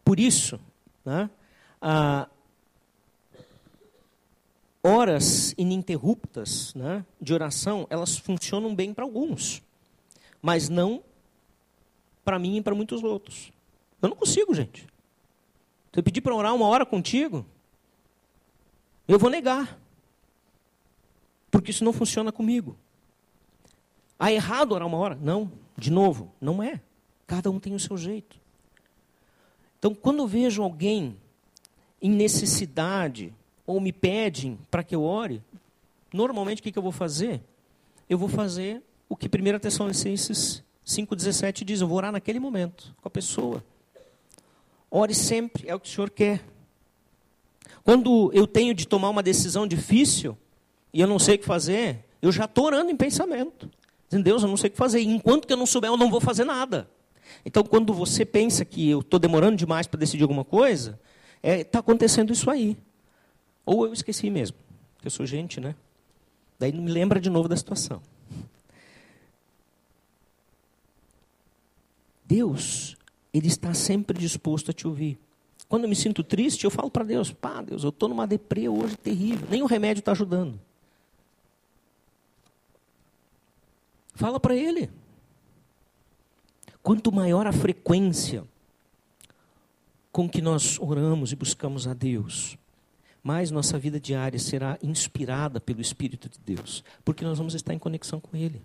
Por 0.06 0.20
isso, 0.20 0.60
né, 1.04 1.28
ah, 1.82 2.28
horas 4.80 5.52
ininterruptas 5.58 6.72
né, 6.74 7.04
de 7.20 7.34
oração, 7.34 7.88
elas 7.90 8.16
funcionam 8.16 8.72
bem 8.72 8.94
para 8.94 9.02
alguns, 9.02 9.64
mas 10.40 10.68
não 10.68 11.02
para 12.24 12.38
mim 12.38 12.58
e 12.58 12.62
para 12.62 12.72
muitos 12.72 13.02
outros. 13.02 13.50
Eu 14.00 14.08
não 14.08 14.16
consigo, 14.16 14.54
gente. 14.54 14.82
Se 15.92 15.98
eu 15.98 16.04
pedir 16.04 16.20
para 16.20 16.36
orar 16.36 16.54
uma 16.54 16.68
hora 16.68 16.86
contigo, 16.86 17.44
eu 19.08 19.18
vou 19.18 19.28
negar. 19.28 19.76
Porque 21.50 21.72
isso 21.72 21.82
não 21.82 21.92
funciona 21.92 22.30
comigo. 22.30 22.76
Ah, 24.16 24.30
errado 24.30 24.70
orar 24.70 24.86
uma 24.86 24.98
hora? 24.98 25.18
Não, 25.20 25.50
de 25.76 25.90
novo, 25.90 26.32
não 26.40 26.62
é. 26.62 26.80
Cada 27.26 27.50
um 27.50 27.58
tem 27.58 27.74
o 27.74 27.80
seu 27.80 27.98
jeito. 27.98 28.45
Então, 29.86 29.94
quando 29.94 30.18
eu 30.18 30.26
vejo 30.26 30.64
alguém 30.64 31.16
em 32.02 32.10
necessidade, 32.10 33.32
ou 33.64 33.80
me 33.80 33.92
pedem 33.92 34.58
para 34.68 34.82
que 34.82 34.96
eu 34.96 35.04
ore, 35.04 35.40
normalmente 36.12 36.58
o 36.58 36.62
que, 36.64 36.72
que 36.72 36.78
eu 36.78 36.82
vou 36.82 36.90
fazer? 36.90 37.40
Eu 38.10 38.18
vou 38.18 38.28
fazer 38.28 38.82
o 39.08 39.14
que 39.14 39.28
1 39.28 39.60
Tessalonicenses 39.60 40.64
5,17 40.84 41.62
diz, 41.62 41.80
eu 41.80 41.86
vou 41.86 41.98
orar 41.98 42.10
naquele 42.10 42.40
momento, 42.40 42.92
com 43.00 43.06
a 43.06 43.10
pessoa. 43.10 43.64
Ore 44.90 45.14
sempre, 45.14 45.68
é 45.68 45.74
o 45.76 45.78
que 45.78 45.88
o 45.88 45.92
Senhor 45.92 46.10
quer. 46.10 46.44
Quando 47.84 48.32
eu 48.34 48.44
tenho 48.44 48.74
de 48.74 48.88
tomar 48.88 49.10
uma 49.10 49.22
decisão 49.22 49.68
difícil 49.68 50.36
e 50.92 51.00
eu 51.00 51.06
não 51.06 51.20
sei 51.20 51.36
o 51.36 51.38
que 51.38 51.46
fazer, 51.46 52.04
eu 52.20 52.32
já 52.32 52.46
estou 52.46 52.64
orando 52.64 52.90
em 52.90 52.96
pensamento. 52.96 53.70
Dizendo, 54.08 54.24
Deus, 54.24 54.42
eu 54.42 54.48
não 54.48 54.56
sei 54.56 54.66
o 54.66 54.72
que 54.72 54.76
fazer. 54.76 54.98
E 54.98 55.06
enquanto 55.06 55.46
que 55.46 55.52
eu 55.52 55.56
não 55.56 55.64
souber, 55.64 55.88
eu 55.88 55.96
não 55.96 56.10
vou 56.10 56.20
fazer 56.20 56.42
nada. 56.42 56.90
Então, 57.44 57.62
quando 57.62 57.92
você 57.92 58.24
pensa 58.24 58.64
que 58.64 58.88
eu 58.88 59.00
estou 59.00 59.20
demorando 59.20 59.56
demais 59.56 59.86
para 59.86 60.00
decidir 60.00 60.22
alguma 60.22 60.44
coisa, 60.44 60.98
Está 61.46 61.48
é, 61.48 61.64
tá 61.64 61.78
acontecendo 61.78 62.32
isso 62.32 62.50
aí. 62.50 62.76
Ou 63.64 63.86
eu 63.86 63.92
esqueci 63.92 64.30
mesmo, 64.30 64.56
que 65.00 65.06
eu 65.06 65.10
sou 65.10 65.26
gente, 65.26 65.60
né? 65.60 65.74
Daí 66.58 66.72
me 66.72 66.90
lembra 66.90 67.20
de 67.20 67.30
novo 67.30 67.48
da 67.48 67.56
situação. 67.56 68.02
Deus, 72.24 72.96
Ele 73.32 73.46
está 73.46 73.72
sempre 73.74 74.18
disposto 74.18 74.70
a 74.70 74.74
te 74.74 74.88
ouvir. 74.88 75.18
Quando 75.68 75.84
eu 75.84 75.88
me 75.88 75.96
sinto 75.96 76.24
triste, 76.24 76.64
eu 76.64 76.70
falo 76.70 76.90
para 76.90 77.04
Deus: 77.04 77.32
pá, 77.32 77.62
Deus, 77.62 77.84
eu 77.84 77.90
estou 77.90 78.08
numa 78.08 78.26
deprê 78.26 78.68
hoje 78.68 78.96
terrível, 78.96 79.46
nem 79.50 79.62
o 79.62 79.66
remédio 79.66 80.00
está 80.00 80.12
ajudando. 80.12 80.60
Fala 84.14 84.40
para 84.40 84.56
Ele. 84.56 84.90
Quanto 86.86 87.10
maior 87.10 87.48
a 87.48 87.52
frequência 87.52 88.44
com 90.12 90.28
que 90.28 90.40
nós 90.40 90.78
oramos 90.78 91.32
e 91.32 91.34
buscamos 91.34 91.88
a 91.88 91.92
Deus, 91.92 92.56
mais 93.24 93.50
nossa 93.50 93.76
vida 93.76 93.98
diária 93.98 94.38
será 94.38 94.78
inspirada 94.80 95.60
pelo 95.60 95.80
Espírito 95.80 96.28
de 96.28 96.38
Deus, 96.38 96.84
porque 97.04 97.24
nós 97.24 97.38
vamos 97.38 97.54
estar 97.54 97.74
em 97.74 97.78
conexão 97.80 98.20
com 98.20 98.36
Ele. 98.36 98.62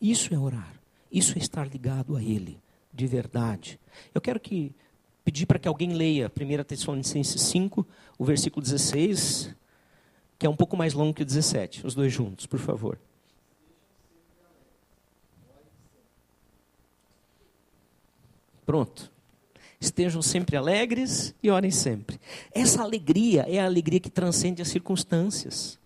Isso 0.00 0.32
é 0.32 0.38
orar, 0.38 0.80
isso 1.12 1.36
é 1.36 1.42
estar 1.42 1.68
ligado 1.68 2.16
a 2.16 2.22
Ele, 2.22 2.58
de 2.90 3.06
verdade. 3.06 3.78
Eu 4.14 4.20
quero 4.22 4.40
que 4.40 4.74
pedir 5.22 5.44
para 5.44 5.58
que 5.58 5.68
alguém 5.68 5.92
leia 5.92 6.32
1 6.34 6.64
Tessalonicenses 6.64 7.42
5, 7.42 7.86
o 8.16 8.24
versículo 8.24 8.62
16, 8.62 9.54
que 10.38 10.46
é 10.46 10.48
um 10.48 10.56
pouco 10.56 10.74
mais 10.74 10.94
longo 10.94 11.12
que 11.12 11.22
o 11.22 11.26
17, 11.26 11.86
os 11.86 11.94
dois 11.94 12.10
juntos, 12.10 12.46
por 12.46 12.58
favor. 12.58 12.98
Pronto. 18.70 19.10
Estejam 19.80 20.22
sempre 20.22 20.56
alegres 20.56 21.34
e 21.42 21.50
orem 21.50 21.72
sempre. 21.72 22.20
Essa 22.52 22.82
alegria 22.82 23.44
é 23.48 23.58
a 23.58 23.64
alegria 23.64 23.98
que 23.98 24.08
transcende 24.08 24.62
as 24.62 24.68
circunstâncias. 24.68 25.76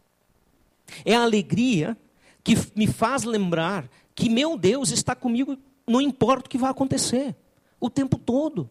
É 1.03 1.15
a 1.15 1.23
alegria 1.23 1.97
que 2.43 2.55
me 2.77 2.87
faz 2.87 3.23
lembrar 3.25 3.89
que 4.15 4.29
meu 4.29 4.59
Deus 4.59 4.91
está 4.91 5.15
comigo, 5.15 5.57
não 5.87 5.99
importa 5.99 6.45
o 6.45 6.51
que 6.51 6.59
vai 6.59 6.71
acontecer, 6.71 7.35
o 7.81 7.89
tempo 7.89 8.19
todo. 8.19 8.69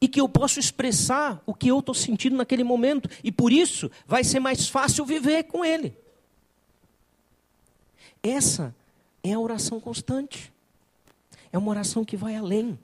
E 0.00 0.06
que 0.06 0.20
eu 0.20 0.28
posso 0.28 0.60
expressar 0.60 1.42
o 1.44 1.52
que 1.52 1.66
eu 1.66 1.80
estou 1.80 1.92
sentindo 1.92 2.36
naquele 2.36 2.62
momento. 2.62 3.10
E 3.24 3.32
por 3.32 3.50
isso 3.52 3.90
vai 4.06 4.22
ser 4.22 4.38
mais 4.38 4.68
fácil 4.68 5.04
viver 5.04 5.42
com 5.42 5.64
Ele. 5.64 5.92
Essa 8.22 8.72
é 9.24 9.32
a 9.32 9.40
oração 9.40 9.80
constante. 9.80 10.52
É 11.52 11.58
uma 11.58 11.70
oração 11.70 12.04
que 12.04 12.16
vai 12.16 12.36
além. 12.36 12.78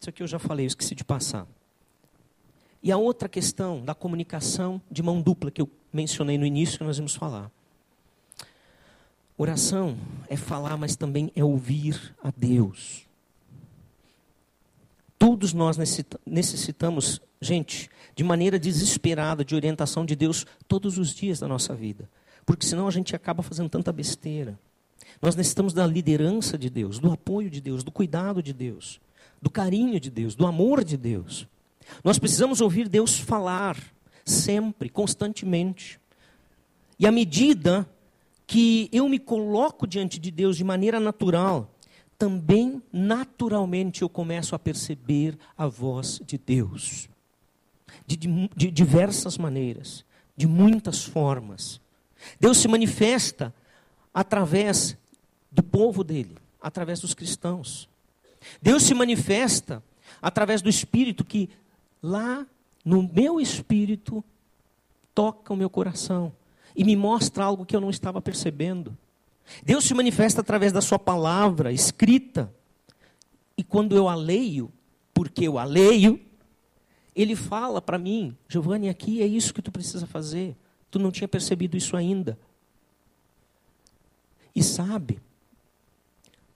Isso 0.00 0.08
aqui 0.08 0.22
eu 0.22 0.26
já 0.26 0.38
falei, 0.38 0.66
eu 0.66 0.68
esqueci 0.68 0.94
de 0.94 1.04
passar. 1.04 1.46
E 2.82 2.92
a 2.92 2.96
outra 2.96 3.28
questão 3.28 3.84
da 3.84 3.94
comunicação 3.94 4.80
de 4.90 5.02
mão 5.02 5.20
dupla 5.20 5.50
que 5.50 5.60
eu 5.60 5.68
mencionei 5.92 6.38
no 6.38 6.46
início, 6.46 6.78
que 6.78 6.84
nós 6.84 6.96
vamos 6.96 7.14
falar. 7.14 7.50
Oração 9.36 9.96
é 10.28 10.36
falar, 10.36 10.76
mas 10.76 10.96
também 10.96 11.32
é 11.34 11.44
ouvir 11.44 12.14
a 12.22 12.32
Deus. 12.36 13.06
Todos 15.18 15.52
nós 15.52 15.76
necessitamos, 16.24 17.20
gente, 17.40 17.90
de 18.14 18.22
maneira 18.22 18.58
desesperada, 18.58 19.44
de 19.44 19.54
orientação 19.54 20.06
de 20.06 20.14
Deus 20.14 20.46
todos 20.68 20.98
os 20.98 21.12
dias 21.12 21.40
da 21.40 21.48
nossa 21.48 21.74
vida. 21.74 22.08
Porque 22.46 22.64
senão 22.64 22.86
a 22.86 22.90
gente 22.90 23.14
acaba 23.16 23.42
fazendo 23.42 23.68
tanta 23.68 23.92
besteira. 23.92 24.58
Nós 25.20 25.34
necessitamos 25.34 25.72
da 25.72 25.86
liderança 25.86 26.56
de 26.56 26.70
Deus, 26.70 26.98
do 26.98 27.10
apoio 27.12 27.50
de 27.50 27.60
Deus, 27.60 27.82
do 27.82 27.90
cuidado 27.90 28.42
de 28.42 28.52
Deus, 28.52 29.00
do 29.42 29.50
carinho 29.50 29.98
de 29.98 30.10
Deus, 30.10 30.34
do 30.34 30.46
amor 30.46 30.84
de 30.84 30.96
Deus. 30.96 31.46
Nós 32.04 32.18
precisamos 32.18 32.60
ouvir 32.60 32.88
Deus 32.88 33.18
falar, 33.18 33.76
sempre, 34.24 34.88
constantemente. 34.88 35.98
E 36.98 37.06
à 37.06 37.12
medida 37.12 37.88
que 38.46 38.88
eu 38.92 39.08
me 39.08 39.18
coloco 39.18 39.86
diante 39.86 40.18
de 40.18 40.30
Deus 40.30 40.56
de 40.56 40.64
maneira 40.64 41.00
natural, 41.00 41.70
também 42.18 42.82
naturalmente 42.92 44.02
eu 44.02 44.08
começo 44.08 44.54
a 44.54 44.58
perceber 44.58 45.38
a 45.56 45.66
voz 45.66 46.20
de 46.26 46.36
Deus. 46.36 47.08
De, 48.06 48.16
de, 48.16 48.70
diversas 48.70 49.36
maneiras, 49.36 50.04
de 50.36 50.46
muitas 50.46 51.04
formas. 51.04 51.80
Deus 52.40 52.58
se 52.58 52.68
manifesta 52.68 53.54
através 54.12 54.96
do 55.50 55.62
povo 55.62 56.04
dele, 56.04 56.36
através 56.60 57.00
dos 57.00 57.14
cristãos. 57.14 57.88
Deus 58.60 58.82
se 58.82 58.94
manifesta 58.94 59.82
através 60.20 60.62
do 60.62 60.68
Espírito 60.68 61.24
que 61.24 61.50
lá 62.02 62.46
no 62.84 63.02
meu 63.02 63.40
espírito 63.40 64.24
toca 65.14 65.52
o 65.52 65.56
meu 65.56 65.68
coração 65.68 66.32
e 66.74 66.84
me 66.84 66.96
mostra 66.96 67.44
algo 67.44 67.66
que 67.66 67.74
eu 67.74 67.80
não 67.80 67.90
estava 67.90 68.20
percebendo. 68.22 68.96
Deus 69.62 69.84
se 69.84 69.94
manifesta 69.94 70.40
através 70.40 70.72
da 70.72 70.80
sua 70.80 70.98
palavra 70.98 71.72
escrita. 71.72 72.52
E 73.56 73.64
quando 73.64 73.96
eu 73.96 74.08
a 74.08 74.14
leio, 74.14 74.72
porque 75.12 75.48
eu 75.48 75.58
a 75.58 75.64
leio, 75.64 76.20
ele 77.16 77.34
fala 77.34 77.82
para 77.82 77.98
mim, 77.98 78.36
Giovanni, 78.48 78.88
aqui 78.88 79.20
é 79.20 79.26
isso 79.26 79.52
que 79.52 79.62
tu 79.62 79.72
precisa 79.72 80.06
fazer. 80.06 80.56
Tu 80.90 80.98
não 80.98 81.10
tinha 81.10 81.26
percebido 81.26 81.76
isso 81.76 81.96
ainda. 81.96 82.38
E 84.54 84.62
sabe, 84.62 85.20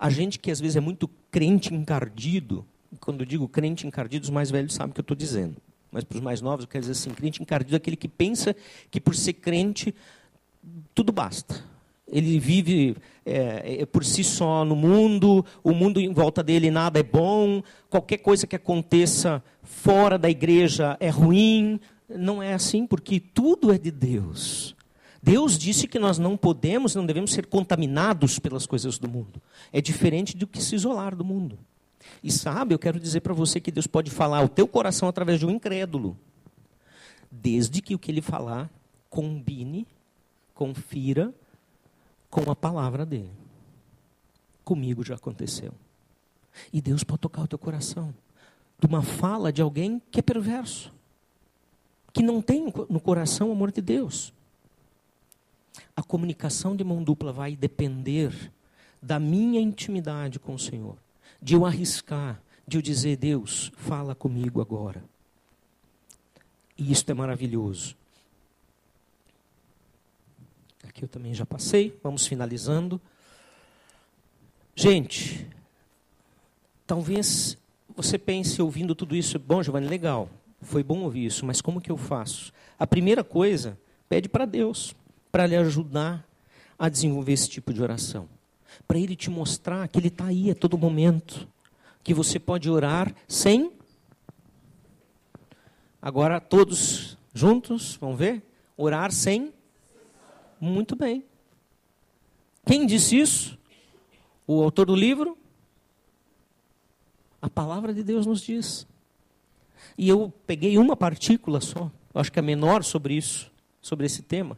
a 0.02 0.10
gente 0.10 0.36
que 0.36 0.50
às 0.50 0.58
vezes 0.58 0.74
é 0.74 0.80
muito 0.80 1.08
crente 1.30 1.72
encardido, 1.72 2.66
quando 2.98 3.24
digo 3.24 3.46
crente 3.46 3.86
encardido, 3.86 4.24
os 4.24 4.30
mais 4.30 4.50
velhos 4.50 4.74
sabem 4.74 4.90
o 4.90 4.94
que 4.94 4.98
eu 4.98 5.02
estou 5.02 5.16
dizendo. 5.16 5.58
Mas 5.92 6.02
para 6.02 6.16
os 6.16 6.20
mais 6.20 6.40
novos, 6.40 6.64
eu 6.64 6.68
quero 6.68 6.82
dizer 6.82 6.90
assim, 6.90 7.10
crente 7.10 7.40
encardido 7.40 7.76
é 7.76 7.76
aquele 7.76 7.96
que 7.96 8.08
pensa 8.08 8.56
que 8.90 9.00
por 9.00 9.14
ser 9.14 9.34
crente, 9.34 9.94
tudo 10.92 11.12
basta. 11.12 11.62
Ele 12.08 12.40
vive 12.40 12.96
é, 13.24 13.82
é, 13.82 13.86
por 13.86 14.04
si 14.04 14.24
só 14.24 14.64
no 14.64 14.74
mundo, 14.74 15.46
o 15.62 15.72
mundo 15.72 16.00
em 16.00 16.12
volta 16.12 16.42
dele 16.42 16.68
nada 16.68 16.98
é 16.98 17.04
bom, 17.04 17.62
qualquer 17.88 18.18
coisa 18.18 18.44
que 18.44 18.56
aconteça 18.56 19.40
fora 19.62 20.18
da 20.18 20.28
igreja 20.28 20.96
é 20.98 21.10
ruim. 21.10 21.78
Não 22.08 22.42
é 22.42 22.54
assim, 22.54 22.88
porque 22.88 23.20
tudo 23.20 23.72
é 23.72 23.78
de 23.78 23.92
Deus. 23.92 24.74
Deus 25.22 25.56
disse 25.56 25.86
que 25.86 26.00
nós 26.00 26.18
não 26.18 26.36
podemos, 26.36 26.96
não 26.96 27.06
devemos 27.06 27.32
ser 27.32 27.46
contaminados 27.46 28.40
pelas 28.40 28.66
coisas 28.66 28.98
do 28.98 29.08
mundo. 29.08 29.40
É 29.72 29.80
diferente 29.80 30.36
do 30.36 30.48
que 30.48 30.60
se 30.60 30.74
isolar 30.74 31.14
do 31.14 31.24
mundo. 31.24 31.56
E 32.22 32.32
sabe, 32.32 32.74
eu 32.74 32.78
quero 32.78 32.98
dizer 32.98 33.20
para 33.20 33.32
você 33.32 33.60
que 33.60 33.70
Deus 33.70 33.86
pode 33.86 34.10
falar 34.10 34.38
ao 34.38 34.48
teu 34.48 34.66
coração 34.66 35.08
através 35.08 35.38
de 35.38 35.46
um 35.46 35.50
incrédulo, 35.50 36.18
desde 37.30 37.80
que 37.80 37.94
o 37.94 37.98
que 37.98 38.10
ele 38.10 38.20
falar 38.20 38.68
combine, 39.08 39.86
confira 40.54 41.32
com 42.28 42.50
a 42.50 42.56
palavra 42.56 43.06
dele. 43.06 43.30
Comigo 44.64 45.04
já 45.04 45.14
aconteceu. 45.14 45.72
E 46.72 46.80
Deus 46.80 47.04
pode 47.04 47.20
tocar 47.20 47.42
o 47.42 47.48
teu 47.48 47.58
coração 47.58 48.12
de 48.78 48.86
uma 48.86 49.02
fala 49.02 49.52
de 49.52 49.62
alguém 49.62 50.02
que 50.10 50.18
é 50.18 50.22
perverso, 50.22 50.92
que 52.12 52.22
não 52.22 52.42
tem 52.42 52.72
no 52.88 53.00
coração 53.00 53.50
o 53.50 53.52
amor 53.52 53.70
de 53.70 53.80
Deus. 53.80 54.32
A 55.96 56.02
comunicação 56.02 56.76
de 56.76 56.84
mão 56.84 57.02
dupla 57.02 57.32
vai 57.32 57.56
depender 57.56 58.52
da 59.00 59.18
minha 59.18 59.60
intimidade 59.60 60.38
com 60.38 60.54
o 60.54 60.58
Senhor, 60.58 60.96
de 61.40 61.54
eu 61.54 61.66
arriscar, 61.66 62.40
de 62.66 62.78
eu 62.78 62.82
dizer: 62.82 63.16
Deus, 63.16 63.72
fala 63.76 64.14
comigo 64.14 64.60
agora. 64.60 65.04
E 66.78 66.90
isto 66.90 67.10
é 67.10 67.14
maravilhoso. 67.14 67.96
Aqui 70.84 71.04
eu 71.04 71.08
também 71.08 71.34
já 71.34 71.46
passei, 71.46 71.98
vamos 72.02 72.26
finalizando. 72.26 73.00
Gente, 74.74 75.46
talvez 76.86 77.56
você 77.94 78.18
pense 78.18 78.60
ouvindo 78.60 78.94
tudo 78.94 79.14
isso, 79.14 79.38
bom, 79.38 79.62
Giovanni, 79.62 79.86
legal, 79.86 80.28
foi 80.60 80.82
bom 80.82 81.00
ouvir 81.00 81.26
isso, 81.26 81.44
mas 81.44 81.60
como 81.60 81.80
que 81.80 81.90
eu 81.90 81.96
faço? 81.96 82.52
A 82.78 82.86
primeira 82.86 83.22
coisa, 83.22 83.78
pede 84.08 84.28
para 84.28 84.44
Deus 84.44 84.94
para 85.32 85.46
lhe 85.46 85.56
ajudar 85.56 86.28
a 86.78 86.90
desenvolver 86.90 87.32
esse 87.32 87.48
tipo 87.48 87.72
de 87.72 87.82
oração. 87.82 88.28
Para 88.86 88.98
ele 88.98 89.16
te 89.16 89.30
mostrar 89.30 89.88
que 89.88 89.98
ele 89.98 90.08
está 90.08 90.26
aí 90.26 90.50
a 90.50 90.54
todo 90.54 90.76
momento. 90.76 91.48
Que 92.04 92.12
você 92.12 92.38
pode 92.38 92.68
orar 92.68 93.14
sem. 93.26 93.72
Agora 96.00 96.40
todos 96.40 97.16
juntos, 97.32 97.96
vamos 97.96 98.18
ver? 98.18 98.42
Orar 98.76 99.10
sem. 99.10 99.54
Muito 100.60 100.94
bem. 100.94 101.24
Quem 102.66 102.86
disse 102.86 103.18
isso? 103.18 103.58
O 104.46 104.62
autor 104.62 104.86
do 104.86 104.94
livro? 104.94 105.38
A 107.40 107.48
palavra 107.48 107.94
de 107.94 108.04
Deus 108.04 108.26
nos 108.26 108.42
diz. 108.42 108.86
E 109.96 110.08
eu 110.08 110.32
peguei 110.46 110.78
uma 110.78 110.96
partícula 110.96 111.60
só, 111.60 111.90
acho 112.14 112.30
que 112.30 112.38
é 112.38 112.42
menor 112.42 112.84
sobre 112.84 113.14
isso, 113.14 113.50
sobre 113.80 114.06
esse 114.06 114.22
tema. 114.22 114.56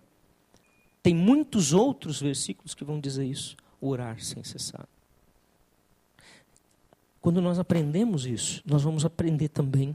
Tem 1.05 1.15
muitos 1.15 1.75
outros 1.75 2.19
versículos 2.19 2.75
que 2.75 2.83
vão 2.83 2.99
dizer 2.99 3.27
isso. 3.27 3.59
Orar 3.79 4.25
sem 4.25 4.43
cessar. 4.43 4.89
Quando 7.21 7.43
nós 7.43 7.59
aprendemos 7.59 8.25
isso, 8.25 8.63
nós 8.65 8.83
vamos 8.83 9.05
aprender 9.05 9.49
também 9.49 9.95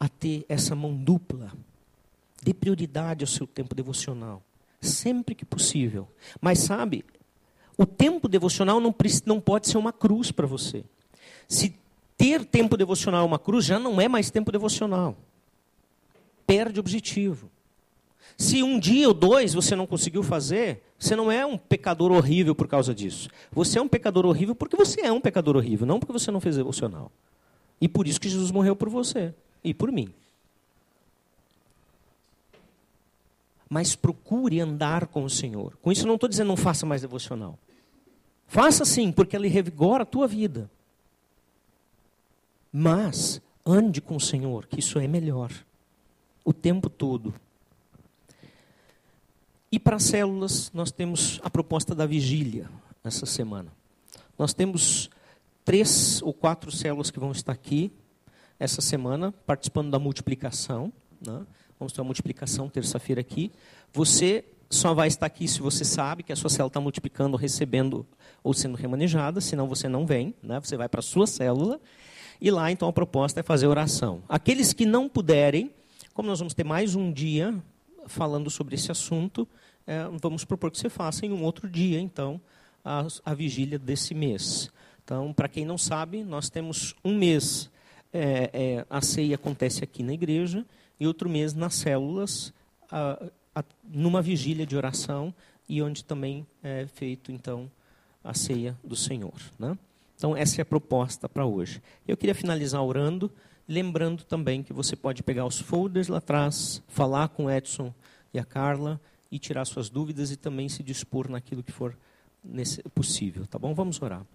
a 0.00 0.08
ter 0.08 0.46
essa 0.48 0.74
mão 0.74 0.96
dupla. 0.96 1.52
Dê 2.42 2.54
prioridade 2.54 3.22
ao 3.22 3.28
seu 3.28 3.46
tempo 3.46 3.74
devocional, 3.74 4.42
sempre 4.80 5.34
que 5.34 5.44
possível. 5.44 6.08
Mas 6.40 6.60
sabe, 6.60 7.04
o 7.76 7.84
tempo 7.84 8.26
devocional 8.26 8.80
não, 8.80 8.94
não 9.26 9.38
pode 9.38 9.68
ser 9.68 9.76
uma 9.76 9.92
cruz 9.92 10.32
para 10.32 10.46
você. 10.46 10.82
Se 11.46 11.74
ter 12.16 12.42
tempo 12.46 12.74
devocional 12.78 13.20
é 13.20 13.26
uma 13.26 13.38
cruz, 13.38 13.66
já 13.66 13.78
não 13.78 14.00
é 14.00 14.08
mais 14.08 14.30
tempo 14.30 14.50
devocional. 14.50 15.14
Perde 16.46 16.78
o 16.78 16.80
objetivo. 16.80 17.51
Se 18.36 18.62
um 18.62 18.78
dia 18.78 19.08
ou 19.08 19.14
dois 19.14 19.54
você 19.54 19.76
não 19.76 19.86
conseguiu 19.86 20.22
fazer, 20.22 20.82
você 20.98 21.14
não 21.16 21.30
é 21.30 21.44
um 21.44 21.58
pecador 21.58 22.12
horrível 22.12 22.54
por 22.54 22.68
causa 22.68 22.94
disso. 22.94 23.28
Você 23.50 23.78
é 23.78 23.82
um 23.82 23.88
pecador 23.88 24.24
horrível 24.26 24.54
porque 24.54 24.76
você 24.76 25.02
é 25.02 25.12
um 25.12 25.20
pecador 25.20 25.56
horrível, 25.56 25.86
não 25.86 25.98
porque 25.98 26.12
você 26.12 26.30
não 26.30 26.40
fez 26.40 26.56
devocional. 26.56 27.10
E 27.80 27.88
por 27.88 28.06
isso 28.06 28.20
que 28.20 28.28
Jesus 28.28 28.50
morreu 28.50 28.76
por 28.76 28.88
você 28.88 29.34
e 29.64 29.74
por 29.74 29.90
mim. 29.90 30.12
Mas 33.68 33.96
procure 33.96 34.60
andar 34.60 35.06
com 35.06 35.24
o 35.24 35.30
Senhor. 35.30 35.76
Com 35.80 35.90
isso, 35.90 36.06
não 36.06 36.14
estou 36.14 36.28
dizendo 36.28 36.48
não 36.48 36.56
faça 36.56 36.84
mais 36.84 37.00
devocional. 37.00 37.58
Faça 38.46 38.84
sim, 38.84 39.10
porque 39.10 39.34
ele 39.34 39.48
revigora 39.48 40.02
a 40.02 40.06
tua 40.06 40.28
vida. 40.28 40.70
Mas 42.70 43.40
ande 43.64 44.00
com 44.00 44.16
o 44.16 44.20
Senhor, 44.20 44.66
que 44.66 44.78
isso 44.78 44.98
é 44.98 45.08
melhor. 45.08 45.50
O 46.44 46.52
tempo 46.52 46.90
todo. 46.90 47.34
E 49.72 49.78
para 49.78 49.96
as 49.96 50.02
células, 50.02 50.70
nós 50.74 50.92
temos 50.92 51.40
a 51.42 51.48
proposta 51.48 51.94
da 51.94 52.04
vigília 52.04 52.68
essa 53.02 53.24
semana. 53.24 53.72
Nós 54.38 54.52
temos 54.52 55.08
três 55.64 56.20
ou 56.20 56.34
quatro 56.34 56.70
células 56.70 57.10
que 57.10 57.18
vão 57.18 57.32
estar 57.32 57.52
aqui 57.52 57.90
essa 58.60 58.82
semana, 58.82 59.32
participando 59.46 59.90
da 59.90 59.98
multiplicação. 59.98 60.92
Né? 61.26 61.40
Vamos 61.78 61.94
ter 61.94 62.02
uma 62.02 62.06
multiplicação 62.06 62.68
terça-feira 62.68 63.22
aqui. 63.22 63.50
Você 63.94 64.44
só 64.68 64.92
vai 64.92 65.08
estar 65.08 65.24
aqui 65.24 65.48
se 65.48 65.60
você 65.62 65.86
sabe 65.86 66.22
que 66.22 66.34
a 66.34 66.36
sua 66.36 66.50
célula 66.50 66.68
está 66.68 66.80
multiplicando, 66.80 67.34
recebendo 67.38 68.06
ou 68.44 68.52
sendo 68.52 68.76
remanejada, 68.76 69.40
senão 69.40 69.66
você 69.66 69.88
não 69.88 70.04
vem, 70.04 70.34
né? 70.42 70.60
você 70.60 70.76
vai 70.76 70.88
para 70.88 71.00
a 71.00 71.02
sua 71.02 71.26
célula. 71.26 71.80
E 72.38 72.50
lá, 72.50 72.70
então, 72.70 72.88
a 72.88 72.92
proposta 72.92 73.40
é 73.40 73.42
fazer 73.42 73.68
oração. 73.68 74.22
Aqueles 74.28 74.74
que 74.74 74.84
não 74.84 75.08
puderem, 75.08 75.70
como 76.12 76.28
nós 76.28 76.40
vamos 76.40 76.52
ter 76.52 76.64
mais 76.64 76.94
um 76.94 77.10
dia 77.10 77.54
falando 78.06 78.50
sobre 78.50 78.74
esse 78.74 78.90
assunto, 78.90 79.48
é, 79.86 80.04
vamos 80.20 80.44
propor 80.44 80.70
que 80.70 80.78
você 80.78 80.88
faça 80.88 81.26
em 81.26 81.32
um 81.32 81.42
outro 81.42 81.68
dia, 81.68 82.00
então, 82.00 82.40
a, 82.84 83.06
a 83.24 83.34
vigília 83.34 83.78
desse 83.78 84.14
mês. 84.14 84.70
Então, 85.04 85.32
para 85.32 85.48
quem 85.48 85.64
não 85.64 85.76
sabe, 85.76 86.22
nós 86.22 86.48
temos 86.48 86.94
um 87.04 87.16
mês, 87.16 87.70
é, 88.12 88.50
é, 88.52 88.86
a 88.88 89.00
ceia 89.00 89.34
acontece 89.34 89.82
aqui 89.82 90.02
na 90.02 90.12
igreja, 90.12 90.64
e 90.98 91.06
outro 91.06 91.28
mês 91.28 91.52
nas 91.54 91.74
células, 91.74 92.52
a, 92.90 93.30
a, 93.54 93.64
numa 93.84 94.22
vigília 94.22 94.64
de 94.64 94.76
oração, 94.76 95.34
e 95.68 95.82
onde 95.82 96.04
também 96.04 96.46
é 96.62 96.86
feito, 96.86 97.32
então, 97.32 97.70
a 98.22 98.34
ceia 98.34 98.78
do 98.84 98.94
Senhor. 98.94 99.34
Né? 99.58 99.76
Então, 100.16 100.36
essa 100.36 100.60
é 100.60 100.62
a 100.62 100.66
proposta 100.66 101.28
para 101.28 101.44
hoje. 101.44 101.82
Eu 102.06 102.16
queria 102.16 102.34
finalizar 102.34 102.82
orando, 102.82 103.30
lembrando 103.66 104.24
também 104.24 104.62
que 104.62 104.72
você 104.72 104.94
pode 104.94 105.22
pegar 105.22 105.44
os 105.44 105.60
folders 105.60 106.08
lá 106.08 106.18
atrás, 106.18 106.82
falar 106.88 107.28
com 107.28 107.46
o 107.46 107.50
Edson 107.50 107.92
e 108.32 108.38
a 108.38 108.44
Carla, 108.44 109.00
e 109.32 109.38
tirar 109.38 109.64
suas 109.64 109.88
dúvidas 109.88 110.30
e 110.30 110.36
também 110.36 110.68
se 110.68 110.82
dispor 110.82 111.26
naquilo 111.26 111.62
que 111.62 111.72
for 111.72 111.96
possível, 112.94 113.46
tá 113.46 113.58
bom? 113.58 113.72
Vamos 113.72 114.00
orar. 114.02 114.26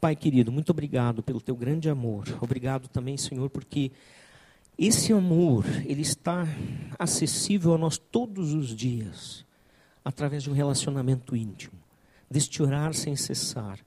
Pai 0.00 0.16
querido, 0.16 0.50
muito 0.50 0.70
obrigado 0.70 1.22
pelo 1.22 1.40
teu 1.40 1.54
grande 1.54 1.88
amor. 1.88 2.24
Obrigado 2.40 2.88
também, 2.88 3.16
Senhor, 3.16 3.48
porque 3.48 3.92
esse 4.76 5.12
amor, 5.12 5.64
ele 5.84 6.02
está 6.02 6.48
acessível 6.98 7.74
a 7.74 7.78
nós 7.78 7.96
todos 7.96 8.52
os 8.52 8.74
dias, 8.74 9.44
através 10.04 10.42
de 10.42 10.50
um 10.50 10.54
relacionamento 10.54 11.36
íntimo, 11.36 11.78
deste 12.28 12.60
orar 12.60 12.92
sem 12.92 13.14
cessar, 13.14 13.78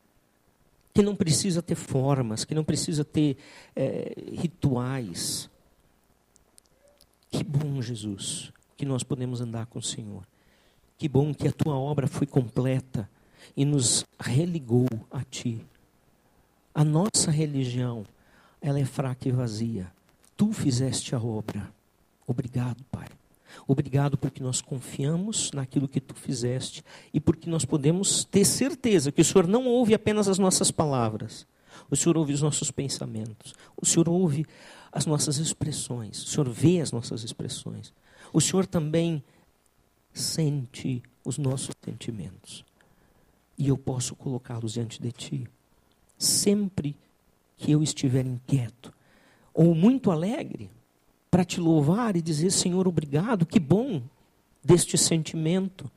que 0.93 1.01
não 1.01 1.15
precisa 1.15 1.61
ter 1.61 1.75
formas, 1.75 2.45
que 2.45 2.55
não 2.55 2.63
precisa 2.63 3.03
ter 3.03 3.35
é, 3.75 4.13
rituais. 4.31 5.49
Que 7.29 7.43
bom, 7.43 7.81
Jesus, 7.81 8.53
que 8.77 8.85
nós 8.85 9.03
podemos 9.03 9.41
andar 9.41 9.65
com 9.65 9.79
o 9.79 9.83
Senhor. 9.83 10.23
Que 10.97 11.07
bom 11.07 11.33
que 11.33 11.47
a 11.47 11.51
tua 11.51 11.75
obra 11.75 12.07
foi 12.07 12.27
completa 12.27 13.09
e 13.55 13.65
nos 13.65 14.05
religou 14.19 14.87
a 15.11 15.23
ti. 15.23 15.65
A 16.73 16.83
nossa 16.83 17.29
religião, 17.29 18.05
ela 18.61 18.79
é 18.79 18.85
fraca 18.85 19.27
e 19.27 19.31
vazia. 19.31 19.91
Tu 20.35 20.51
fizeste 20.53 21.13
a 21.13 21.19
obra. 21.19 21.69
Obrigado, 22.25 22.83
Pai. 22.91 23.07
Obrigado 23.67 24.17
porque 24.17 24.41
nós 24.41 24.61
confiamos 24.61 25.51
naquilo 25.51 25.87
que 25.87 26.01
tu 26.01 26.15
fizeste 26.15 26.83
e 27.13 27.19
porque 27.19 27.49
nós 27.49 27.65
podemos 27.65 28.25
ter 28.25 28.45
certeza 28.45 29.11
que 29.11 29.21
o 29.21 29.25
Senhor 29.25 29.47
não 29.47 29.67
ouve 29.67 29.93
apenas 29.93 30.27
as 30.27 30.39
nossas 30.39 30.71
palavras, 30.71 31.45
o 31.89 31.95
Senhor 31.95 32.17
ouve 32.17 32.33
os 32.33 32.41
nossos 32.41 32.71
pensamentos, 32.71 33.53
o 33.79 33.85
Senhor 33.85 34.09
ouve 34.09 34.45
as 34.91 35.05
nossas 35.05 35.37
expressões, 35.37 36.23
o 36.23 36.27
Senhor 36.27 36.49
vê 36.49 36.81
as 36.81 36.91
nossas 36.91 37.23
expressões. 37.23 37.93
O 38.31 38.41
Senhor 38.41 38.65
também 38.65 39.23
sente 40.13 41.01
os 41.25 41.37
nossos 41.37 41.75
sentimentos. 41.83 42.63
E 43.57 43.67
eu 43.67 43.77
posso 43.77 44.15
colocá-los 44.15 44.73
diante 44.73 45.01
de 45.01 45.11
ti. 45.11 45.47
Sempre 46.17 46.95
que 47.57 47.71
eu 47.71 47.81
estiver 47.81 48.25
inquieto 48.25 48.93
ou 49.53 49.75
muito 49.75 50.11
alegre, 50.11 50.69
para 51.29 51.43
te 51.43 51.59
louvar 51.59 52.15
e 52.15 52.21
dizer: 52.21 52.51
Senhor, 52.51 52.87
obrigado, 52.87 53.45
que 53.45 53.59
bom 53.59 54.01
deste 54.63 54.97
sentimento. 54.97 55.89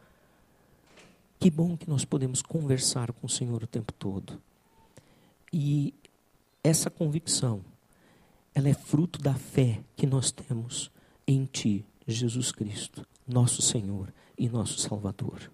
Que 1.39 1.51
bom 1.51 1.77
que 1.77 1.89
nós 1.89 2.05
podemos 2.05 2.41
conversar 2.41 3.12
com 3.12 3.27
o 3.27 3.31
Senhor 3.31 3.62
o 3.62 3.67
tempo 3.67 3.93
todo. 3.93 4.41
E 5.53 5.93
essa 6.64 6.89
convicção, 6.89 7.62
ela 8.55 8.69
é 8.69 8.75
fruto 8.75 9.21
da 9.21 9.35
fé 9.35 9.81
que 9.95 10.07
nós 10.07 10.31
temos 10.31 10.91
em 11.27 11.45
Ti, 11.45 11.85
Jesus 12.07 12.51
Cristo 12.51 13.07
nosso 13.27 13.62
Senhor 13.62 14.12
e 14.39 14.49
nosso 14.49 14.79
Salvador. 14.79 15.51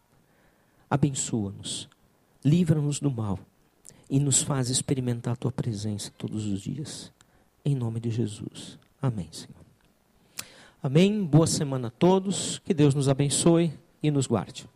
Abençoa-nos, 0.91 1.89
livra-nos 2.45 3.01
do 3.01 3.11
mal 3.11 3.39
e 4.11 4.21
nos 4.21 4.43
faz 4.43 4.69
experimentar 4.69 5.33
a 5.33 5.37
tua 5.37 5.53
presença 5.53 6.13
todos 6.19 6.47
os 6.47 6.61
dias. 6.61 7.13
Em 7.65 7.75
nome 7.75 8.01
de 8.01 8.11
Jesus. 8.11 8.79
Amém, 9.01 9.29
Senhor. 9.33 9.63
Amém. 10.83 11.25
Boa 11.25 11.47
semana 11.47 11.89
a 11.89 11.91
todos. 11.91 12.59
Que 12.59 12.75
Deus 12.75 12.95
nos 12.95 13.09
abençoe 13.09 13.73
e 14.03 14.11
nos 14.11 14.27
guarde. 14.27 14.69